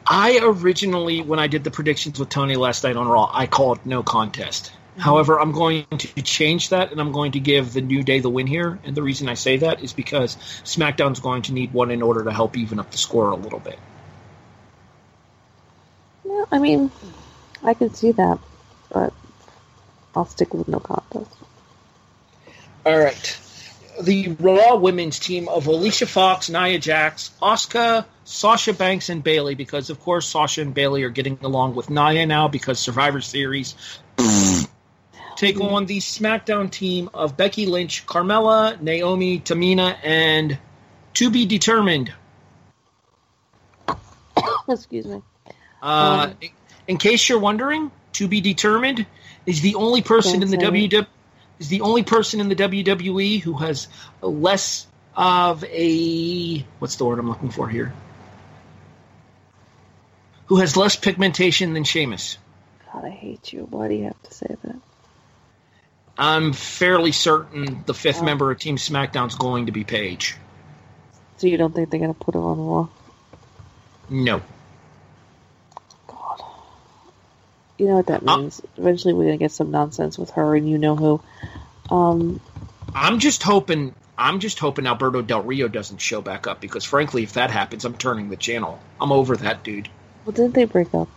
I 0.06 0.40
originally, 0.42 1.20
when 1.20 1.38
I 1.38 1.46
did 1.46 1.64
the 1.64 1.70
predictions 1.70 2.18
with 2.18 2.30
Tony 2.30 2.56
last 2.56 2.84
night 2.84 2.96
on 2.96 3.08
Raw, 3.08 3.30
I 3.32 3.46
called 3.46 3.84
no 3.84 4.02
contest. 4.02 4.72
Mm-hmm. 4.92 5.00
However, 5.00 5.38
I'm 5.38 5.52
going 5.52 5.86
to 5.86 6.22
change 6.22 6.70
that 6.70 6.90
and 6.90 7.00
I'm 7.00 7.12
going 7.12 7.32
to 7.32 7.40
give 7.40 7.74
the 7.74 7.82
New 7.82 8.02
Day 8.02 8.20
the 8.20 8.30
win 8.30 8.46
here. 8.46 8.78
And 8.84 8.96
the 8.96 9.02
reason 9.02 9.28
I 9.28 9.34
say 9.34 9.58
that 9.58 9.82
is 9.82 9.92
because 9.92 10.36
SmackDown's 10.64 11.20
going 11.20 11.42
to 11.42 11.52
need 11.52 11.72
one 11.72 11.90
in 11.90 12.00
order 12.00 12.24
to 12.24 12.32
help 12.32 12.56
even 12.56 12.78
up 12.78 12.90
the 12.90 12.98
score 12.98 13.30
a 13.30 13.36
little 13.36 13.60
bit. 13.60 13.78
Yeah, 16.24 16.44
I 16.50 16.58
mean, 16.58 16.90
I 17.62 17.74
can 17.74 17.92
see 17.92 18.12
that, 18.12 18.38
but 18.90 19.12
I'll 20.18 20.26
stick 20.26 20.52
with 20.52 20.66
no 20.66 20.80
contest. 20.80 21.30
All 22.84 22.98
right. 22.98 23.40
the 24.02 24.36
Raw 24.40 24.76
women's 24.76 25.18
team 25.20 25.48
of 25.48 25.66
Alicia 25.68 26.06
Fox, 26.06 26.50
Nia 26.50 26.78
Jax, 26.80 27.30
Asuka, 27.40 28.04
Sasha 28.24 28.72
Banks, 28.72 29.08
and 29.10 29.22
Bayley, 29.22 29.54
because 29.54 29.90
of 29.90 30.00
course 30.00 30.28
Sasha 30.28 30.62
and 30.62 30.74
Bayley 30.74 31.04
are 31.04 31.10
getting 31.10 31.38
along 31.42 31.76
with 31.76 31.88
Nia 31.88 32.26
now 32.26 32.48
because 32.48 32.80
Survivor 32.80 33.20
Series. 33.20 33.76
take 35.36 35.60
on 35.60 35.86
the 35.86 35.98
SmackDown 35.98 36.68
team 36.68 37.10
of 37.14 37.36
Becky 37.36 37.66
Lynch, 37.66 38.04
Carmella, 38.06 38.80
Naomi, 38.80 39.38
Tamina, 39.38 39.96
and 40.02 40.58
to 41.14 41.30
be 41.30 41.46
determined. 41.46 42.12
Excuse 44.68 45.06
me. 45.06 45.22
Uh, 45.80 46.30
Um, 46.30 46.50
in 46.88 46.96
case 46.96 47.28
you're 47.28 47.38
wondering, 47.38 47.92
to 48.14 48.26
be 48.26 48.40
determined 48.40 49.06
is 49.48 49.62
the 49.62 49.76
only 49.76 50.02
person 50.02 50.42
in 50.42 50.50
the 50.50 50.58
Don't 50.58 50.74
say 50.74 50.84
it. 50.84 50.90
WWE 50.90 51.06
is 51.58 51.68
the 51.68 51.80
only 51.80 52.02
person 52.02 52.40
in 52.40 52.48
the 52.50 52.54
WWE 52.54 53.40
who 53.40 53.54
has 53.54 53.88
less 54.20 54.86
of 55.16 55.64
a 55.64 56.58
what's 56.78 56.96
the 56.96 57.04
word 57.06 57.18
I'm 57.18 57.28
looking 57.28 57.50
for 57.50 57.66
here? 57.68 57.92
Who 60.46 60.56
has 60.56 60.76
less 60.76 60.96
pigmentation 60.96 61.72
than 61.72 61.84
Sheamus? 61.84 62.36
God, 62.92 63.06
I 63.06 63.10
hate 63.10 63.52
you. 63.52 63.66
Why 63.70 63.88
do 63.88 63.94
you 63.94 64.04
have 64.04 64.22
to 64.22 64.34
say 64.34 64.54
that? 64.62 64.76
I'm 66.18 66.52
fairly 66.52 67.12
certain 67.12 67.82
the 67.86 67.94
fifth 67.94 68.20
Oh. 68.20 68.24
member 68.24 68.50
of 68.50 68.58
Team 68.58 68.76
SmackDown 68.76 69.28
is 69.28 69.34
going 69.34 69.66
to 69.66 69.72
be 69.72 69.84
Paige. 69.84 70.36
So 71.38 71.46
you 71.46 71.56
don't 71.56 71.74
think 71.74 71.90
they're 71.90 72.00
gonna 72.00 72.12
put 72.14 72.34
her 72.34 72.40
on 72.40 72.58
Raw? 72.58 72.88
No. 74.10 74.42
God. 76.06 76.42
You 77.78 77.86
know 77.86 77.94
what 77.94 78.06
that 78.08 78.22
Uh, 78.28 78.36
means. 78.38 78.60
Eventually, 78.76 79.14
we're 79.14 79.24
gonna 79.24 79.36
get 79.38 79.52
some 79.52 79.70
nonsense 79.70 80.18
with 80.18 80.30
her, 80.30 80.54
and 80.56 80.68
you 80.68 80.78
know 80.78 80.96
who. 80.96 81.20
Um, 81.90 82.40
I'm 82.94 83.18
just 83.18 83.42
hoping. 83.42 83.94
I'm 84.16 84.40
just 84.40 84.58
hoping 84.58 84.86
Alberto 84.86 85.22
Del 85.22 85.42
Rio 85.42 85.68
doesn't 85.68 85.98
show 86.00 86.20
back 86.20 86.48
up 86.48 86.60
because, 86.60 86.84
frankly, 86.84 87.22
if 87.22 87.34
that 87.34 87.50
happens, 87.50 87.84
I'm 87.84 87.94
turning 87.96 88.30
the 88.30 88.36
channel. 88.36 88.80
I'm 89.00 89.12
over 89.12 89.36
that 89.36 89.62
dude. 89.62 89.88
well, 90.24 90.32
didn't 90.32 90.54
they 90.54 90.64
break 90.64 90.92
up? 90.92 91.08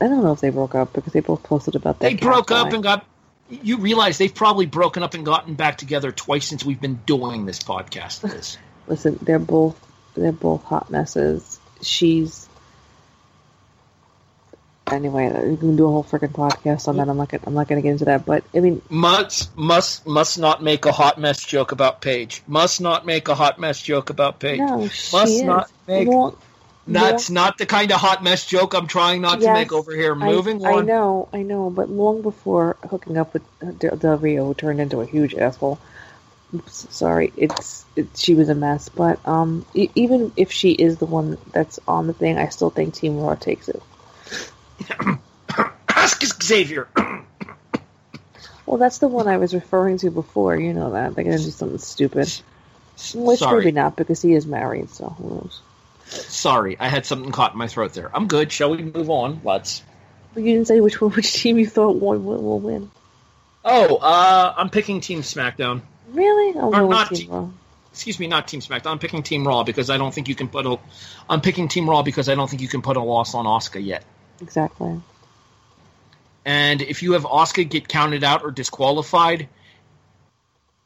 I 0.00 0.08
don't 0.08 0.24
know 0.24 0.32
if 0.32 0.40
they 0.40 0.50
broke 0.50 0.74
up 0.74 0.92
because 0.94 1.12
they 1.12 1.20
both 1.20 1.42
posted 1.42 1.76
about 1.76 1.98
that. 2.00 2.08
They 2.08 2.14
broke 2.16 2.50
up 2.50 2.72
and 2.72 2.82
got. 2.82 3.04
You 3.50 3.76
realize 3.76 4.16
they've 4.16 4.34
probably 4.34 4.64
broken 4.64 5.02
up 5.02 5.12
and 5.12 5.24
gotten 5.24 5.54
back 5.54 5.76
together 5.76 6.10
twice 6.10 6.46
since 6.46 6.64
we've 6.64 6.80
been 6.80 7.00
doing 7.04 7.44
this 7.44 7.58
podcast. 7.58 8.22
Liz. 8.22 8.56
Listen, 8.86 9.18
they're 9.20 9.38
both 9.38 9.78
they're 10.14 10.32
both 10.32 10.64
hot 10.64 10.90
messes. 10.90 11.60
She's 11.82 12.43
anyway. 14.90 15.48
We 15.50 15.56
can 15.56 15.76
do 15.76 15.86
a 15.86 15.90
whole 15.90 16.04
freaking 16.04 16.32
podcast 16.32 16.88
on 16.88 16.96
that. 16.96 17.08
I'm 17.08 17.16
not 17.16 17.28
gonna, 17.28 17.42
I'm 17.46 17.54
not 17.54 17.68
going 17.68 17.80
to 17.80 17.82
get 17.82 17.92
into 17.92 18.04
that. 18.06 18.24
But 18.26 18.44
I 18.54 18.60
mean, 18.60 18.82
must 18.88 19.56
must 19.56 20.06
must 20.06 20.38
not 20.38 20.62
make 20.62 20.84
a 20.86 20.92
hot 20.92 21.18
mess 21.18 21.44
joke 21.44 21.72
about 21.72 22.00
Paige. 22.00 22.42
Must 22.46 22.80
not 22.80 23.06
make 23.06 23.28
a 23.28 23.34
hot 23.34 23.58
mess 23.58 23.80
joke 23.80 24.10
about 24.10 24.40
Paige. 24.40 24.58
no, 24.58 24.78
Must 25.12 25.44
not 25.44 25.70
make- 25.86 26.08
Well, 26.08 26.36
That's 26.86 27.30
not 27.30 27.56
the 27.56 27.64
kind 27.64 27.90
of 27.92 27.98
hot 27.98 28.22
mess 28.22 28.44
joke 28.46 28.74
I'm 28.74 28.86
trying 28.86 29.22
not 29.22 29.40
to 29.40 29.52
make 29.54 29.72
over 29.72 29.94
here. 29.96 30.14
Moving 30.14 30.64
I, 30.66 30.72
on. 30.74 30.86
know, 30.86 31.28
I 31.32 31.42
know, 31.42 31.70
but 31.70 31.88
long 31.88 32.20
before 32.20 32.76
hooking 32.90 33.16
up 33.16 33.32
with 33.32 33.42
uh, 33.62 33.70
Del, 33.70 33.96
Del 33.96 34.18
Rio, 34.18 34.44
who 34.46 34.52
turned 34.54 34.80
into 34.80 35.00
a 35.00 35.06
huge 35.06 35.34
asshole. 35.34 35.78
Oops, 36.54 36.86
sorry, 36.94 37.32
it's 37.38 37.86
it, 37.96 38.08
she 38.14 38.34
was 38.34 38.50
a 38.50 38.54
mess. 38.54 38.90
But 38.90 39.18
um, 39.26 39.64
e- 39.72 39.88
even 39.94 40.32
if 40.36 40.52
she 40.52 40.72
is 40.72 40.98
the 40.98 41.06
one 41.06 41.38
that's 41.52 41.80
on 41.88 42.06
the 42.06 42.12
thing, 42.12 42.36
I 42.36 42.50
still 42.50 42.68
think 42.70 42.92
Team 42.94 43.18
Raw 43.18 43.34
takes 43.34 43.70
it. 43.70 43.82
Ask 45.88 46.22
Xavier. 46.42 46.88
Well, 48.66 48.78
that's 48.78 48.96
the 48.96 49.08
one 49.08 49.28
I 49.28 49.36
was 49.36 49.52
referring 49.54 49.98
to 49.98 50.10
before. 50.10 50.56
You 50.56 50.72
know 50.72 50.92
that 50.92 51.14
they're 51.14 51.24
gonna 51.24 51.36
do 51.36 51.50
something 51.50 51.78
stupid. 51.78 52.32
Which 53.14 53.38
Sorry. 53.38 53.58
maybe 53.58 53.72
not 53.72 53.96
because 53.96 54.22
he 54.22 54.32
is 54.32 54.46
married. 54.46 54.90
So 54.90 55.08
who 55.10 55.28
knows? 55.28 55.60
Sorry, 56.06 56.78
I 56.78 56.88
had 56.88 57.06
something 57.06 57.32
caught 57.32 57.52
in 57.52 57.58
my 57.58 57.66
throat 57.66 57.92
there. 57.92 58.10
I'm 58.14 58.26
good. 58.26 58.52
Shall 58.52 58.70
we 58.70 58.82
move 58.82 59.10
on? 59.10 59.40
Let's. 59.44 59.82
But 60.32 60.44
you 60.44 60.54
didn't 60.54 60.68
say 60.68 60.80
which 60.80 61.00
one, 61.00 61.10
which 61.14 61.32
team 61.34 61.58
you 61.58 61.66
thought 61.66 62.00
will, 62.00 62.18
will, 62.18 62.42
will 62.42 62.60
win. 62.60 62.90
Oh, 63.64 63.96
uh, 63.96 64.54
I'm 64.56 64.70
picking 64.70 65.00
Team 65.00 65.22
SmackDown. 65.22 65.80
Really? 66.12 66.58
I'll 66.58 66.74
Or 66.74 66.88
not 66.88 67.14
Team 67.14 67.30
Raw. 67.30 67.48
Excuse 67.92 68.18
me, 68.18 68.26
not 68.26 68.48
Team 68.48 68.60
SmackDown. 68.60 68.92
I'm 68.92 68.98
picking 68.98 69.22
Team 69.22 69.46
Raw 69.46 69.62
because 69.62 69.88
I 69.88 69.96
don't 69.96 70.12
think 70.12 70.28
you 70.28 70.34
can 70.34 70.48
put 70.48 70.66
a. 70.66 70.78
I'm 71.28 71.40
picking 71.40 71.68
Team 71.68 71.88
Raw 71.88 72.02
because 72.02 72.28
I 72.28 72.34
don't 72.34 72.48
think 72.48 72.60
you 72.60 72.68
can 72.68 72.82
put 72.82 72.96
a 72.96 73.02
loss 73.02 73.34
on 73.34 73.46
Asuka 73.46 73.84
yet. 73.84 74.04
Exactly. 74.40 75.00
And 76.44 76.82
if 76.82 77.02
you 77.02 77.12
have 77.12 77.24
Asuka 77.24 77.68
get 77.68 77.88
counted 77.88 78.22
out 78.22 78.44
or 78.44 78.50
disqualified, 78.50 79.48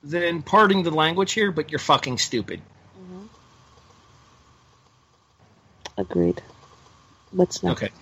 then 0.02 0.42
parting 0.42 0.82
the 0.84 0.90
language 0.90 1.32
here, 1.32 1.50
but 1.50 1.70
you're 1.70 1.78
fucking 1.78 2.18
stupid. 2.18 2.60
Mm-hmm. 3.00 3.26
Agreed. 6.00 6.42
What's 7.32 7.62
next? 7.62 7.82
Okay. 7.82 7.92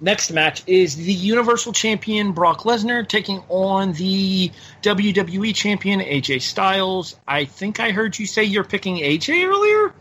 Next 0.00 0.32
match 0.32 0.64
is 0.66 0.96
the 0.96 1.12
Universal 1.12 1.74
Champion 1.74 2.32
Brock 2.32 2.62
Lesnar 2.62 3.06
taking 3.06 3.40
on 3.48 3.92
the 3.92 4.50
WWE 4.82 5.54
Champion 5.54 6.00
AJ 6.00 6.42
Styles. 6.42 7.14
I 7.26 7.44
think 7.44 7.78
I 7.78 7.92
heard 7.92 8.18
you 8.18 8.26
say 8.26 8.42
you're 8.42 8.64
picking 8.64 8.96
AJ 8.96 9.46
earlier. 9.46 9.94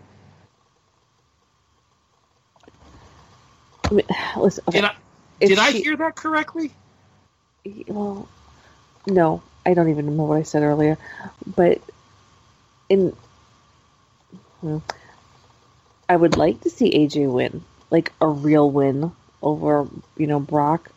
I 3.91 3.95
mean, 3.95 4.07
listen. 4.37 4.65
Okay. 4.69 4.81
Did 4.81 4.85
I 4.85 4.95
did 5.41 5.59
I 5.59 5.71
she- 5.71 5.83
hear 5.83 5.97
that 5.97 6.15
correctly? 6.15 6.71
Well, 7.87 8.27
no, 9.07 9.43
I 9.65 9.73
don't 9.73 9.89
even 9.89 10.17
know 10.17 10.23
what 10.25 10.37
I 10.37 10.43
said 10.43 10.63
earlier. 10.63 10.97
But 11.45 11.81
in, 12.89 13.15
hmm, 14.61 14.79
I 16.09 16.15
would 16.15 16.37
like 16.37 16.61
to 16.61 16.69
see 16.69 16.91
AJ 16.91 17.31
win, 17.31 17.63
like 17.91 18.13
a 18.21 18.27
real 18.27 18.69
win 18.69 19.11
over, 19.41 19.87
you 20.17 20.27
know, 20.27 20.39
Brock. 20.39 20.91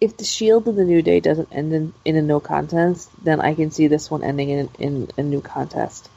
If 0.00 0.16
the 0.16 0.24
Shield 0.24 0.68
of 0.68 0.76
the 0.76 0.84
New 0.84 1.02
Day 1.02 1.20
doesn't 1.20 1.52
end 1.52 1.72
in, 1.72 1.92
in 2.04 2.16
a 2.16 2.22
no 2.22 2.40
contest, 2.40 3.10
then 3.24 3.40
I 3.40 3.54
can 3.54 3.70
see 3.72 3.88
this 3.88 4.10
one 4.10 4.24
ending 4.24 4.50
in 4.50 4.70
in 4.78 5.08
a 5.18 5.22
new 5.22 5.40
contest. 5.40 6.08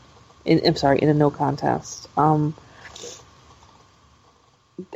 In, 0.45 0.61
I'm 0.65 0.75
sorry, 0.75 0.99
in 0.99 1.09
a 1.09 1.13
no 1.15 1.31
contest. 1.31 2.07
Um, 2.17 2.55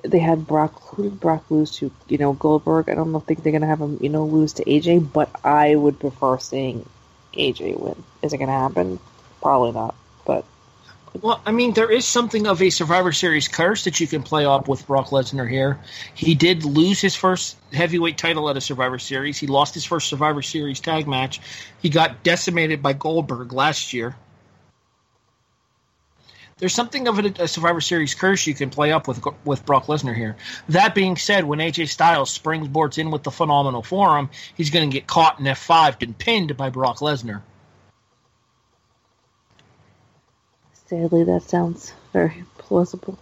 they 0.03 0.19
had 0.19 0.47
Brock. 0.47 0.81
Who 0.95 1.09
Brock 1.09 1.49
lose 1.49 1.71
to? 1.77 1.91
You 2.07 2.17
know, 2.17 2.33
Goldberg. 2.33 2.89
I 2.89 2.95
don't 2.95 3.19
think 3.21 3.43
they're 3.43 3.53
gonna 3.53 3.67
have 3.67 3.81
him. 3.81 3.97
You 4.01 4.09
know, 4.09 4.25
lose 4.25 4.53
to 4.53 4.63
AJ. 4.65 5.11
But 5.11 5.29
I 5.43 5.75
would 5.75 5.99
prefer 5.99 6.37
seeing 6.39 6.87
AJ 7.33 7.79
win. 7.79 8.03
Is 8.21 8.33
it 8.33 8.37
gonna 8.37 8.51
happen? 8.51 8.99
Probably 9.41 9.71
not. 9.71 9.95
But 10.25 10.45
Well, 11.21 11.41
I 11.45 11.51
mean, 11.51 11.73
there 11.73 11.89
is 11.89 12.05
something 12.05 12.45
of 12.47 12.61
a 12.61 12.69
Survivor 12.69 13.13
Series 13.13 13.47
curse 13.47 13.85
that 13.85 13.99
you 13.99 14.07
can 14.07 14.21
play 14.23 14.45
up 14.45 14.67
with 14.67 14.85
Brock 14.85 15.07
Lesnar 15.09 15.49
here. 15.49 15.79
He 16.13 16.35
did 16.35 16.65
lose 16.65 16.99
his 16.99 17.15
first 17.15 17.57
heavyweight 17.71 18.17
title 18.17 18.49
at 18.49 18.57
a 18.57 18.61
Survivor 18.61 18.99
Series. 18.99 19.37
He 19.37 19.47
lost 19.47 19.73
his 19.73 19.85
first 19.85 20.09
Survivor 20.09 20.41
Series 20.41 20.79
tag 20.79 21.07
match. 21.07 21.39
He 21.81 21.89
got 21.89 22.23
decimated 22.23 22.81
by 22.81 22.93
Goldberg 22.93 23.53
last 23.53 23.93
year. 23.93 24.15
There's 26.57 26.73
something 26.73 27.07
of 27.07 27.19
a, 27.19 27.47
Survivor 27.47 27.81
Series 27.81 28.15
curse 28.15 28.47
you 28.47 28.53
can 28.53 28.69
play 28.69 28.91
up 28.91 29.07
with 29.07 29.21
with 29.43 29.65
Brock 29.65 29.87
Lesnar 29.87 30.15
here. 30.15 30.37
That 30.69 30.95
being 30.95 31.17
said, 31.17 31.43
when 31.43 31.59
AJ 31.59 31.89
Styles 31.89 32.37
springboards 32.37 32.97
in 32.97 33.11
with 33.11 33.23
the 33.23 33.31
phenomenal 33.31 33.83
forearm, 33.83 34.29
he's 34.55 34.69
going 34.69 34.89
to 34.89 34.93
get 34.93 35.05
caught 35.05 35.39
in 35.39 35.45
F5 35.45 36.01
and 36.01 36.17
pinned 36.17 36.55
by 36.55 36.69
Brock 36.69 36.99
Lesnar. 36.99 37.41
sadly, 40.87 41.23
that 41.23 41.43
sounds 41.43 41.93
very 42.13 42.45
plausible. 42.57 43.17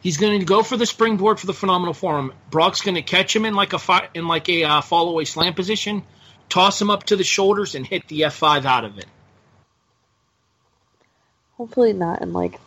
He's 0.00 0.18
going 0.18 0.38
to 0.38 0.44
go 0.44 0.62
for 0.62 0.76
the 0.76 0.86
springboard 0.86 1.40
for 1.40 1.46
the 1.46 1.54
phenomenal 1.54 1.94
forearm. 1.94 2.32
Brock's 2.50 2.82
going 2.82 2.94
to 2.94 3.02
catch 3.02 3.34
him 3.34 3.44
in 3.44 3.54
like 3.54 3.72
a 3.72 3.78
fi- 3.78 4.08
in 4.14 4.28
like 4.28 4.48
a 4.48 4.64
uh, 4.64 4.80
fall 4.80 5.08
away 5.08 5.24
slam 5.24 5.54
position, 5.54 6.04
toss 6.48 6.80
him 6.80 6.90
up 6.90 7.04
to 7.04 7.16
the 7.16 7.24
shoulders, 7.24 7.74
and 7.74 7.86
hit 7.86 8.06
the 8.08 8.20
F5 8.22 8.64
out 8.64 8.84
of 8.84 8.98
it. 8.98 9.06
Hopefully, 11.56 11.92
not 11.92 12.22
in 12.22 12.32
like 12.32 12.60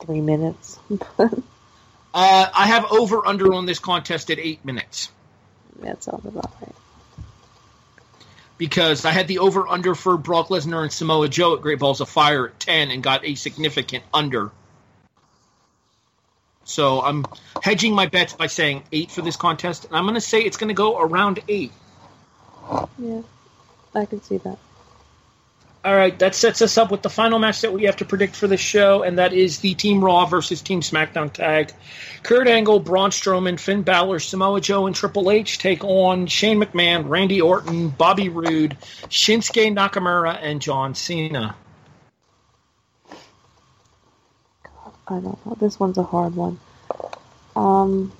three 0.00 0.20
minutes. 0.20 0.78
Uh, 2.12 2.50
I 2.52 2.66
have 2.66 2.90
over 2.90 3.24
under 3.24 3.54
on 3.54 3.66
this 3.66 3.78
contest 3.78 4.32
at 4.32 4.40
eight 4.40 4.64
minutes 4.64 5.12
that 5.82 6.02
sounds 6.02 6.24
about 6.24 6.52
right. 6.60 6.74
because 8.58 9.04
I 9.04 9.10
had 9.10 9.28
the 9.28 9.38
over 9.38 9.66
under 9.66 9.94
for 9.94 10.16
Brock 10.16 10.48
Lesnar 10.48 10.82
and 10.82 10.92
Samoa 10.92 11.28
Joe 11.28 11.54
at 11.54 11.62
Great 11.62 11.78
Balls 11.78 12.00
of 12.00 12.08
Fire 12.08 12.48
at 12.48 12.60
ten 12.60 12.90
and 12.90 13.02
got 13.02 13.24
a 13.24 13.34
significant 13.34 14.04
under. 14.12 14.50
So 16.64 17.00
I'm 17.00 17.26
hedging 17.62 17.94
my 17.94 18.06
bets 18.06 18.32
by 18.32 18.46
saying 18.46 18.84
eight 18.92 19.10
for 19.10 19.22
this 19.22 19.36
contest, 19.36 19.86
and 19.86 19.96
I'm 19.96 20.04
going 20.04 20.14
to 20.14 20.20
say 20.20 20.40
it's 20.40 20.56
going 20.56 20.68
to 20.68 20.74
go 20.74 20.98
around 20.98 21.40
eight. 21.48 21.72
Yeah, 22.98 23.22
I 23.94 24.04
can 24.04 24.22
see 24.22 24.36
that. 24.38 24.58
All 25.82 25.94
right, 25.94 26.18
that 26.18 26.34
sets 26.34 26.60
us 26.60 26.76
up 26.76 26.90
with 26.90 27.00
the 27.00 27.08
final 27.08 27.38
match 27.38 27.62
that 27.62 27.72
we 27.72 27.84
have 27.84 27.96
to 27.96 28.04
predict 28.04 28.36
for 28.36 28.46
the 28.46 28.58
show, 28.58 29.02
and 29.02 29.18
that 29.18 29.32
is 29.32 29.60
the 29.60 29.74
Team 29.74 30.04
Raw 30.04 30.26
versus 30.26 30.60
Team 30.60 30.82
SmackDown 30.82 31.32
tag. 31.32 31.72
Kurt 32.22 32.48
Angle, 32.48 32.80
Braun 32.80 33.08
Strowman, 33.08 33.58
Finn 33.58 33.80
Balor, 33.80 34.18
Samoa 34.18 34.60
Joe, 34.60 34.86
and 34.86 34.94
Triple 34.94 35.30
H 35.30 35.56
take 35.56 35.82
on 35.82 36.26
Shane 36.26 36.62
McMahon, 36.62 37.08
Randy 37.08 37.40
Orton, 37.40 37.88
Bobby 37.88 38.28
Roode, 38.28 38.76
Shinsuke 39.08 39.74
Nakamura, 39.74 40.38
and 40.42 40.60
John 40.60 40.94
Cena. 40.94 41.56
I 45.08 45.18
don't 45.18 45.46
know. 45.46 45.56
This 45.58 45.80
one's 45.80 45.96
a 45.96 46.02
hard 46.02 46.36
one. 46.36 46.60
Um, 47.56 48.12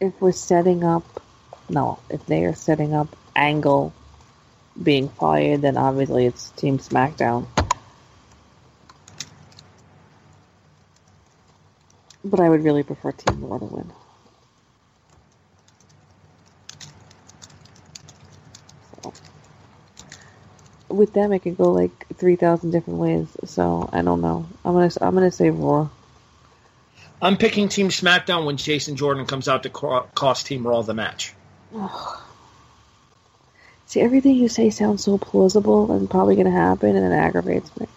if 0.00 0.18
we're 0.22 0.32
setting 0.32 0.84
up, 0.84 1.22
no, 1.68 1.98
if 2.08 2.24
they 2.24 2.46
are 2.46 2.54
setting 2.54 2.94
up 2.94 3.14
Angle 3.36 3.92
being 4.80 5.08
fired, 5.08 5.62
then 5.62 5.76
obviously 5.76 6.26
it's 6.26 6.50
Team 6.50 6.78
SmackDown. 6.78 7.46
But 12.24 12.40
I 12.40 12.48
would 12.48 12.62
really 12.64 12.82
prefer 12.82 13.12
Team 13.12 13.44
Raw 13.44 13.58
to 13.58 13.64
win. 13.64 13.92
So, 19.02 19.12
with 20.88 21.12
them, 21.12 21.32
it 21.32 21.40
could 21.40 21.56
go 21.56 21.72
like 21.72 22.06
three 22.16 22.36
thousand 22.36 22.72
different 22.72 22.98
ways. 22.98 23.28
So 23.44 23.88
I 23.92 24.02
don't 24.02 24.20
know. 24.20 24.46
I'm 24.64 24.74
gonna 24.74 24.90
I'm 25.00 25.14
gonna 25.14 25.30
say 25.30 25.50
Raw. 25.50 25.88
I'm 27.22 27.36
picking 27.36 27.68
Team 27.68 27.88
SmackDown 27.88 28.46
when 28.46 28.56
Jason 28.56 28.96
Jordan 28.96 29.26
comes 29.26 29.48
out 29.48 29.62
to 29.64 29.70
co- 29.70 30.08
cost 30.14 30.46
Team 30.46 30.66
Raw 30.66 30.82
the 30.82 30.94
match. 30.94 31.34
See, 33.90 34.00
everything 34.00 34.36
you 34.36 34.48
say 34.48 34.70
sounds 34.70 35.02
so 35.02 35.18
plausible 35.18 35.90
and 35.90 36.08
probably 36.08 36.36
gonna 36.36 36.52
happen, 36.52 36.94
and 36.94 37.12
it 37.12 37.16
aggravates 37.16 37.76
me. 37.76 37.88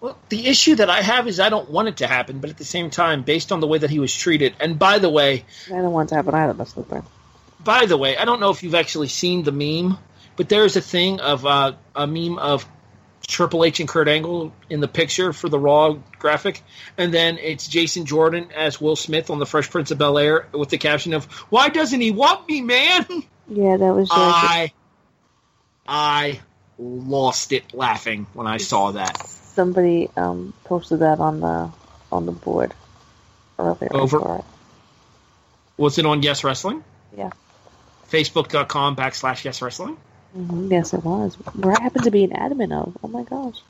Well, 0.00 0.16
the 0.30 0.46
issue 0.46 0.76
that 0.76 0.88
I 0.88 1.02
have 1.02 1.28
is 1.28 1.38
I 1.38 1.50
don't 1.50 1.68
want 1.68 1.88
it 1.88 1.98
to 1.98 2.06
happen, 2.06 2.38
but 2.38 2.48
at 2.48 2.56
the 2.56 2.64
same 2.64 2.88
time, 2.88 3.24
based 3.24 3.52
on 3.52 3.60
the 3.60 3.66
way 3.66 3.76
that 3.76 3.90
he 3.90 3.98
was 3.98 4.16
treated, 4.16 4.54
and 4.58 4.78
by 4.78 5.00
the 5.00 5.10
way, 5.10 5.44
I 5.66 5.82
don't 5.82 5.92
want 5.92 6.08
it 6.08 6.10
to 6.10 6.14
happen 6.14 6.34
either. 6.34 6.54
That's 6.54 6.72
the 6.72 6.82
thing. 6.82 7.02
by 7.62 7.84
the 7.84 7.98
way, 7.98 8.16
I 8.16 8.24
don't 8.24 8.40
know 8.40 8.48
if 8.48 8.62
you've 8.62 8.74
actually 8.74 9.08
seen 9.08 9.42
the 9.42 9.52
meme, 9.52 9.98
but 10.36 10.48
there's 10.48 10.76
a 10.76 10.80
thing 10.80 11.20
of 11.20 11.44
uh, 11.44 11.74
a 11.94 12.06
meme 12.06 12.38
of 12.38 12.66
Triple 13.26 13.66
H 13.66 13.80
and 13.80 13.88
Kurt 13.88 14.08
Angle 14.08 14.50
in 14.70 14.80
the 14.80 14.88
picture 14.88 15.34
for 15.34 15.50
the 15.50 15.58
Raw 15.58 15.98
graphic, 16.18 16.62
and 16.96 17.12
then 17.12 17.36
it's 17.36 17.68
Jason 17.68 18.06
Jordan 18.06 18.48
as 18.56 18.80
Will 18.80 18.96
Smith 18.96 19.28
on 19.28 19.40
the 19.40 19.46
Fresh 19.46 19.68
Prince 19.68 19.90
of 19.90 19.98
Bel 19.98 20.16
Air 20.16 20.46
with 20.52 20.70
the 20.70 20.78
caption 20.78 21.12
of 21.12 21.26
"Why 21.50 21.68
doesn't 21.68 22.00
he 22.00 22.12
want 22.12 22.48
me, 22.48 22.62
man?" 22.62 23.04
Yeah, 23.48 23.76
that 23.76 23.94
was. 23.94 24.08
I, 24.10 24.72
I 25.86 26.40
lost 26.78 27.52
it 27.52 27.74
laughing 27.74 28.26
when 28.32 28.46
I 28.46 28.56
saw 28.56 28.92
that. 28.92 29.26
somebody 29.28 30.10
um, 30.16 30.52
posted 30.64 31.00
that 31.00 31.20
on 31.20 31.40
the 31.40 31.70
on 32.10 32.26
the 32.26 32.32
board 32.32 32.72
earlier. 33.58 33.90
Over- 33.94 34.36
it. 34.38 34.44
Was 35.76 35.98
it 35.98 36.06
on 36.06 36.22
Yes 36.22 36.44
Wrestling? 36.44 36.84
Yeah. 37.16 37.30
Facebook.com 38.10 38.96
backslash 38.96 39.44
Yes 39.44 39.60
Wrestling. 39.60 39.96
hmm 40.32 40.70
Yes, 40.70 40.94
it 40.94 41.04
was. 41.04 41.34
Where 41.54 41.74
I 41.76 41.82
happen 41.82 42.02
to 42.02 42.10
be 42.10 42.24
an 42.24 42.30
admin 42.30 42.72
of. 42.72 42.96
Oh 43.02 43.08
my 43.08 43.22
gosh. 43.24 43.60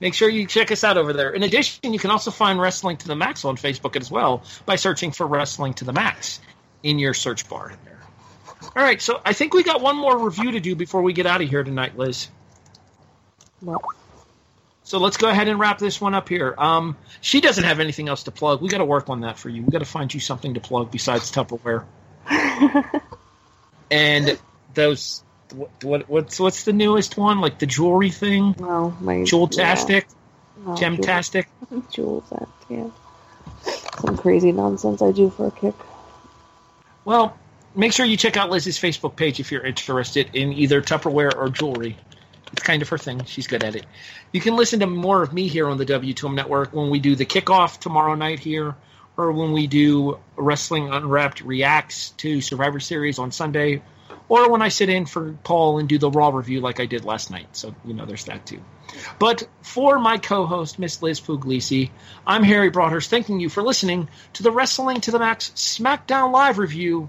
Make 0.00 0.14
sure 0.14 0.28
you 0.28 0.46
check 0.46 0.72
us 0.72 0.82
out 0.82 0.98
over 0.98 1.12
there. 1.12 1.30
In 1.30 1.44
addition, 1.44 1.92
you 1.92 1.98
can 1.98 2.10
also 2.10 2.32
find 2.32 2.60
Wrestling 2.60 2.96
to 2.98 3.06
the 3.08 3.14
Max 3.14 3.44
on 3.44 3.56
Facebook 3.56 3.94
as 4.00 4.10
well 4.10 4.42
by 4.66 4.74
searching 4.74 5.12
for 5.12 5.26
Wrestling 5.26 5.74
to 5.74 5.84
the 5.84 5.92
Max 5.92 6.40
in 6.82 6.98
your 6.98 7.14
search 7.14 7.48
bar 7.48 7.70
in 7.70 7.76
there. 7.84 7.98
All 8.76 8.82
right, 8.82 9.00
so 9.02 9.20
I 9.24 9.32
think 9.32 9.54
we 9.54 9.62
got 9.62 9.80
one 9.80 9.96
more 9.96 10.18
review 10.18 10.52
to 10.52 10.60
do 10.60 10.74
before 10.74 11.02
we 11.02 11.12
get 11.12 11.26
out 11.26 11.42
of 11.42 11.48
here 11.48 11.62
tonight, 11.62 11.96
Liz. 11.98 12.28
Well, 13.60 13.82
So 14.84 14.98
let's 14.98 15.16
go 15.16 15.28
ahead 15.28 15.48
and 15.48 15.58
wrap 15.58 15.78
this 15.78 16.00
one 16.00 16.14
up 16.14 16.28
here. 16.28 16.54
Um, 16.58 16.96
she 17.20 17.40
doesn't 17.40 17.64
have 17.64 17.80
anything 17.80 18.08
else 18.08 18.24
to 18.24 18.30
plug. 18.30 18.60
We 18.62 18.68
got 18.68 18.78
to 18.78 18.84
work 18.84 19.08
on 19.08 19.20
that 19.20 19.38
for 19.38 19.48
you. 19.48 19.62
We 19.62 19.70
got 19.70 19.78
to 19.80 19.84
find 19.84 20.12
you 20.12 20.20
something 20.20 20.54
to 20.54 20.60
plug 20.60 20.90
besides 20.90 21.30
Tupperware. 21.30 21.84
and 23.90 24.38
those, 24.74 25.22
what, 25.54 25.70
what, 25.84 26.08
what's 26.08 26.40
what's 26.40 26.64
the 26.64 26.72
newest 26.72 27.16
one? 27.16 27.40
Like 27.40 27.58
the 27.58 27.66
jewelry 27.66 28.10
thing, 28.10 28.54
no, 28.58 28.96
my 29.00 29.24
Jewel-tastic, 29.24 30.06
yeah. 30.08 30.64
No, 30.64 30.74
Gemtastic. 30.74 31.46
Jewel- 31.68 31.84
Jewels, 31.92 32.30
that 32.30 32.48
yeah. 32.68 32.90
Some 34.00 34.16
crazy 34.16 34.52
nonsense 34.52 35.02
I 35.02 35.12
do 35.12 35.30
for 35.30 35.46
a 35.46 35.50
kick. 35.50 35.74
Well, 37.04 37.36
make 37.74 37.92
sure 37.92 38.06
you 38.06 38.16
check 38.16 38.36
out 38.36 38.50
Liz's 38.50 38.78
Facebook 38.78 39.16
page 39.16 39.40
if 39.40 39.50
you're 39.50 39.64
interested 39.64 40.34
in 40.34 40.52
either 40.52 40.80
Tupperware 40.80 41.36
or 41.36 41.48
jewelry. 41.48 41.96
It's 42.52 42.62
kind 42.62 42.82
of 42.82 42.88
her 42.90 42.98
thing. 42.98 43.24
She's 43.24 43.46
good 43.46 43.64
at 43.64 43.74
it. 43.74 43.86
You 44.32 44.40
can 44.40 44.56
listen 44.56 44.80
to 44.80 44.86
more 44.86 45.22
of 45.22 45.32
me 45.32 45.48
here 45.48 45.68
on 45.68 45.78
the 45.78 45.86
W2M 45.86 46.34
Network 46.34 46.72
when 46.72 46.90
we 46.90 47.00
do 47.00 47.16
the 47.16 47.24
kickoff 47.24 47.80
tomorrow 47.80 48.14
night 48.14 48.40
here, 48.40 48.74
or 49.16 49.32
when 49.32 49.52
we 49.52 49.66
do 49.66 50.18
Wrestling 50.36 50.92
Unwrapped 50.92 51.40
Reacts 51.40 52.10
to 52.18 52.40
Survivor 52.40 52.78
Series 52.78 53.18
on 53.18 53.32
Sunday, 53.32 53.82
or 54.28 54.50
when 54.50 54.62
I 54.62 54.68
sit 54.68 54.88
in 54.88 55.06
for 55.06 55.32
Paul 55.44 55.78
and 55.78 55.88
do 55.88 55.98
the 55.98 56.10
Raw 56.10 56.28
review 56.28 56.60
like 56.60 56.78
I 56.78 56.86
did 56.86 57.04
last 57.04 57.30
night. 57.30 57.48
So, 57.52 57.74
you 57.84 57.94
know, 57.94 58.04
there's 58.06 58.24
that 58.26 58.46
too. 58.46 58.62
But 59.18 59.48
for 59.62 59.98
my 59.98 60.18
co 60.18 60.46
host, 60.46 60.78
Miss 60.78 61.02
Liz 61.02 61.20
Puglisi, 61.20 61.90
I'm 62.26 62.42
Harry 62.42 62.70
Broadhurst, 62.70 63.10
thanking 63.10 63.40
you 63.40 63.48
for 63.48 63.62
listening 63.62 64.08
to 64.34 64.42
the 64.42 64.50
Wrestling 64.50 65.00
to 65.02 65.10
the 65.10 65.18
Max 65.18 65.50
SmackDown 65.50 66.32
Live 66.32 66.58
review 66.58 67.08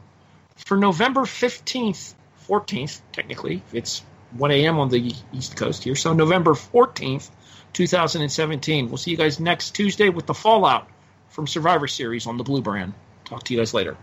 for 0.55 0.77
November 0.77 1.21
15th, 1.21 2.13
14th, 2.47 3.01
technically. 3.11 3.63
It's 3.71 4.03
1 4.31 4.51
a.m. 4.51 4.79
on 4.79 4.89
the 4.89 5.13
East 5.33 5.55
Coast 5.55 5.83
here. 5.83 5.95
So 5.95 6.13
November 6.13 6.53
14th, 6.53 7.29
2017. 7.73 8.89
We'll 8.89 8.97
see 8.97 9.11
you 9.11 9.17
guys 9.17 9.39
next 9.39 9.71
Tuesday 9.71 10.09
with 10.09 10.25
the 10.25 10.33
fallout 10.33 10.87
from 11.29 11.47
Survivor 11.47 11.87
Series 11.87 12.27
on 12.27 12.37
the 12.37 12.43
Blue 12.43 12.61
Brand. 12.61 12.93
Talk 13.25 13.43
to 13.43 13.53
you 13.53 13.59
guys 13.59 13.73
later. 13.73 13.97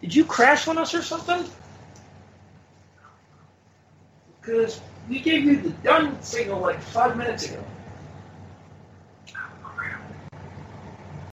Did 0.00 0.14
you 0.14 0.24
crash 0.24 0.68
on 0.68 0.78
us 0.78 0.94
or 0.94 1.02
something? 1.02 1.44
Because 4.46 4.80
we 5.08 5.18
gave 5.18 5.44
you 5.44 5.60
the 5.60 5.70
done 5.70 6.22
signal 6.22 6.60
like 6.60 6.80
five 6.80 7.16
minutes 7.16 7.50
ago. 7.50 7.64